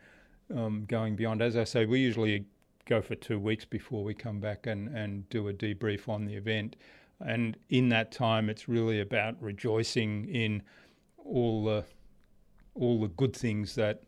um, 0.54 0.84
going 0.86 1.16
beyond. 1.16 1.42
As 1.42 1.56
I 1.56 1.64
say, 1.64 1.86
we 1.86 2.00
usually 2.00 2.46
go 2.86 3.00
for 3.00 3.14
two 3.14 3.38
weeks 3.38 3.64
before 3.64 4.02
we 4.02 4.14
come 4.14 4.40
back 4.40 4.66
and, 4.66 4.88
and 4.88 5.28
do 5.28 5.48
a 5.48 5.52
debrief 5.52 6.08
on 6.08 6.24
the 6.24 6.34
event. 6.34 6.76
And 7.20 7.56
in 7.68 7.88
that 7.90 8.10
time, 8.10 8.50
it's 8.50 8.68
really 8.68 9.00
about 9.00 9.40
rejoicing 9.40 10.28
in 10.28 10.62
all 11.24 11.64
the 11.64 11.84
all 12.74 13.00
the 13.00 13.08
good 13.08 13.34
things 13.34 13.74
that 13.74 14.02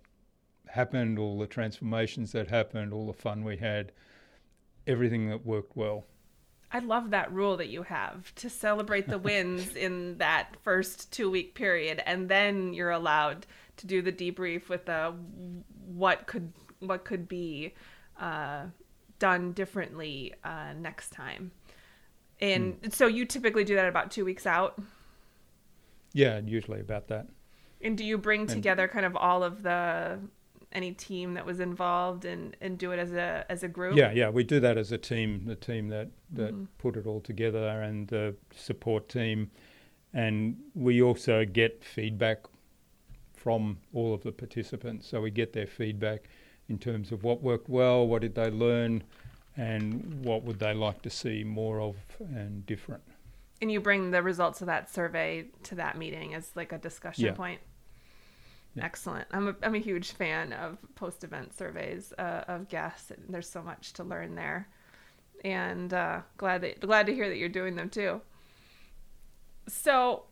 happened, 0.69 1.19
all 1.19 1.39
the 1.39 1.47
transformations 1.47 2.33
that 2.33 2.49
happened, 2.49 2.93
all 2.93 3.07
the 3.07 3.13
fun 3.13 3.45
we 3.45 3.57
had, 3.57 3.93
everything 4.87 5.29
that 5.29 5.45
worked 5.45 5.77
well. 5.77 6.05
I 6.75 6.79
love 6.79 7.11
that 7.11 7.31
rule 7.31 7.59
that 7.59 7.69
you 7.69 7.83
have 7.83 8.35
to 8.37 8.49
celebrate 8.49 9.07
the 9.07 9.19
wins 9.19 9.77
in 9.77 10.17
that 10.19 10.57
first 10.63 11.13
two 11.13 11.31
week 11.31 11.55
period, 11.55 12.03
and 12.07 12.29
then 12.29 12.73
you're 12.73 12.91
allowed 12.91 13.47
to 13.79 13.87
do 13.87 14.01
the 14.01 14.13
debrief 14.13 14.69
with 14.69 14.87
the 14.87 15.15
what 15.87 16.27
could 16.27 16.53
what 16.81 17.05
could 17.05 17.29
be 17.29 17.75
uh, 18.19 18.65
done 19.19 19.53
differently 19.53 20.35
uh, 20.45 20.73
next 20.77 21.11
time. 21.11 21.53
And 22.41 22.81
mm. 22.83 22.93
so 22.93 23.07
you 23.07 23.25
typically 23.25 23.65
do 23.65 23.77
that 23.77 23.89
about 23.89 24.11
two 24.11 24.25
weeks 24.25 24.47
out. 24.47 24.81
Yeah, 26.13 26.41
usually 26.45 26.81
about 26.81 27.09
that. 27.09 27.27
And 27.81 27.99
do 27.99 28.05
you 28.05 28.19
bring 28.19 28.47
together 28.47 28.87
kind 28.87 29.05
of 29.05 29.17
all 29.17 29.43
of 29.43 29.63
the 29.63 30.19
any 30.73 30.93
team 30.93 31.35
that 31.35 31.45
was 31.45 31.61
involved 31.61 32.25
and, 32.25 32.57
and 32.61 32.79
do 32.79 32.93
it 32.93 32.99
as 32.99 33.13
a 33.13 33.45
as 33.49 33.63
a 33.63 33.69
group? 33.69 33.97
Yeah, 33.97 34.13
yeah, 34.13 34.31
we 34.31 34.45
do 34.45 34.61
that 34.61 34.79
as 34.79 34.93
a 34.93 34.99
team. 34.99 35.45
The 35.47 35.57
team 35.57 35.89
that 35.89 36.11
that 36.33 36.55
mm-hmm. 36.55 36.65
put 36.79 36.97
it 36.97 37.07
all 37.07 37.21
together 37.21 37.83
and 37.83 38.09
the 38.09 38.35
support 38.55 39.09
team, 39.09 39.51
and 40.13 40.57
we 40.75 41.03
also 41.03 41.45
get 41.45 41.85
feedback 41.85 42.45
from 43.35 43.79
all 43.93 44.15
of 44.15 44.23
the 44.23 44.33
participants. 44.33 45.09
So 45.09 45.21
we 45.21 45.31
get 45.31 45.53
their 45.53 45.67
feedback 45.67 46.29
in 46.69 46.79
terms 46.79 47.11
of 47.11 47.25
what 47.25 47.43
worked 47.43 47.69
well, 47.69 48.07
what 48.07 48.23
did 48.23 48.35
they 48.37 48.51
learn, 48.51 49.03
and 49.57 50.25
what 50.25 50.45
would 50.45 50.61
they 50.61 50.73
like 50.73 51.03
to 51.03 51.11
see 51.11 51.45
more 51.45 51.81
of 51.81 51.97
and 52.21 52.65
different. 52.65 53.03
And 53.63 53.73
you 53.73 53.81
bring 53.81 54.11
the 54.11 54.23
results 54.23 54.61
of 54.61 54.67
that 54.67 54.93
survey 54.93 55.47
to 55.63 55.77
that 55.77 55.97
meeting 55.97 56.35
as 56.35 56.51
like 56.55 56.73
a 56.73 56.79
discussion 56.79 57.27
yeah. 57.27 57.33
point. 57.33 57.61
Yeah. 58.75 58.85
Excellent. 58.85 59.29
I'm 59.31 59.49
a, 59.49 59.57
I'm 59.63 59.75
a 59.75 59.79
huge 59.79 60.13
fan 60.13 60.53
of 60.53 60.79
post 60.97 61.25
event 61.25 61.57
surveys 61.57 62.13
uh, 62.19 62.45
of 62.49 62.69
guests. 62.69 63.13
There's 63.29 63.49
so 63.49 63.63
much 63.63 63.93
to 63.95 64.05
learn 64.05 64.35
there, 64.35 64.69
and 65.45 65.95
uh, 65.95 66.23
glad 66.39 66.63
that 66.63 66.81
glad 66.81 67.07
to 67.07 67.15
hear 67.15 67.29
that 67.29 67.37
you're 67.37 67.49
doing 67.49 67.77
them 67.77 67.89
too. 67.89 68.21
So, 69.69 70.25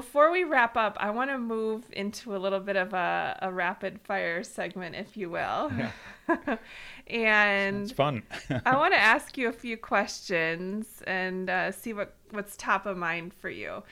before 0.00 0.30
we 0.30 0.44
wrap 0.44 0.78
up, 0.78 0.96
I 0.98 1.10
want 1.10 1.28
to 1.28 1.36
move 1.36 1.84
into 1.92 2.34
a 2.34 2.38
little 2.38 2.58
bit 2.58 2.76
of 2.76 2.94
a, 2.94 3.38
a 3.42 3.52
rapid 3.52 4.00
fire 4.00 4.42
segment, 4.42 4.96
if 4.96 5.14
you 5.14 5.28
will. 5.28 5.70
Yeah. 5.76 5.90
and 7.06 7.82
it's 7.82 7.92
fun. 7.92 8.22
I 8.64 8.78
want 8.78 8.94
to 8.94 8.98
ask 8.98 9.36
you 9.36 9.50
a 9.50 9.52
few 9.52 9.76
questions 9.76 11.02
and 11.06 11.50
uh, 11.50 11.70
see 11.70 11.92
what 11.92 12.14
what's 12.30 12.56
top 12.56 12.86
of 12.86 12.96
mind 12.96 13.34
for 13.34 13.50
you. 13.50 13.82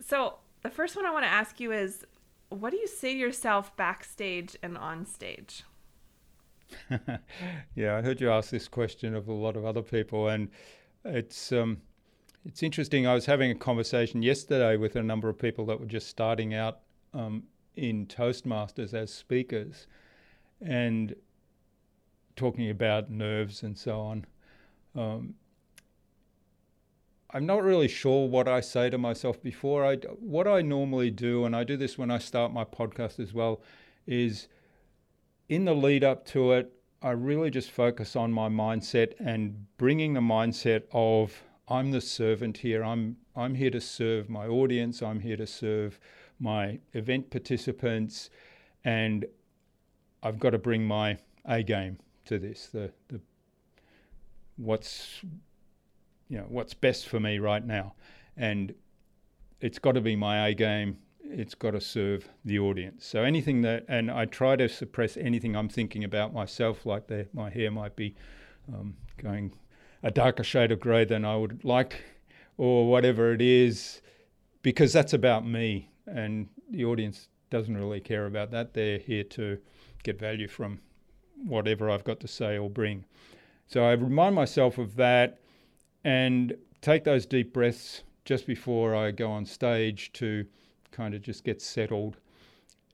So, 0.00 0.38
the 0.64 0.70
first 0.70 0.96
one 0.96 1.06
I 1.06 1.12
want 1.12 1.24
to 1.24 1.30
ask 1.30 1.60
you 1.60 1.70
is 1.70 2.04
what 2.48 2.70
do 2.70 2.76
you 2.76 2.88
say 2.88 3.12
to 3.12 3.18
yourself 3.18 3.76
backstage 3.76 4.56
and 4.60 4.76
on 4.76 5.06
stage? 5.06 5.62
yeah, 7.76 7.96
I 7.96 8.02
heard 8.02 8.20
you 8.20 8.28
ask 8.28 8.50
this 8.50 8.66
question 8.66 9.14
of 9.14 9.28
a 9.28 9.32
lot 9.32 9.56
of 9.56 9.64
other 9.64 9.82
people, 9.82 10.26
and 10.30 10.48
it's 11.04 11.52
um, 11.52 11.80
it's 12.44 12.62
interesting. 12.62 13.06
I 13.06 13.14
was 13.14 13.26
having 13.26 13.50
a 13.50 13.54
conversation 13.54 14.22
yesterday 14.22 14.76
with 14.76 14.96
a 14.96 15.02
number 15.02 15.28
of 15.28 15.38
people 15.38 15.66
that 15.66 15.80
were 15.80 15.86
just 15.86 16.08
starting 16.08 16.54
out 16.54 16.80
um, 17.12 17.44
in 17.76 18.06
Toastmasters 18.06 18.92
as 18.92 19.12
speakers, 19.12 19.86
and 20.60 21.14
talking 22.36 22.70
about 22.70 23.10
nerves 23.10 23.62
and 23.62 23.76
so 23.78 24.00
on. 24.00 24.26
Um, 24.94 25.34
I'm 27.30 27.46
not 27.46 27.64
really 27.64 27.88
sure 27.88 28.28
what 28.28 28.46
I 28.46 28.60
say 28.60 28.90
to 28.90 28.98
myself 28.98 29.42
before. 29.42 29.84
I, 29.84 29.96
what 30.20 30.46
I 30.46 30.62
normally 30.62 31.10
do, 31.10 31.44
and 31.44 31.56
I 31.56 31.64
do 31.64 31.76
this 31.76 31.98
when 31.98 32.10
I 32.10 32.18
start 32.18 32.52
my 32.52 32.64
podcast 32.64 33.18
as 33.18 33.32
well, 33.32 33.60
is 34.06 34.48
in 35.48 35.64
the 35.64 35.74
lead 35.74 36.04
up 36.04 36.24
to 36.26 36.52
it, 36.52 36.72
I 37.02 37.10
really 37.10 37.50
just 37.50 37.70
focus 37.70 38.16
on 38.16 38.32
my 38.32 38.48
mindset 38.48 39.14
and 39.18 39.66
bringing 39.76 40.14
the 40.14 40.20
mindset 40.20 40.84
of 40.92 41.42
I'm 41.68 41.92
the 41.92 42.00
servant 42.00 42.58
here. 42.58 42.84
I'm 42.84 43.16
I'm 43.34 43.54
here 43.54 43.70
to 43.70 43.80
serve 43.80 44.28
my 44.28 44.46
audience. 44.46 45.02
I'm 45.02 45.20
here 45.20 45.36
to 45.36 45.46
serve 45.46 45.98
my 46.38 46.78
event 46.92 47.30
participants, 47.30 48.30
and 48.84 49.24
I've 50.22 50.38
got 50.38 50.50
to 50.50 50.58
bring 50.58 50.86
my 50.86 51.18
A 51.46 51.62
game 51.62 51.98
to 52.26 52.38
this. 52.38 52.68
The 52.68 52.92
the 53.08 53.20
what's 54.56 55.20
you 56.28 56.38
know 56.38 56.46
what's 56.48 56.74
best 56.74 57.08
for 57.08 57.18
me 57.18 57.38
right 57.38 57.64
now, 57.64 57.94
and 58.36 58.74
it's 59.60 59.78
got 59.78 59.92
to 59.92 60.00
be 60.00 60.16
my 60.16 60.48
A 60.48 60.54
game. 60.54 60.98
It's 61.26 61.54
got 61.54 61.70
to 61.70 61.80
serve 61.80 62.28
the 62.44 62.58
audience. 62.58 63.06
So 63.06 63.22
anything 63.22 63.62
that, 63.62 63.86
and 63.88 64.10
I 64.10 64.26
try 64.26 64.56
to 64.56 64.68
suppress 64.68 65.16
anything 65.16 65.56
I'm 65.56 65.70
thinking 65.70 66.04
about 66.04 66.34
myself, 66.34 66.84
like 66.84 67.06
the, 67.06 67.26
my 67.32 67.48
hair 67.48 67.70
might 67.70 67.96
be 67.96 68.14
um, 68.68 68.94
going 69.16 69.54
a 70.04 70.10
darker 70.10 70.44
shade 70.44 70.70
of 70.70 70.78
grey 70.78 71.04
than 71.04 71.24
I 71.24 71.34
would 71.34 71.64
like, 71.64 72.04
or 72.58 72.88
whatever 72.88 73.32
it 73.32 73.40
is, 73.40 74.02
because 74.62 74.92
that's 74.92 75.14
about 75.14 75.46
me, 75.46 75.90
and 76.06 76.48
the 76.70 76.84
audience 76.84 77.28
doesn't 77.50 77.76
really 77.76 78.00
care 78.00 78.26
about 78.26 78.50
that. 78.50 78.74
They're 78.74 78.98
here 78.98 79.24
to 79.24 79.58
get 80.02 80.20
value 80.20 80.46
from 80.46 80.80
whatever 81.42 81.90
I've 81.90 82.04
got 82.04 82.20
to 82.20 82.28
say 82.28 82.58
or 82.58 82.68
bring. 82.68 83.06
So 83.66 83.84
I 83.84 83.92
remind 83.92 84.34
myself 84.34 84.76
of 84.76 84.94
that 84.96 85.40
and 86.04 86.54
take 86.82 87.04
those 87.04 87.24
deep 87.24 87.54
breaths 87.54 88.02
just 88.26 88.46
before 88.46 88.94
I 88.94 89.10
go 89.10 89.30
on 89.30 89.46
stage 89.46 90.12
to 90.14 90.44
kind 90.90 91.14
of 91.14 91.22
just 91.22 91.44
get 91.44 91.62
settled. 91.62 92.18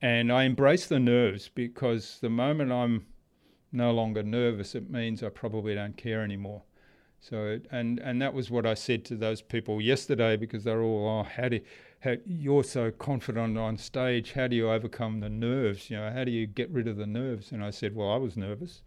And 0.00 0.32
I 0.32 0.44
embrace 0.44 0.86
the 0.86 1.00
nerves 1.00 1.50
because 1.52 2.18
the 2.20 2.30
moment 2.30 2.70
I'm 2.70 3.06
no 3.72 3.90
longer 3.92 4.22
nervous, 4.22 4.74
it 4.74 4.90
means 4.90 5.22
I 5.22 5.28
probably 5.28 5.74
don't 5.74 5.96
care 5.96 6.22
anymore. 6.22 6.62
So 7.21 7.61
and 7.71 7.99
and 8.01 8.21
that 8.23 8.33
was 8.33 8.51
what 8.51 8.66
I 8.66 8.75
said 8.75 9.05
to 9.07 9.16
those 9.16 9.43
people 9.43 9.81
yesterday 9.81 10.37
because 10.37 10.64
they're 10.64 10.83
all 10.83 11.21
oh 11.21 11.23
how 11.23 11.49
do 11.49 11.61
how, 12.01 12.16
you're 12.25 12.64
so 12.64 12.91
confident 12.91 13.59
on 13.59 13.77
stage 13.77 14.33
how 14.33 14.47
do 14.49 14.57
you 14.57 14.71
overcome 14.71 15.21
the 15.21 15.29
nerves 15.29 15.91
you 15.91 15.99
know 15.99 16.11
how 16.11 16.25
do 16.25 16.31
you 16.31 16.47
get 16.47 16.71
rid 16.71 16.89
of 16.89 16.97
the 16.97 17.07
nerves 17.07 17.53
and 17.53 17.62
I 17.62 17.71
said 17.71 17.95
well 17.95 18.11
I 18.11 18.16
was 18.16 18.39
nervous 18.39 18.81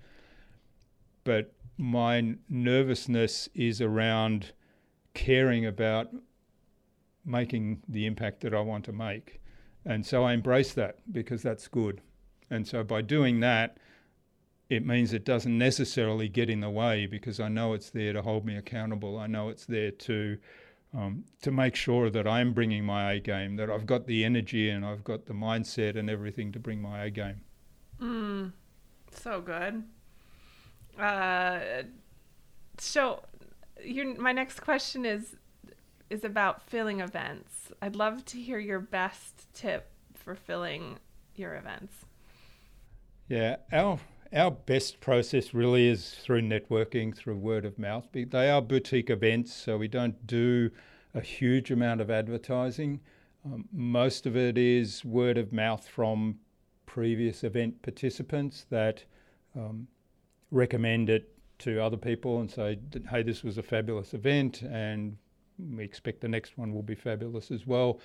but 1.24 1.54
my 1.78 2.36
nervousness 2.50 3.50
is 3.54 3.82
around 3.82 4.52
caring 5.14 5.66
about 5.66 6.10
making 7.26 7.82
the 7.88 8.06
impact 8.06 8.42
that 8.42 8.54
I 8.54 8.60
want 8.60 8.86
to 8.86 8.92
make. 8.92 9.42
And 9.86 10.06
so 10.06 10.24
I 10.24 10.34
embrace 10.34 10.74
that 10.74 10.98
because 11.12 11.42
that's 11.42 11.68
good. 11.68 12.02
And 12.50 12.68
so 12.68 12.84
by 12.84 13.02
doing 13.02 13.40
that, 13.42 13.78
it 14.70 14.86
means 14.86 15.14
it 15.14 15.26
doesn't 15.26 15.57
necessarily 15.57 16.30
get 16.30 16.49
in 16.49 16.61
the 16.61 16.70
way 16.70 17.05
because 17.05 17.39
I 17.39 17.49
know 17.49 17.74
it's 17.74 17.89
there 17.89 18.14
to 18.14 18.22
hold 18.22 18.45
me 18.45 18.57
accountable. 18.57 19.18
I 19.18 19.28
know 19.28 19.49
it's 19.49 19.66
there 19.66 19.91
to 19.91 20.38
um, 20.95 21.26
to 21.41 21.51
make 21.51 21.76
sure 21.76 22.09
that 22.11 22.28
I'm 22.28 22.53
bringing 22.53 22.86
my 22.86 23.14
A 23.14 23.20
game, 23.20 23.55
that 23.55 23.70
I've 23.70 23.86
got 23.86 24.05
the 24.05 24.24
energy 24.24 24.70
and 24.70 24.86
I've 24.86 25.03
got 25.03 25.26
the 25.26 25.34
mindset 25.34 25.97
and 25.97 26.09
everything 26.09 26.51
to 26.51 26.59
bring 26.59 26.82
my 26.82 27.05
A 27.05 27.09
game. 27.09 27.41
Mm, 27.99 28.51
so 29.11 29.41
good. 29.41 29.84
Uh, 30.99 31.59
so, 32.78 33.24
your 33.84 34.16
my 34.20 34.32
next 34.32 34.59
question 34.59 35.05
is 35.05 35.36
is 36.09 36.24
about 36.24 36.61
filling 36.61 36.99
events. 36.99 37.72
I'd 37.82 37.95
love 37.95 38.24
to 38.26 38.39
hear 38.39 38.59
your 38.59 38.80
best 38.80 39.51
tip 39.53 39.89
for 40.14 40.36
filling 40.36 40.99
your 41.36 41.55
events. 41.55 42.05
Yeah, 43.28 43.55
our 43.72 43.99
our 44.34 44.52
best 44.52 45.00
process 45.00 45.54
really 45.54 45.88
is 45.88 46.12
through 46.12 46.42
networking, 46.42 47.16
through 47.16 47.38
word 47.38 47.66
of 47.66 47.78
mouth. 47.78 48.08
They 48.14 48.50
are 48.50 48.62
boutique 48.62 49.10
events, 49.10 49.54
so 49.54 49.78
we 49.78 49.88
don't 49.88 50.26
do 50.26 50.72
a 51.14 51.22
huge 51.22 51.70
amount 51.70 52.02
of 52.02 52.10
advertising. 52.10 53.00
Um, 53.46 53.66
most 53.72 54.26
of 54.26 54.36
it 54.36 54.58
is 54.58 55.06
word 55.06 55.38
of 55.38 55.54
mouth 55.54 55.88
from 55.88 56.40
previous 56.86 57.44
event 57.44 57.82
participants 57.82 58.66
that 58.70 59.04
um, 59.56 59.88
recommend 60.50 61.10
it 61.10 61.30
to 61.60 61.82
other 61.82 61.98
people 61.98 62.40
and 62.40 62.50
say, 62.50 62.80
hey, 63.10 63.24
this 63.24 63.44
was 63.44 63.58
a 63.58 63.64
fabulous 63.64 64.14
event 64.14 64.64
and 64.64 65.18
we 65.76 65.84
expect 65.84 66.22
the 66.22 66.28
next 66.28 66.58
one 66.58 66.74
will 66.74 66.84
be 66.84 66.96
fabulous 66.96 67.52
as 67.52 67.68
well. 67.68 68.00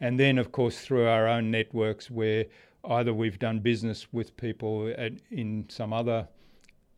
And 0.00 0.18
then, 0.18 0.38
of 0.38 0.52
course, 0.52 0.80
through 0.80 1.06
our 1.06 1.26
own 1.26 1.50
networks 1.50 2.10
where 2.10 2.46
either 2.84 3.14
we've 3.14 3.38
done 3.38 3.60
business 3.60 4.12
with 4.12 4.36
people 4.36 4.92
at, 4.96 5.12
in 5.30 5.66
some 5.68 5.92
other 5.92 6.28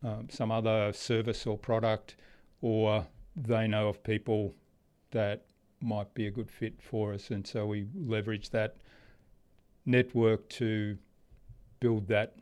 um, 0.03 0.28
some 0.28 0.53
other 0.53 0.93
service 0.93 1.47
or 1.47 1.57
product, 1.57 2.16
or 2.61 3.07
they 3.35 3.66
know 3.66 3.89
of 3.89 4.03
people 4.05 4.55
that 5.12 5.47
might 5.80 6.12
be 6.12 6.26
a 6.26 6.30
good 6.30 6.51
fit 6.51 6.80
for 6.82 7.14
us, 7.14 7.30
and 7.30 7.47
so 7.47 7.66
we 7.66 7.87
leverage 7.95 8.51
that 8.51 8.76
network 9.87 10.49
to 10.49 10.99
build 11.80 12.09
that 12.09 12.37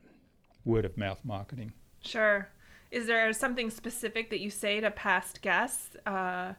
word 0.65 0.85
of 0.85 0.97
mouth 0.97 1.21
marketing. 1.25 1.73
Sure. 2.01 2.49
Is 2.91 3.07
there 3.07 3.33
something 3.33 3.71
specific 3.71 4.31
that 4.31 4.41
you 4.41 4.51
say 4.51 4.81
to 4.81 4.91
past 4.91 5.41
guests 5.41 5.97
uh, 6.07 6.53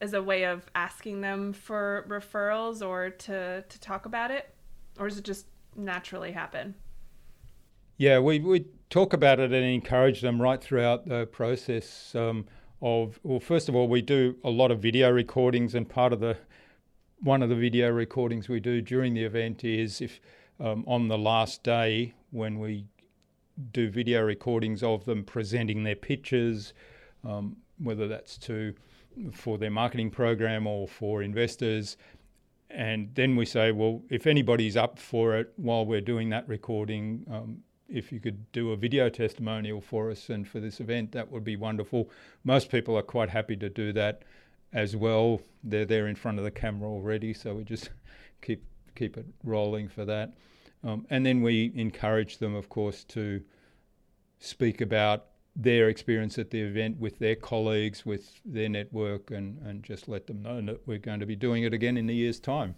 as 0.00 0.14
a 0.14 0.22
way 0.22 0.44
of 0.44 0.64
asking 0.74 1.20
them 1.20 1.52
for 1.52 2.06
referrals 2.08 2.86
or 2.86 3.10
to, 3.10 3.62
to 3.62 3.80
talk 3.80 4.06
about 4.06 4.30
it? 4.30 4.54
Or 4.98 5.08
does 5.08 5.18
it 5.18 5.24
just 5.24 5.46
naturally 5.76 6.32
happen? 6.32 6.74
Yeah, 7.98 8.18
we, 8.18 8.40
we 8.40 8.66
talk 8.90 9.12
about 9.12 9.40
it 9.40 9.52
and 9.52 9.64
encourage 9.64 10.20
them 10.20 10.40
right 10.40 10.62
throughout 10.62 11.08
the 11.08 11.26
process 11.26 12.14
um, 12.14 12.46
of, 12.82 13.18
well, 13.22 13.40
first 13.40 13.68
of 13.68 13.74
all, 13.74 13.88
we 13.88 14.02
do 14.02 14.36
a 14.44 14.50
lot 14.50 14.70
of 14.70 14.80
video 14.80 15.10
recordings, 15.10 15.74
and 15.74 15.88
part 15.88 16.12
of 16.12 16.20
the 16.20 16.36
one 17.20 17.42
of 17.42 17.48
the 17.48 17.56
video 17.56 17.90
recordings 17.90 18.46
we 18.46 18.60
do 18.60 18.82
during 18.82 19.14
the 19.14 19.24
event 19.24 19.64
is 19.64 20.02
if 20.02 20.20
um, 20.60 20.84
on 20.86 21.08
the 21.08 21.16
last 21.16 21.62
day 21.62 22.12
when 22.30 22.58
we 22.58 22.84
do 23.72 23.88
video 23.88 24.22
recordings 24.22 24.82
of 24.82 25.06
them 25.06 25.24
presenting 25.24 25.82
their 25.82 25.96
pitches, 25.96 26.74
um, 27.24 27.56
whether 27.78 28.06
that's 28.06 28.36
to 28.36 28.74
for 29.32 29.56
their 29.56 29.70
marketing 29.70 30.10
program 30.10 30.66
or 30.66 30.86
for 30.86 31.22
investors. 31.22 31.96
And 32.70 33.14
then 33.14 33.36
we 33.36 33.46
say, 33.46 33.72
well, 33.72 34.02
if 34.10 34.26
anybody's 34.26 34.76
up 34.76 34.98
for 34.98 35.36
it 35.36 35.52
while 35.56 35.86
we're 35.86 36.00
doing 36.00 36.30
that 36.30 36.48
recording, 36.48 37.24
um, 37.30 37.62
if 37.88 38.10
you 38.10 38.20
could 38.20 38.50
do 38.52 38.72
a 38.72 38.76
video 38.76 39.08
testimonial 39.08 39.80
for 39.80 40.10
us 40.10 40.28
and 40.28 40.46
for 40.46 40.60
this 40.60 40.80
event, 40.80 41.12
that 41.12 41.30
would 41.30 41.44
be 41.44 41.56
wonderful. 41.56 42.10
Most 42.44 42.70
people 42.70 42.96
are 42.98 43.02
quite 43.02 43.30
happy 43.30 43.56
to 43.56 43.68
do 43.68 43.92
that 43.92 44.22
as 44.72 44.96
well. 44.96 45.40
They're 45.62 45.84
there 45.84 46.08
in 46.08 46.16
front 46.16 46.38
of 46.38 46.44
the 46.44 46.50
camera 46.50 46.88
already, 46.88 47.32
so 47.32 47.54
we 47.54 47.64
just 47.64 47.90
keep 48.42 48.64
keep 48.94 49.16
it 49.16 49.26
rolling 49.44 49.88
for 49.88 50.04
that. 50.06 50.32
Um, 50.82 51.06
and 51.10 51.24
then 51.24 51.42
we 51.42 51.72
encourage 51.74 52.38
them, 52.38 52.54
of 52.54 52.68
course, 52.68 53.04
to 53.04 53.42
speak 54.38 54.80
about 54.80 55.26
their 55.56 55.88
experience 55.88 56.38
at 56.38 56.50
the 56.50 56.60
event 56.60 57.00
with 57.00 57.18
their 57.18 57.34
colleagues, 57.34 58.04
with 58.04 58.40
their 58.44 58.68
network, 58.68 59.30
and, 59.30 59.58
and 59.66 59.82
just 59.82 60.06
let 60.06 60.26
them 60.26 60.42
know 60.42 60.60
that 60.60 60.86
we're 60.86 60.98
going 60.98 61.20
to 61.20 61.26
be 61.26 61.34
doing 61.34 61.62
it 61.62 61.72
again 61.72 61.96
in 61.96 62.08
a 62.10 62.12
year's 62.12 62.38
time. 62.38 62.74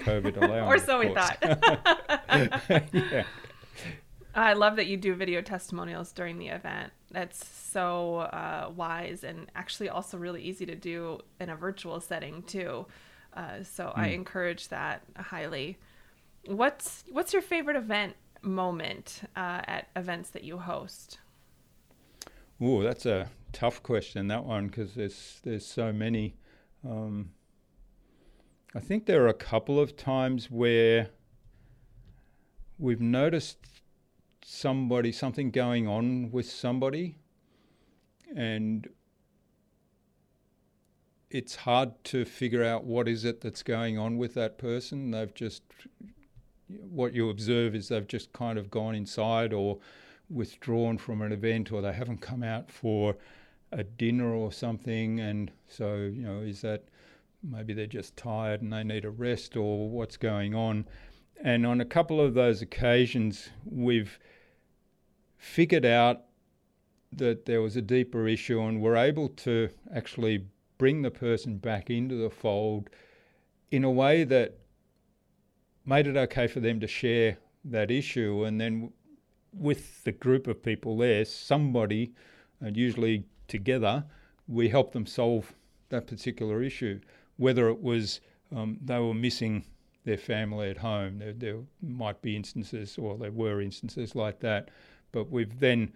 COVID 0.00 0.36
allowing. 0.42 0.64
or 0.64 0.78
so 0.78 0.98
we 0.98 1.14
thought. 1.14 1.38
yeah. 2.92 3.24
I 4.34 4.52
love 4.52 4.76
that 4.76 4.86
you 4.86 4.96
do 4.96 5.14
video 5.14 5.40
testimonials 5.40 6.12
during 6.12 6.38
the 6.38 6.48
event. 6.48 6.92
That's 7.10 7.44
so 7.44 8.18
uh, 8.18 8.70
wise 8.76 9.24
and 9.24 9.50
actually 9.56 9.88
also 9.88 10.18
really 10.18 10.42
easy 10.42 10.66
to 10.66 10.76
do 10.76 11.20
in 11.40 11.48
a 11.48 11.56
virtual 11.56 12.00
setting 12.00 12.42
too. 12.42 12.86
Uh, 13.34 13.62
so 13.62 13.86
mm. 13.86 13.92
I 13.98 14.08
hmm. 14.08 14.14
encourage 14.14 14.68
that 14.68 15.02
highly. 15.16 15.78
What's 16.46 17.04
what's 17.10 17.32
your 17.32 17.42
favorite 17.42 17.76
event 17.76 18.14
moment 18.42 19.22
uh, 19.36 19.62
at 19.66 19.88
events 19.96 20.30
that 20.30 20.44
you 20.44 20.58
host? 20.58 21.18
Oh, 22.60 22.82
that's 22.82 23.06
a 23.06 23.30
tough 23.52 23.82
question 23.82 24.28
that 24.28 24.44
one 24.44 24.66
because 24.66 24.94
there's 24.94 25.40
there's 25.44 25.64
so 25.66 25.92
many. 25.92 26.36
Um, 26.84 27.30
I 28.74 28.80
think 28.80 29.06
there 29.06 29.24
are 29.24 29.28
a 29.28 29.34
couple 29.34 29.78
of 29.80 29.96
times 29.96 30.50
where 30.50 31.10
we've 32.78 33.00
noticed 33.00 33.58
somebody, 34.44 35.12
something 35.12 35.50
going 35.50 35.86
on 35.86 36.30
with 36.30 36.50
somebody, 36.50 37.18
and 38.34 38.88
it's 41.30 41.56
hard 41.56 41.92
to 42.04 42.24
figure 42.24 42.64
out 42.64 42.84
what 42.84 43.06
is 43.06 43.24
it 43.24 43.40
that's 43.40 43.62
going 43.62 43.98
on 43.98 44.16
with 44.16 44.34
that 44.34 44.58
person. 44.58 45.10
They've 45.10 45.34
just, 45.34 45.62
what 46.68 47.14
you 47.14 47.30
observe 47.30 47.74
is 47.74 47.88
they've 47.88 48.06
just 48.06 48.32
kind 48.32 48.58
of 48.58 48.70
gone 48.70 48.94
inside 48.94 49.52
or 49.52 49.78
withdrawn 50.30 50.98
from 50.98 51.22
an 51.22 51.32
event 51.32 51.72
or 51.72 51.80
they 51.82 51.92
haven't 51.92 52.20
come 52.20 52.42
out 52.42 52.70
for 52.70 53.16
a 53.72 53.84
dinner 53.84 54.32
or 54.32 54.52
something. 54.52 55.20
And 55.20 55.50
so, 55.66 55.96
you 55.96 56.22
know, 56.22 56.40
is 56.40 56.60
that 56.62 56.84
maybe 57.42 57.72
they're 57.72 57.86
just 57.86 58.16
tired 58.16 58.62
and 58.62 58.72
they 58.72 58.84
need 58.84 59.04
a 59.04 59.10
rest 59.10 59.56
or 59.56 59.88
what's 59.88 60.16
going 60.16 60.54
on? 60.54 60.86
And 61.42 61.66
on 61.66 61.80
a 61.80 61.84
couple 61.84 62.20
of 62.20 62.34
those 62.34 62.62
occasions, 62.62 63.50
we've 63.64 64.18
figured 65.36 65.84
out 65.84 66.22
that 67.12 67.46
there 67.46 67.62
was 67.62 67.76
a 67.76 67.82
deeper 67.82 68.26
issue 68.26 68.60
and 68.60 68.80
were 68.80 68.96
able 68.96 69.28
to 69.28 69.70
actually 69.94 70.44
bring 70.78 71.02
the 71.02 71.10
person 71.10 71.56
back 71.56 71.90
into 71.90 72.16
the 72.16 72.30
fold 72.30 72.90
in 73.70 73.84
a 73.84 73.90
way 73.90 74.24
that 74.24 74.58
made 75.86 76.06
it 76.06 76.16
okay 76.16 76.46
for 76.46 76.60
them 76.60 76.80
to 76.80 76.86
share 76.86 77.38
that 77.64 77.90
issue. 77.90 78.44
And 78.44 78.60
then 78.60 78.92
with 79.58 80.04
the 80.04 80.12
group 80.12 80.46
of 80.46 80.62
people 80.62 80.96
there, 80.96 81.24
somebody, 81.24 82.12
and 82.60 82.76
usually 82.76 83.24
together, 83.46 84.04
we 84.46 84.68
help 84.68 84.92
them 84.92 85.06
solve 85.06 85.52
that 85.88 86.06
particular 86.06 86.62
issue. 86.62 87.00
Whether 87.36 87.68
it 87.68 87.82
was 87.82 88.20
um, 88.54 88.78
they 88.84 88.98
were 88.98 89.14
missing 89.14 89.64
their 90.04 90.16
family 90.16 90.70
at 90.70 90.78
home, 90.78 91.18
there, 91.18 91.32
there 91.32 91.58
might 91.82 92.22
be 92.22 92.34
instances, 92.34 92.96
or 92.96 93.18
there 93.18 93.30
were 93.30 93.60
instances 93.60 94.14
like 94.14 94.40
that 94.40 94.70
but 95.12 95.30
we've 95.30 95.58
then 95.58 95.92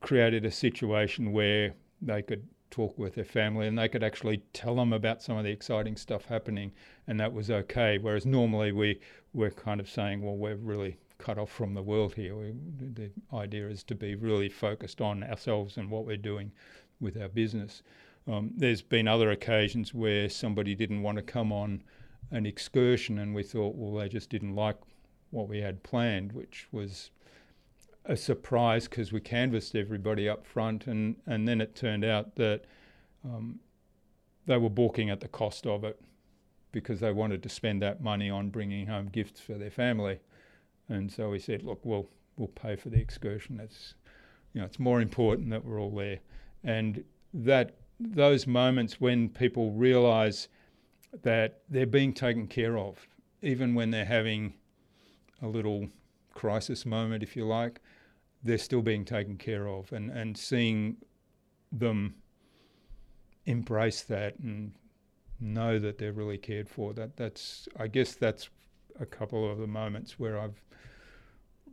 created 0.00 0.44
a 0.44 0.50
situation 0.50 1.32
where 1.32 1.74
they 2.02 2.22
could 2.22 2.46
talk 2.70 2.96
with 2.98 3.14
their 3.14 3.24
family 3.24 3.66
and 3.66 3.78
they 3.78 3.88
could 3.88 4.02
actually 4.02 4.38
tell 4.52 4.76
them 4.76 4.92
about 4.92 5.22
some 5.22 5.36
of 5.36 5.44
the 5.44 5.50
exciting 5.50 5.96
stuff 5.96 6.24
happening, 6.24 6.72
and 7.06 7.18
that 7.18 7.32
was 7.32 7.50
okay. 7.50 7.98
Whereas 7.98 8.26
normally 8.26 8.72
we 8.72 9.00
we're 9.32 9.50
kind 9.50 9.80
of 9.80 9.88
saying, 9.88 10.22
well, 10.22 10.36
we're 10.36 10.56
really 10.56 10.96
cut 11.20 11.38
off 11.38 11.50
from 11.50 11.74
the 11.74 11.82
world 11.82 12.14
here. 12.14 12.36
We, 12.36 12.54
the 12.78 13.10
idea 13.32 13.68
is 13.68 13.84
to 13.84 13.94
be 13.94 14.14
really 14.14 14.48
focused 14.48 15.00
on 15.00 15.22
ourselves 15.22 15.76
and 15.76 15.90
what 15.90 16.06
we're 16.06 16.16
doing 16.16 16.52
with 17.00 17.20
our 17.20 17.28
business. 17.28 17.82
Um, 18.26 18.52
there's 18.56 18.82
been 18.82 19.08
other 19.08 19.30
occasions 19.30 19.94
where 19.94 20.28
somebody 20.28 20.74
didn't 20.74 21.02
want 21.02 21.16
to 21.16 21.22
come 21.22 21.52
on 21.52 21.82
an 22.30 22.46
excursion, 22.46 23.18
and 23.18 23.34
we 23.34 23.42
thought, 23.42 23.74
well, 23.76 24.00
they 24.00 24.08
just 24.08 24.30
didn't 24.30 24.54
like 24.54 24.76
what 25.30 25.48
we 25.48 25.60
had 25.60 25.82
planned, 25.82 26.32
which 26.32 26.68
was 26.70 27.10
a 28.04 28.16
surprise 28.16 28.88
because 28.88 29.12
we 29.12 29.20
canvassed 29.20 29.74
everybody 29.74 30.28
up 30.28 30.46
front, 30.46 30.86
and, 30.86 31.16
and 31.26 31.46
then 31.46 31.60
it 31.60 31.74
turned 31.74 32.04
out 32.04 32.36
that 32.36 32.64
um, 33.24 33.58
they 34.46 34.56
were 34.56 34.70
balking 34.70 35.10
at 35.10 35.20
the 35.20 35.28
cost 35.28 35.66
of 35.66 35.84
it 35.84 36.00
because 36.72 37.00
they 37.00 37.12
wanted 37.12 37.42
to 37.42 37.48
spend 37.48 37.82
that 37.82 38.00
money 38.00 38.30
on 38.30 38.48
bringing 38.48 38.86
home 38.86 39.08
gifts 39.08 39.40
for 39.40 39.54
their 39.54 39.70
family. 39.70 40.20
And 40.90 41.10
so 41.10 41.30
we 41.30 41.38
said, 41.38 41.62
look, 41.62 41.80
we'll 41.84 42.08
we'll 42.36 42.48
pay 42.48 42.76
for 42.76 42.90
the 42.90 42.98
excursion. 42.98 43.60
It's 43.60 43.94
you 44.52 44.60
know 44.60 44.66
it's 44.66 44.78
more 44.78 45.00
important 45.00 45.50
that 45.50 45.64
we're 45.64 45.80
all 45.80 45.94
there, 45.94 46.18
and 46.64 47.04
that 47.32 47.76
those 47.98 48.46
moments 48.46 49.00
when 49.00 49.28
people 49.28 49.72
realise 49.72 50.48
that 51.22 51.62
they're 51.68 51.86
being 51.86 52.12
taken 52.12 52.46
care 52.46 52.78
of, 52.78 53.06
even 53.42 53.74
when 53.74 53.90
they're 53.90 54.04
having 54.04 54.54
a 55.42 55.46
little 55.46 55.88
crisis 56.34 56.86
moment, 56.86 57.22
if 57.22 57.36
you 57.36 57.44
like, 57.44 57.80
they're 58.42 58.58
still 58.58 58.82
being 58.82 59.04
taken 59.04 59.36
care 59.36 59.68
of, 59.68 59.92
and, 59.92 60.10
and 60.10 60.36
seeing 60.36 60.96
them 61.72 62.14
embrace 63.46 64.02
that 64.02 64.38
and 64.38 64.72
know 65.40 65.78
that 65.78 65.98
they're 65.98 66.12
really 66.12 66.38
cared 66.38 66.68
for. 66.68 66.92
That 66.92 67.16
that's 67.16 67.68
I 67.78 67.86
guess 67.86 68.14
that's 68.14 68.48
a 68.98 69.06
couple 69.06 69.50
of 69.50 69.58
the 69.58 69.66
moments 69.66 70.18
where 70.18 70.38
I've 70.38 70.60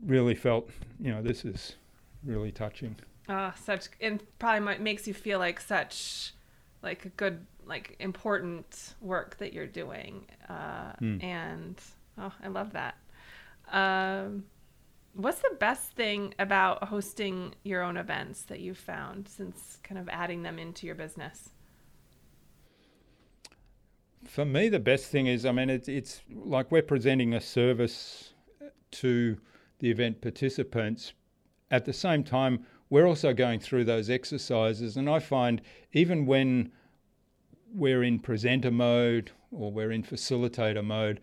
really 0.05 0.35
felt, 0.35 0.69
you 0.99 1.11
know, 1.11 1.21
this 1.21 1.45
is 1.45 1.75
really 2.23 2.51
touching. 2.51 2.95
Ah, 3.29 3.53
such 3.61 3.87
and 3.99 4.23
probably 4.39 4.77
makes 4.77 5.07
you 5.07 5.13
feel 5.13 5.39
like 5.39 5.59
such 5.59 6.33
like 6.81 7.05
a 7.05 7.09
good 7.09 7.45
like 7.65 7.95
important 7.99 8.93
work 9.01 9.37
that 9.37 9.53
you're 9.53 9.67
doing. 9.67 10.25
Uh, 10.47 10.93
mm. 11.01 11.23
and 11.23 11.79
oh, 12.17 12.31
I 12.43 12.47
love 12.47 12.73
that. 12.73 12.97
Um 13.71 14.45
What's 15.17 15.39
the 15.39 15.55
best 15.59 15.93
thing 15.93 16.35
about 16.37 16.83
hosting 16.83 17.55
your 17.63 17.81
own 17.81 17.97
events 17.97 18.43
that 18.43 18.59
you've 18.59 18.77
found 18.77 19.27
since 19.27 19.79
kind 19.81 19.97
of 19.97 20.07
adding 20.09 20.43
them 20.43 20.59
into 20.59 20.85
your 20.85 20.93
business? 20.93 21.49
For 24.25 24.45
me, 24.45 24.69
the 24.69 24.79
best 24.79 25.05
thing 25.05 25.27
is, 25.27 25.45
I 25.45 25.51
mean, 25.51 25.69
it's, 25.69 25.87
it's 25.87 26.21
like 26.29 26.71
we're 26.71 26.81
presenting 26.81 27.33
a 27.33 27.41
service 27.41 28.33
to 28.91 29.37
the 29.79 29.89
event 29.89 30.21
participants. 30.21 31.13
At 31.69 31.85
the 31.85 31.93
same 31.93 32.23
time, 32.23 32.65
we're 32.89 33.05
also 33.05 33.33
going 33.33 33.59
through 33.59 33.85
those 33.85 34.09
exercises. 34.09 34.97
And 34.97 35.09
I 35.09 35.19
find 35.19 35.61
even 35.93 36.25
when 36.25 36.71
we're 37.73 38.03
in 38.03 38.19
presenter 38.19 38.71
mode 38.71 39.31
or 39.51 39.71
we're 39.71 39.91
in 39.91 40.03
facilitator 40.03 40.83
mode, 40.83 41.19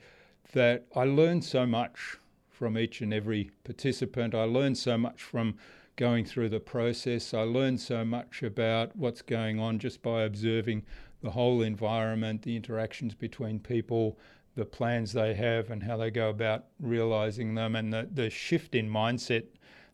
that 0.53 0.87
I 0.95 1.05
learn 1.05 1.43
so 1.43 1.67
much 1.67 2.17
from 2.49 2.79
each 2.79 3.01
and 3.01 3.13
every 3.13 3.51
participant. 3.65 4.35
I 4.35 4.45
learn 4.45 4.75
so 4.75 4.97
much 4.97 5.23
from 5.23 5.57
going 5.97 6.25
through 6.25 6.49
the 6.49 6.61
process. 6.61 7.35
I 7.35 7.43
learn 7.43 7.79
so 7.79 8.05
much 8.05 8.43
about 8.43 8.97
what's 8.97 9.23
going 9.23 9.59
on 9.59 9.79
just 9.79 10.03
by 10.03 10.23
observing 10.23 10.85
the 11.25 11.33
whole 11.33 11.63
environment, 11.63 12.43
the 12.43 12.55
interactions 12.55 13.15
between 13.15 13.59
people, 13.59 14.17
the 14.55 14.65
plans 14.65 15.13
they 15.13 15.35
have, 15.35 15.71
and 15.71 15.83
how 15.83 15.97
they 15.97 16.11
go 16.11 16.29
about 16.29 16.67
realizing 16.79 17.57
them, 17.57 17.75
and 17.75 17.93
the, 17.93 18.09
the 18.13 18.31
shift 18.31 18.77
in 18.77 18.89
mindset, 18.89 19.45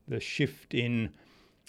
the 0.07 0.21
shift 0.21 0.75
in 0.75 1.11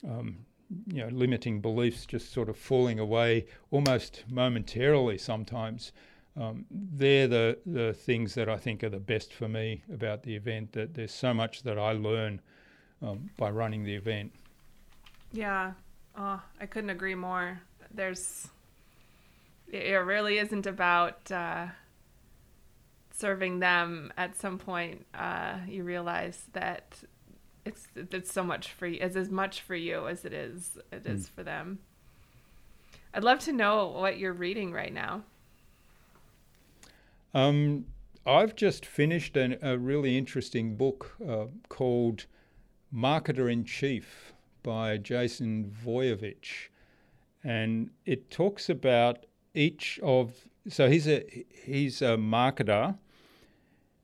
um, 0.05 0.39
you 0.87 1.01
know, 1.01 1.09
limiting 1.09 1.61
beliefs 1.61 2.05
just 2.05 2.33
sort 2.33 2.49
of 2.49 2.57
falling 2.57 2.99
away 2.99 3.45
almost 3.71 4.23
momentarily 4.29 5.17
sometimes 5.17 5.91
um, 6.39 6.65
they're 6.71 7.27
the, 7.27 7.57
the 7.65 7.93
things 7.93 8.33
that 8.35 8.47
I 8.47 8.57
think 8.57 8.83
are 8.83 8.89
the 8.89 8.99
best 8.99 9.33
for 9.33 9.47
me 9.47 9.83
about 9.93 10.23
the 10.23 10.35
event. 10.35 10.71
That 10.73 10.93
there's 10.93 11.13
so 11.13 11.33
much 11.33 11.63
that 11.63 11.77
I 11.77 11.91
learn 11.91 12.41
um, 13.01 13.29
by 13.37 13.49
running 13.49 13.83
the 13.83 13.95
event. 13.95 14.31
Yeah, 15.33 15.73
oh, 16.17 16.41
I 16.59 16.65
couldn't 16.65 16.89
agree 16.89 17.15
more. 17.15 17.59
There's, 17.93 18.47
it 19.71 19.95
really 19.95 20.37
isn't 20.37 20.65
about 20.65 21.31
uh, 21.31 21.67
serving 23.11 23.59
them. 23.59 24.11
At 24.17 24.37
some 24.37 24.57
point, 24.57 25.05
uh, 25.13 25.57
you 25.67 25.83
realize 25.83 26.43
that 26.53 26.97
it's 27.65 27.87
it's 27.95 28.31
so 28.31 28.43
much 28.43 28.71
for 28.71 28.87
you, 28.87 28.99
it's 29.01 29.15
as 29.15 29.29
much 29.29 29.61
for 29.61 29.75
you 29.75 30.07
as 30.07 30.25
it 30.25 30.33
is 30.33 30.77
it 30.91 31.05
is 31.05 31.27
mm. 31.27 31.29
for 31.29 31.43
them. 31.43 31.79
I'd 33.13 33.23
love 33.23 33.39
to 33.39 33.51
know 33.51 33.87
what 33.87 34.17
you're 34.17 34.33
reading 34.33 34.71
right 34.71 34.93
now. 34.93 35.23
Um, 37.33 37.85
I've 38.25 38.55
just 38.55 38.85
finished 38.85 39.35
an, 39.35 39.57
a 39.61 39.77
really 39.77 40.17
interesting 40.17 40.75
book 40.75 41.15
uh, 41.27 41.45
called 41.69 42.25
Marketer 42.93 43.51
in 43.51 43.65
Chief 43.65 44.33
by 44.63 44.97
Jason 44.97 45.73
Voiovich. 45.85 46.69
And 47.43 47.89
it 48.05 48.29
talks 48.29 48.69
about 48.69 49.25
each 49.53 49.99
of, 50.03 50.33
so 50.67 50.89
he's 50.89 51.07
a, 51.07 51.23
he's 51.63 52.01
a 52.01 52.17
marketer 52.17 52.97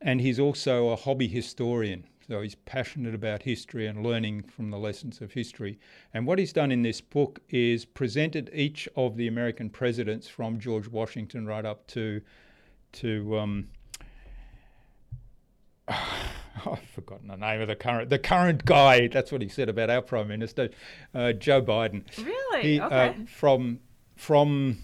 and 0.02 0.22
he's 0.22 0.40
also 0.40 0.90
a 0.90 0.96
hobby 0.96 1.28
historian. 1.28 2.06
So 2.28 2.42
he's 2.42 2.56
passionate 2.56 3.16
about 3.16 3.44
history 3.44 3.88
and 3.88 4.04
learning 4.04 4.44
from 4.44 4.70
the 4.70 4.78
lessons 4.78 5.22
of 5.22 5.32
history. 5.32 5.80
And 6.14 6.28
what 6.28 6.40
he's 6.40 6.52
done 6.52 6.72
in 6.74 6.82
this 6.82 7.00
book 7.00 7.40
is 7.50 7.86
presented 7.86 8.50
each 8.54 8.90
of 8.98 9.16
the 9.16 9.28
American 9.28 9.70
presidents 9.70 10.28
from 10.28 10.60
George 10.60 10.90
Washington 10.90 11.46
right 11.46 11.66
up 11.66 11.88
to 11.88 12.22
to 12.94 13.38
um, 13.38 13.68
I've 15.88 16.82
forgotten 16.94 17.28
the 17.28 17.38
name 17.38 17.62
of 17.62 17.70
the 17.70 17.76
current 17.76 18.10
the 18.10 18.20
current 18.20 18.66
guy. 18.66 19.08
That's 19.08 19.32
what 19.32 19.42
he 19.42 19.48
said 19.48 19.70
about 19.70 19.90
our 19.90 20.02
prime 20.02 20.28
minister, 20.28 20.70
uh, 21.14 21.32
Joe 21.34 21.62
Biden. 21.62 22.04
Really? 22.18 22.62
He, 22.62 22.80
uh, 22.80 22.88
okay. 22.88 23.22
Uh, 23.22 23.26
from 23.26 23.80
from 24.18 24.80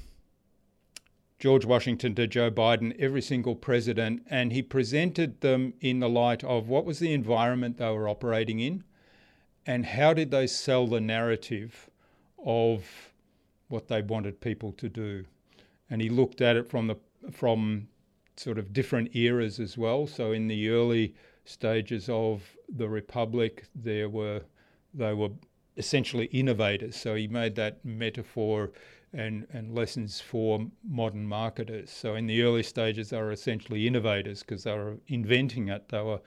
George 1.43 1.65
Washington 1.65 2.15
to 2.15 2.25
Joe 2.25 2.49
Biden, 2.49 2.95
every 2.97 3.21
single 3.21 3.53
president, 3.53 4.25
and 4.29 4.53
he 4.53 4.61
presented 4.61 5.41
them 5.41 5.73
in 5.81 5.99
the 5.99 6.07
light 6.07 6.41
of 6.41 6.69
what 6.69 6.85
was 6.85 6.99
the 6.99 7.11
environment 7.11 7.75
they 7.75 7.91
were 7.91 8.07
operating 8.07 8.61
in, 8.61 8.85
and 9.65 9.85
how 9.85 10.13
did 10.13 10.31
they 10.31 10.47
sell 10.47 10.87
the 10.87 11.01
narrative 11.01 11.89
of 12.45 13.11
what 13.67 13.89
they 13.89 14.01
wanted 14.01 14.39
people 14.39 14.71
to 14.71 14.87
do, 14.87 15.25
and 15.89 16.01
he 16.01 16.07
looked 16.07 16.39
at 16.39 16.55
it 16.55 16.69
from 16.69 16.87
the 16.87 16.95
from 17.29 17.89
sort 18.37 18.57
of 18.57 18.71
different 18.71 19.13
eras 19.13 19.59
as 19.59 19.77
well. 19.77 20.07
So 20.07 20.31
in 20.31 20.47
the 20.47 20.69
early 20.69 21.13
stages 21.43 22.07
of 22.07 22.55
the 22.73 22.87
republic, 22.87 23.65
there 23.75 24.07
were 24.07 24.43
they 24.93 25.13
were 25.13 25.31
essentially 25.75 26.27
innovators. 26.27 26.95
So 26.95 27.15
he 27.15 27.27
made 27.27 27.55
that 27.55 27.83
metaphor 27.83 28.71
and, 29.14 29.47
and 29.53 29.74
lessons 29.76 30.20
for 30.20 30.66
modern 30.84 31.28
marketers. 31.28 31.91
So 31.91 32.16
in 32.16 32.26
the 32.26 32.41
early 32.41 32.64
stages, 32.64 33.09
they 33.09 33.18
were 33.18 33.32
essentially 33.32 33.88
innovators 33.88 34.41
because 34.41 34.64
they 34.64 34.74
were 34.74 34.97
inventing 35.07 35.70
it. 35.70 35.89
They 35.89 36.01
were 36.01 36.20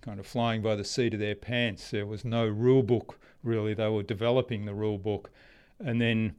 kind 0.00 0.20
of 0.20 0.26
flying 0.26 0.60
by 0.60 0.74
the 0.76 0.84
seat 0.84 1.14
of 1.14 1.20
their 1.20 1.34
pants. 1.34 1.90
There 1.90 2.06
was 2.06 2.24
no 2.24 2.46
rule 2.46 2.82
book 2.82 3.18
really. 3.42 3.74
They 3.74 3.88
were 3.88 4.02
developing 4.02 4.64
the 4.64 4.74
rule 4.74 4.98
book, 4.98 5.30
and 5.78 6.00
then 6.00 6.34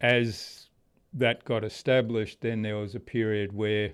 as 0.00 0.68
that 1.12 1.44
got 1.44 1.64
established, 1.64 2.40
then 2.40 2.62
there 2.62 2.76
was 2.76 2.94
a 2.94 3.00
period 3.00 3.52
where 3.52 3.92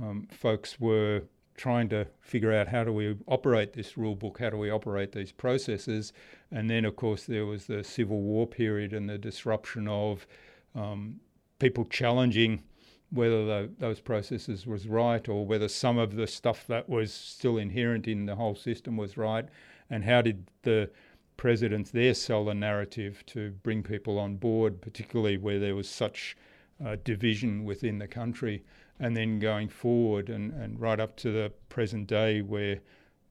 um, 0.00 0.26
folks 0.30 0.80
were 0.80 1.22
trying 1.56 1.88
to 1.90 2.06
figure 2.20 2.52
out 2.52 2.68
how 2.68 2.82
do 2.82 2.92
we 2.92 3.16
operate 3.28 3.72
this 3.72 3.98
rule 3.98 4.14
book, 4.14 4.38
how 4.38 4.50
do 4.50 4.56
we 4.56 4.70
operate 4.70 5.12
these 5.12 5.32
processes, 5.32 6.12
and 6.52 6.70
then 6.70 6.84
of 6.84 6.94
course 6.96 7.24
there 7.24 7.46
was 7.46 7.66
the 7.66 7.82
Civil 7.82 8.20
War 8.20 8.46
period 8.46 8.92
and 8.92 9.08
the 9.08 9.18
disruption 9.18 9.88
of 9.88 10.26
um, 10.74 11.20
people 11.58 11.84
challenging 11.84 12.62
whether 13.10 13.44
the, 13.44 13.70
those 13.78 14.00
processes 14.00 14.66
was 14.66 14.88
right 14.88 15.28
or 15.28 15.44
whether 15.44 15.68
some 15.68 15.98
of 15.98 16.16
the 16.16 16.26
stuff 16.26 16.66
that 16.66 16.88
was 16.88 17.12
still 17.12 17.58
inherent 17.58 18.08
in 18.08 18.24
the 18.24 18.36
whole 18.36 18.54
system 18.54 18.96
was 18.96 19.18
right, 19.18 19.46
and 19.90 20.04
how 20.04 20.22
did 20.22 20.46
the 20.62 20.88
presidents 21.36 21.90
there 21.90 22.14
sell 22.14 22.46
the 22.46 22.54
narrative 22.54 23.22
to 23.26 23.50
bring 23.62 23.82
people 23.82 24.18
on 24.18 24.36
board, 24.36 24.80
particularly 24.80 25.36
where 25.36 25.58
there 25.58 25.76
was 25.76 25.88
such 25.88 26.36
uh, 26.84 26.96
division 27.04 27.64
within 27.64 27.98
the 27.98 28.08
country 28.08 28.64
and 28.98 29.16
then 29.16 29.38
going 29.38 29.68
forward 29.68 30.30
and, 30.30 30.52
and 30.52 30.80
right 30.80 31.00
up 31.00 31.16
to 31.16 31.30
the 31.30 31.52
present 31.68 32.06
day 32.06 32.40
where 32.40 32.78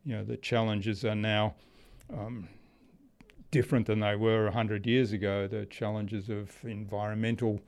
you 0.04 0.16
know 0.16 0.24
the 0.24 0.38
challenges 0.38 1.06
are 1.06 1.16
now 1.16 1.56
um, 2.14 2.48
different 3.52 3.86
than 3.88 4.00
they 4.00 4.16
were 4.16 4.46
100 4.46 4.88
years 4.88 5.12
ago. 5.12 5.48
The 5.48 5.66
challenges 5.66 6.30
of 6.30 6.52
environmental 6.64 7.62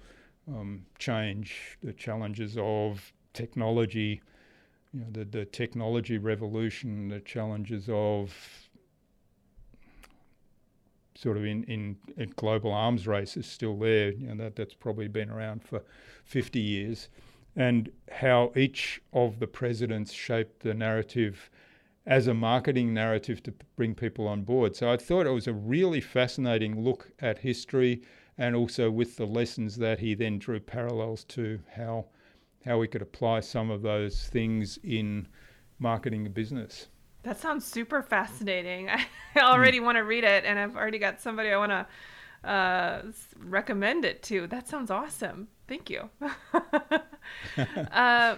um, 0.48 0.86
change 0.98 1.78
the 1.84 1.94
challenges 1.94 2.58
of 2.58 3.14
technology 3.34 4.22
you 4.94 5.00
know 5.00 5.08
the, 5.12 5.26
the 5.26 5.46
technology 5.46 6.18
revolution 6.20 7.08
the 7.08 7.22
challenges 7.22 7.90
of 7.90 8.32
sort 11.16 11.38
of 11.38 11.46
in, 11.46 11.64
in, 11.66 11.96
in 12.18 12.34
global 12.36 12.72
arms 12.72 13.08
race 13.08 13.38
is 13.38 13.46
still 13.46 13.78
there. 13.78 14.12
You 14.12 14.28
know 14.28 14.44
that 14.44 14.56
that's 14.56 14.74
probably 14.74 15.08
been 15.08 15.30
around 15.30 15.64
for 15.64 15.82
50 16.26 16.60
years. 16.60 17.10
And 17.56 17.92
how 18.12 18.52
each 18.56 19.00
of 19.14 19.40
the 19.40 19.48
presidents 19.48 20.12
shaped 20.12 20.64
the 20.64 20.74
narrative 20.74 21.50
as 22.06 22.28
a 22.28 22.34
marketing 22.34 22.94
narrative 22.94 23.42
to 23.44 23.54
bring 23.76 23.96
people 23.96 24.28
on 24.28 24.44
board. 24.44 24.76
So 24.76 24.92
I 24.92 24.98
thought 24.98 25.26
it 25.26 25.32
was 25.32 25.48
a 25.48 25.54
really 25.54 26.02
fascinating 26.02 26.84
look 26.84 27.12
at 27.20 27.40
history 27.40 28.02
and 28.38 28.56
also 28.56 28.90
with 28.92 29.16
the 29.16 29.26
lessons 29.26 29.78
that 29.78 30.00
he 30.00 30.16
then 30.16 30.40
drew 30.40 30.60
parallels 30.60 31.24
to 31.26 31.60
how 31.76 32.06
how 32.66 32.78
we 32.78 32.88
could 32.88 33.02
apply 33.02 33.42
some 33.42 33.70
of 33.70 33.82
those 33.82 34.28
things 34.30 34.80
in 34.84 35.28
marketing 35.80 36.26
a 36.26 36.30
business. 36.30 36.88
That 37.24 37.38
sounds 37.38 37.66
super 37.66 38.02
fascinating. 38.02 38.90
I 39.36 39.40
already 39.40 39.80
mm. 39.80 39.84
want 39.84 39.98
to 39.98 40.04
read 40.04 40.24
it 40.24 40.46
and 40.46 40.58
I've 40.58 40.78
already 40.78 40.98
got 40.98 41.20
somebody 41.20 41.50
I 41.50 41.58
want 41.58 41.72
to 41.72 42.50
uh, 42.50 43.02
recommend 43.38 44.06
it 44.06 44.24
to. 44.24 44.48
That 44.48 44.68
sounds 44.68 44.92
awesome. 44.92 45.50
Thank 45.68 45.90
you. 45.90 46.10
uh, 47.92 48.38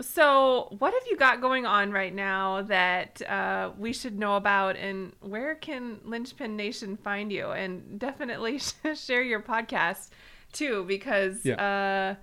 so, 0.00 0.74
what 0.78 0.92
have 0.92 1.04
you 1.08 1.16
got 1.16 1.40
going 1.40 1.66
on 1.66 1.92
right 1.92 2.12
now 2.12 2.62
that 2.62 3.22
uh, 3.28 3.70
we 3.78 3.92
should 3.92 4.18
know 4.18 4.34
about, 4.36 4.76
and 4.76 5.12
where 5.20 5.54
can 5.54 6.00
Linchpin 6.04 6.56
Nation 6.56 6.96
find 6.96 7.30
you? 7.30 7.50
And 7.50 7.96
definitely 7.98 8.60
share 8.94 9.22
your 9.22 9.40
podcast 9.40 10.08
too, 10.52 10.84
because 10.84 11.44
yeah. 11.44 11.54
uh, 11.54 12.16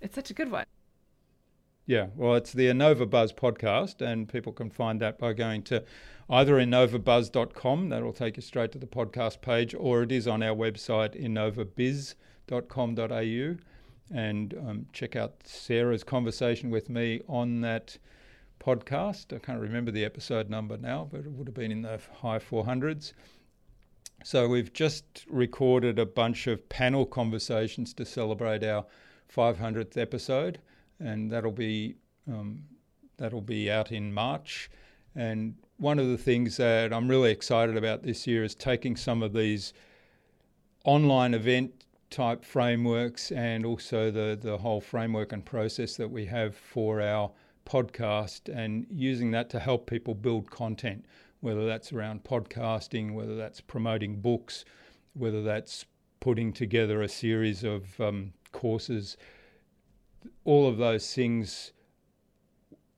it's 0.00 0.14
such 0.14 0.30
a 0.30 0.34
good 0.34 0.52
one. 0.52 0.64
Yeah, 1.84 2.06
well, 2.14 2.36
it's 2.36 2.52
the 2.52 2.66
Innova 2.66 3.10
Buzz 3.10 3.32
podcast, 3.32 4.00
and 4.00 4.28
people 4.28 4.52
can 4.52 4.70
find 4.70 5.00
that 5.00 5.18
by 5.18 5.32
going 5.32 5.64
to 5.64 5.82
either 6.28 6.54
innovabuzz.com, 6.54 7.88
that'll 7.88 8.12
take 8.12 8.36
you 8.36 8.42
straight 8.42 8.70
to 8.70 8.78
the 8.78 8.86
podcast 8.86 9.40
page, 9.40 9.74
or 9.76 10.04
it 10.04 10.12
is 10.12 10.28
on 10.28 10.44
our 10.44 10.54
website, 10.54 11.20
innovabiz.com.au 11.20 13.56
and 14.10 14.54
um, 14.54 14.86
check 14.92 15.16
out 15.16 15.34
Sarah's 15.44 16.04
conversation 16.04 16.70
with 16.70 16.88
me 16.88 17.20
on 17.28 17.60
that 17.60 17.96
podcast. 18.60 19.34
I 19.34 19.38
can't 19.38 19.60
remember 19.60 19.90
the 19.90 20.04
episode 20.04 20.50
number 20.50 20.76
now, 20.76 21.08
but 21.10 21.20
it 21.20 21.30
would 21.30 21.46
have 21.46 21.54
been 21.54 21.72
in 21.72 21.82
the 21.82 22.00
high 22.20 22.38
400s. 22.38 23.12
So 24.22 24.48
we've 24.48 24.72
just 24.72 25.24
recorded 25.28 25.98
a 25.98 26.04
bunch 26.04 26.46
of 26.46 26.68
panel 26.68 27.06
conversations 27.06 27.94
to 27.94 28.04
celebrate 28.04 28.62
our 28.62 28.84
500th 29.34 29.96
episode, 29.96 30.60
and 30.98 31.30
that'll 31.30 31.52
be 31.52 31.94
um, 32.28 32.64
that'll 33.16 33.40
be 33.40 33.70
out 33.70 33.92
in 33.92 34.12
March. 34.12 34.70
And 35.14 35.54
one 35.78 35.98
of 35.98 36.08
the 36.08 36.18
things 36.18 36.58
that 36.58 36.92
I'm 36.92 37.08
really 37.08 37.30
excited 37.30 37.76
about 37.76 38.02
this 38.02 38.26
year 38.26 38.44
is 38.44 38.54
taking 38.54 38.96
some 38.96 39.22
of 39.22 39.32
these 39.32 39.72
online 40.84 41.34
event 41.34 41.84
type 42.10 42.44
frameworks 42.44 43.30
and 43.30 43.64
also 43.64 44.10
the, 44.10 44.38
the 44.40 44.58
whole 44.58 44.80
framework 44.80 45.32
and 45.32 45.44
process 45.44 45.96
that 45.96 46.10
we 46.10 46.26
have 46.26 46.56
for 46.56 47.00
our 47.00 47.30
podcast 47.64 48.48
and 48.52 48.86
using 48.90 49.30
that 49.30 49.48
to 49.50 49.60
help 49.60 49.88
people 49.88 50.14
build 50.14 50.50
content, 50.50 51.04
whether 51.40 51.66
that's 51.66 51.92
around 51.92 52.24
podcasting, 52.24 53.14
whether 53.14 53.36
that's 53.36 53.60
promoting 53.60 54.20
books, 54.20 54.64
whether 55.14 55.42
that's 55.42 55.84
putting 56.18 56.52
together 56.52 57.00
a 57.00 57.08
series 57.08 57.62
of 57.62 58.00
um, 58.00 58.32
courses. 58.52 59.16
All 60.44 60.68
of 60.68 60.78
those 60.78 61.14
things, 61.14 61.72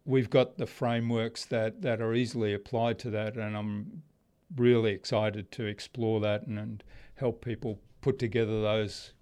we've 0.06 0.30
got 0.30 0.56
the 0.56 0.66
frameworks 0.66 1.44
that, 1.46 1.82
that 1.82 2.00
are 2.00 2.14
easily 2.14 2.54
applied 2.54 2.98
to 3.00 3.10
that, 3.10 3.36
and 3.36 3.56
I'm 3.56 4.02
really 4.56 4.92
excited 4.92 5.52
to 5.52 5.66
explore 5.66 6.20
that 6.20 6.46
and, 6.46 6.58
and 6.58 6.84
help 7.14 7.44
people 7.44 7.78
put 8.02 8.18
together 8.18 8.60
those 8.60 9.12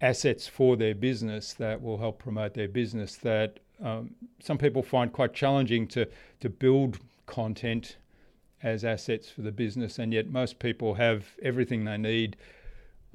assets 0.00 0.46
for 0.46 0.76
their 0.76 0.94
business 0.94 1.52
that 1.54 1.82
will 1.82 1.98
help 1.98 2.18
promote 2.18 2.54
their 2.54 2.68
business 2.68 3.16
that 3.16 3.58
um, 3.82 4.14
some 4.40 4.58
people 4.58 4.82
find 4.82 5.12
quite 5.12 5.34
challenging 5.34 5.86
to, 5.88 6.08
to 6.40 6.48
build 6.48 6.98
content 7.26 7.96
as 8.62 8.84
assets 8.84 9.30
for 9.30 9.42
the 9.42 9.52
business, 9.52 9.98
and 9.98 10.12
yet 10.12 10.28
most 10.28 10.58
people 10.58 10.94
have 10.94 11.26
everything 11.42 11.84
they 11.84 11.98
need 11.98 12.36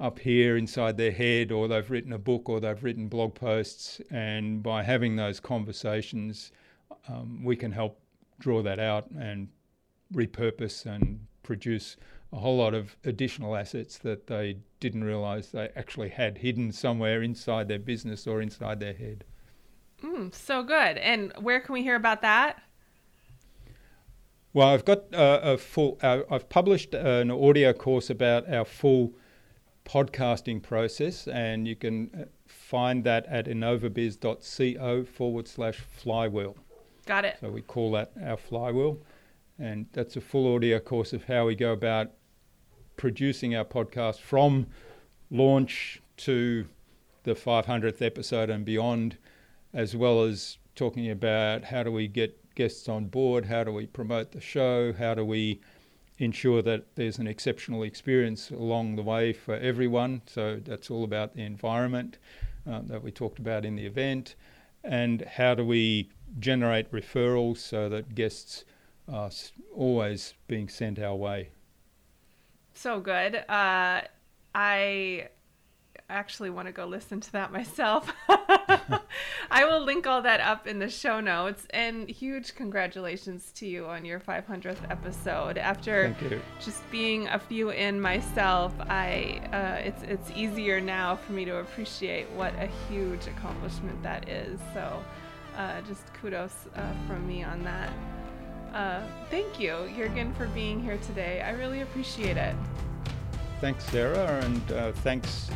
up 0.00 0.18
here 0.18 0.56
inside 0.56 0.96
their 0.96 1.12
head, 1.12 1.52
or 1.52 1.68
they've 1.68 1.90
written 1.90 2.12
a 2.12 2.18
book, 2.18 2.48
or 2.48 2.60
they've 2.60 2.82
written 2.82 3.08
blog 3.08 3.34
posts, 3.34 4.00
and 4.10 4.62
by 4.62 4.82
having 4.82 5.16
those 5.16 5.38
conversations, 5.38 6.50
um, 7.08 7.44
we 7.44 7.56
can 7.56 7.72
help 7.72 8.00
draw 8.38 8.62
that 8.62 8.78
out 8.78 9.10
and 9.10 9.48
repurpose 10.14 10.86
and 10.86 11.20
produce 11.42 11.96
a 12.32 12.36
whole 12.36 12.56
lot 12.56 12.74
of 12.74 12.96
additional 13.04 13.56
assets 13.56 13.98
that 13.98 14.26
they 14.26 14.58
didn't 14.80 15.04
realize 15.04 15.50
they 15.50 15.68
actually 15.76 16.08
had 16.08 16.38
hidden 16.38 16.72
somewhere 16.72 17.22
inside 17.22 17.68
their 17.68 17.78
business 17.78 18.26
or 18.26 18.40
inside 18.40 18.80
their 18.80 18.94
head. 18.94 19.24
Mm, 20.02 20.34
so 20.34 20.62
good. 20.62 20.98
And 20.98 21.32
where 21.40 21.60
can 21.60 21.72
we 21.72 21.82
hear 21.82 21.96
about 21.96 22.22
that? 22.22 22.62
Well, 24.52 24.68
I've 24.68 24.84
got 24.84 25.12
uh, 25.12 25.40
a 25.42 25.58
full. 25.58 25.98
Uh, 26.00 26.20
I've 26.30 26.48
published 26.48 26.94
an 26.94 27.30
audio 27.30 27.72
course 27.72 28.08
about 28.08 28.48
our 28.48 28.64
full 28.64 29.14
podcasting 29.84 30.62
process, 30.62 31.26
and 31.26 31.66
you 31.66 31.74
can 31.74 32.10
uh, 32.16 32.24
find 32.46 33.02
that 33.04 33.26
at 33.26 33.46
innovabiz.co 33.46 35.04
forward 35.04 35.48
slash 35.48 35.76
flywheel. 35.78 36.56
Got 37.04 37.24
it. 37.24 37.36
So 37.40 37.50
we 37.50 37.62
call 37.62 37.92
that 37.92 38.12
our 38.22 38.36
flywheel, 38.36 38.98
and 39.58 39.86
that's 39.92 40.16
a 40.16 40.20
full 40.20 40.54
audio 40.54 40.78
course 40.78 41.12
of 41.12 41.24
how 41.24 41.46
we 41.46 41.54
go 41.54 41.72
about 41.72 42.10
producing 42.96 43.54
our 43.54 43.64
podcast 43.64 44.20
from 44.20 44.66
launch 45.30 46.00
to 46.16 46.66
the 47.24 47.34
500th 47.34 48.02
episode 48.02 48.50
and 48.50 48.64
beyond, 48.64 49.16
as 49.72 49.96
well 49.96 50.22
as 50.22 50.58
talking 50.74 51.10
about 51.10 51.64
how 51.64 51.82
do 51.82 51.90
we 51.90 52.06
get 52.08 52.38
guests 52.54 52.88
on 52.88 53.06
board, 53.06 53.46
how 53.46 53.64
do 53.64 53.72
we 53.72 53.86
promote 53.86 54.32
the 54.32 54.40
show, 54.40 54.92
how 54.92 55.14
do 55.14 55.24
we 55.24 55.60
ensure 56.18 56.62
that 56.62 56.84
there's 56.94 57.18
an 57.18 57.26
exceptional 57.26 57.82
experience 57.82 58.50
along 58.50 58.96
the 58.96 59.02
way 59.02 59.32
for 59.32 59.56
everyone. 59.56 60.22
So 60.26 60.60
that's 60.64 60.90
all 60.90 61.04
about 61.04 61.34
the 61.34 61.42
environment 61.42 62.18
uh, 62.70 62.80
that 62.84 63.02
we 63.02 63.10
talked 63.10 63.38
about 63.38 63.64
in 63.64 63.76
the 63.76 63.86
event, 63.86 64.36
and 64.82 65.22
how 65.22 65.54
do 65.54 65.64
we 65.64 66.10
generate 66.38 66.90
referrals 66.92 67.58
so 67.58 67.88
that 67.88 68.14
guests 68.14 68.64
are 69.08 69.30
always 69.74 70.34
being 70.46 70.68
sent 70.68 70.98
our 70.98 71.14
way. 71.14 71.50
So 72.74 73.00
good. 73.00 73.36
Uh, 73.36 74.02
I 74.54 75.28
actually 76.08 76.50
want 76.50 76.66
to 76.66 76.72
go 76.72 76.86
listen 76.86 77.20
to 77.20 77.32
that 77.32 77.52
myself. 77.58 78.12
I 79.50 79.64
will 79.64 79.84
link 79.84 80.06
all 80.06 80.22
that 80.22 80.40
up 80.40 80.66
in 80.66 80.78
the 80.78 80.88
show 80.88 81.20
notes. 81.20 81.66
And 81.70 82.08
huge 82.08 82.54
congratulations 82.54 83.52
to 83.56 83.66
you 83.66 83.86
on 83.86 84.04
your 84.04 84.20
500th 84.20 84.90
episode. 84.90 85.58
After 85.58 86.14
just 86.60 86.88
being 86.90 87.28
a 87.28 87.38
few 87.38 87.70
in 87.70 88.00
myself, 88.00 88.72
I 88.80 89.40
uh, 89.52 89.86
it's 89.86 90.02
it's 90.02 90.30
easier 90.34 90.80
now 90.80 91.16
for 91.16 91.32
me 91.32 91.44
to 91.44 91.58
appreciate 91.58 92.28
what 92.30 92.54
a 92.54 92.68
huge 92.88 93.26
accomplishment 93.26 94.02
that 94.02 94.28
is. 94.28 94.58
So, 94.72 95.02
uh, 95.56 95.80
just 95.82 96.12
kudos 96.14 96.54
uh, 96.74 96.92
from 97.06 97.26
me 97.26 97.44
on 97.44 97.62
that. 97.64 97.90
Uh, 98.74 99.00
thank 99.30 99.60
you, 99.60 99.88
Jurgen, 99.96 100.34
for 100.34 100.48
being 100.48 100.82
here 100.82 100.98
today. 100.98 101.40
I 101.40 101.50
really 101.50 101.82
appreciate 101.82 102.36
it. 102.36 102.56
Thanks, 103.60 103.84
Sarah, 103.84 104.44
and 104.44 104.72
uh, 104.72 104.92
thanks 104.92 105.48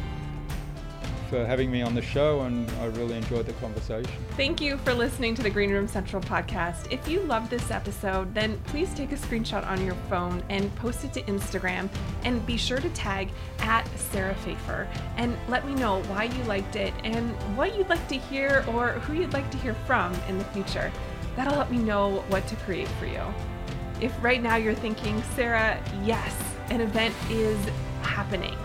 for 1.29 1.45
having 1.45 1.71
me 1.71 1.83
on 1.83 1.95
the 1.95 2.01
show, 2.01 2.43
and 2.43 2.71
I 2.81 2.87
really 2.87 3.17
enjoyed 3.17 3.45
the 3.45 3.53
conversation. 3.55 4.13
Thank 4.37 4.61
you 4.61 4.79
for 4.79 4.95
listening 4.95 5.35
to 5.35 5.43
the 5.43 5.51
Green 5.51 5.71
Room 5.71 5.89
Central 5.89 6.23
podcast. 6.23 6.91
If 6.91 7.07
you 7.09 7.21
loved 7.21 7.51
this 7.51 7.71
episode, 7.71 8.33
then 8.35 8.57
please 8.67 8.95
take 8.95 9.13
a 9.13 9.17
screenshot 9.17 9.67
on 9.67 9.85
your 9.85 9.97
phone 10.09 10.43
and 10.49 10.75
post 10.77 11.05
it 11.05 11.13
to 11.15 11.23
Instagram, 11.23 11.91
and 12.23 12.47
be 12.47 12.57
sure 12.57 12.79
to 12.79 12.89
tag 12.91 13.31
at 13.59 13.87
Sarah 13.99 14.37
Fejfar 14.37 14.87
and 15.17 15.37
let 15.49 15.67
me 15.67 15.75
know 15.75 16.03
why 16.05 16.25
you 16.25 16.43
liked 16.45 16.77
it 16.77 16.95
and 17.03 17.31
what 17.57 17.77
you'd 17.77 17.89
like 17.89 18.07
to 18.09 18.17
hear 18.17 18.65
or 18.69 18.93
who 18.93 19.15
you'd 19.15 19.33
like 19.33 19.51
to 19.51 19.59
hear 19.59 19.75
from 19.75 20.15
in 20.29 20.39
the 20.39 20.45
future. 20.45 20.91
That'll 21.39 21.55
help 21.55 21.71
me 21.71 21.79
know 21.79 22.25
what 22.31 22.49
to 22.49 22.57
create 22.57 22.89
for 22.89 23.07
you. 23.07 23.23
If 24.01 24.13
right 24.21 24.43
now 24.43 24.57
you're 24.57 24.75
thinking, 24.75 25.23
Sarah, 25.37 25.81
yes, 26.03 26.35
an 26.71 26.81
event 26.81 27.15
is 27.31 27.57
happening 28.03 28.57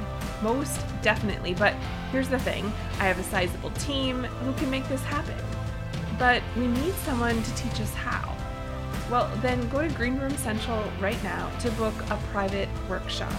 most 0.41 0.81
definitely. 1.03 1.53
But 1.53 1.75
here's 2.11 2.29
the 2.29 2.39
thing 2.39 2.65
I 2.99 3.05
have 3.05 3.19
a 3.19 3.23
sizable 3.23 3.69
team 3.71 4.23
who 4.23 4.53
can 4.53 4.71
make 4.71 4.89
this 4.89 5.03
happen. 5.03 5.37
But 6.17 6.41
we 6.57 6.65
need 6.65 6.95
someone 7.05 7.43
to 7.43 7.55
teach 7.55 7.79
us 7.79 7.93
how. 7.93 8.35
Well, 9.07 9.31
then 9.43 9.69
go 9.69 9.87
to 9.87 9.93
Green 9.93 10.17
Room 10.17 10.35
Central 10.37 10.83
right 10.99 11.21
now 11.23 11.55
to 11.59 11.69
book 11.73 11.93
a 12.09 12.19
private 12.31 12.69
workshop. 12.89 13.33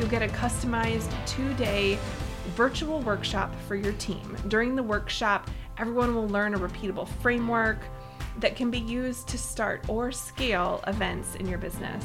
You'll 0.00 0.08
get 0.08 0.22
a 0.22 0.28
customized 0.28 1.12
two 1.28 1.54
day 1.54 1.96
virtual 2.56 3.02
workshop 3.02 3.54
for 3.68 3.76
your 3.76 3.92
team. 3.92 4.36
During 4.48 4.74
the 4.74 4.82
workshop, 4.82 5.48
everyone 5.78 6.12
will 6.12 6.26
learn 6.26 6.54
a 6.54 6.58
repeatable 6.58 7.06
framework 7.22 7.78
that 8.38 8.56
can 8.56 8.70
be 8.70 8.78
used 8.78 9.28
to 9.28 9.38
start 9.38 9.84
or 9.88 10.12
scale 10.12 10.82
events 10.86 11.34
in 11.34 11.46
your 11.46 11.58
business. 11.58 12.04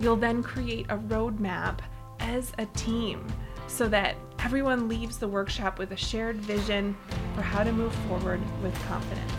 You'll 0.00 0.16
then 0.16 0.42
create 0.42 0.86
a 0.88 0.98
roadmap 0.98 1.78
as 2.20 2.52
a 2.58 2.66
team 2.66 3.26
so 3.66 3.88
that 3.88 4.16
everyone 4.38 4.88
leaves 4.88 5.18
the 5.18 5.28
workshop 5.28 5.78
with 5.78 5.92
a 5.92 5.96
shared 5.96 6.36
vision 6.36 6.96
for 7.34 7.42
how 7.42 7.64
to 7.64 7.72
move 7.72 7.94
forward 8.08 8.40
with 8.62 8.74
confidence. 8.86 9.32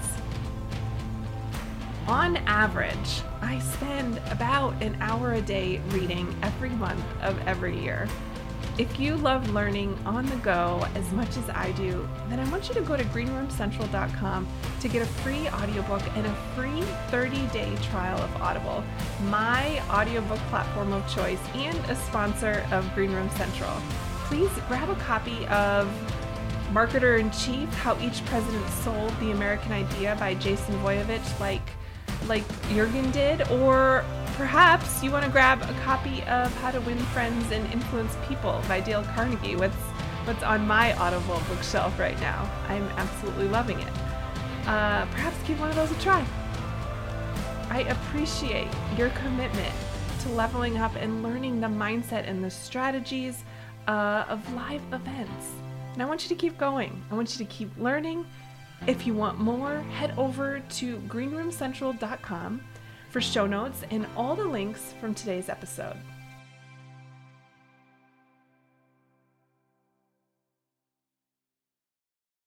On 2.08 2.38
average, 2.38 3.22
I 3.42 3.60
spend 3.60 4.22
about 4.32 4.82
an 4.82 4.98
hour 5.02 5.34
a 5.34 5.42
day 5.42 5.80
reading 5.90 6.34
every 6.42 6.70
month 6.70 7.04
of 7.22 7.38
every 7.46 7.78
year. 7.78 8.08
If 8.78 8.99
you 8.99 9.15
love 9.15 9.49
learning 9.55 9.97
on 10.05 10.28
the 10.28 10.36
go 10.36 10.86
as 10.93 11.11
much 11.11 11.36
as 11.36 11.49
I 11.49 11.71
do, 11.71 12.07
then 12.30 12.39
I 12.39 12.47
want 12.51 12.69
you 12.69 12.75
to 12.75 12.82
go 12.82 12.95
to 12.95 13.03
greenroomcentral.com 13.05 14.47
to 14.82 14.88
get 14.88 15.01
a 15.01 15.05
free 15.07 15.49
audiobook 15.49 16.03
and 16.15 16.28
a 16.28 16.34
free 16.55 16.84
30 17.09 17.47
day 17.47 17.75
trial 17.82 18.19
of 18.21 18.36
Audible, 18.39 18.84
my 19.30 19.82
audiobook 19.89 20.38
platform 20.49 20.93
of 20.93 21.11
choice 21.11 21.41
and 21.55 21.75
a 21.89 21.95
sponsor 21.95 22.67
of 22.71 22.88
Green 22.93 23.11
Room 23.11 23.32
Central. 23.32 23.73
Please 24.25 24.51
grab 24.67 24.89
a 24.91 24.95
copy 24.97 25.47
of 25.47 25.88
Marketer 26.71 27.19
in 27.19 27.32
Chief 27.32 27.73
How 27.80 27.99
Each 27.99 28.23
President 28.25 28.69
Sold 28.84 29.11
the 29.19 29.32
American 29.32 29.71
Idea 29.71 30.15
by 30.19 30.36
Jason 30.36 30.75
Voiovich, 30.82 31.39
like, 31.39 31.67
like 32.28 32.43
Jurgen 32.70 33.11
did, 33.11 33.49
or 33.49 34.03
perhaps 34.36 35.03
you 35.03 35.11
want 35.11 35.26
to 35.26 35.32
grab 35.32 35.61
a 35.63 35.74
copy 35.84 36.22
of 36.24 36.53
How 36.61 36.72
to 36.72 36.82
Win 36.82 36.97
Friends 36.97 37.51
and 37.51 37.72
Influence 37.74 38.15
People 38.28 38.61
by 38.68 38.80
Dale 38.80 39.03
Carnegie, 39.15 39.55
what's, 39.55 39.76
what's 40.26 40.43
on 40.43 40.68
my 40.68 40.93
Audible 40.97 41.41
bookshelf 41.49 41.97
right 41.99 42.20
now. 42.20 42.49
I'm 42.68 42.88
absolutely 42.97 43.47
loving 43.47 43.80
it. 43.80 43.93
Uh, 44.68 45.05
perhaps 45.07 45.38
give 45.47 45.59
one 45.59 45.70
of 45.70 45.76
those 45.76 45.91
a 45.91 45.99
try. 46.01 46.26
I 47.70 47.82
appreciate 47.82 48.70
your 48.97 49.09
commitment 49.09 49.74
to 50.22 50.30
leveling 50.30 50.78
up 50.78 50.95
and 50.95 51.24
learning 51.24 51.59
the 51.59 51.68
mindset 51.68 52.28
and 52.28 52.43
the 52.43 52.49
strategies 52.49 53.43
uh, 53.88 54.26
of 54.28 54.53
live 54.53 54.82
events. 54.93 55.51
And 55.93 56.01
I 56.01 56.05
want 56.05 56.24
you 56.24 56.30
to 56.30 56.36
keep 56.36 56.57
going. 56.57 57.01
I 57.09 57.15
want 57.15 57.38
you 57.38 57.45
to 57.45 57.51
keep 57.51 57.76
learning. 57.78 58.26
If 58.86 59.07
you 59.07 59.13
want 59.13 59.39
more, 59.39 59.82
head 59.82 60.13
over 60.17 60.59
to 60.59 60.97
greenroomcentral.com 60.99 62.61
for 63.09 63.21
show 63.21 63.47
notes 63.47 63.84
and 63.89 64.05
all 64.15 64.36
the 64.36 64.45
links 64.45 64.93
from 64.99 65.13
today's 65.13 65.49
episode. 65.49 65.97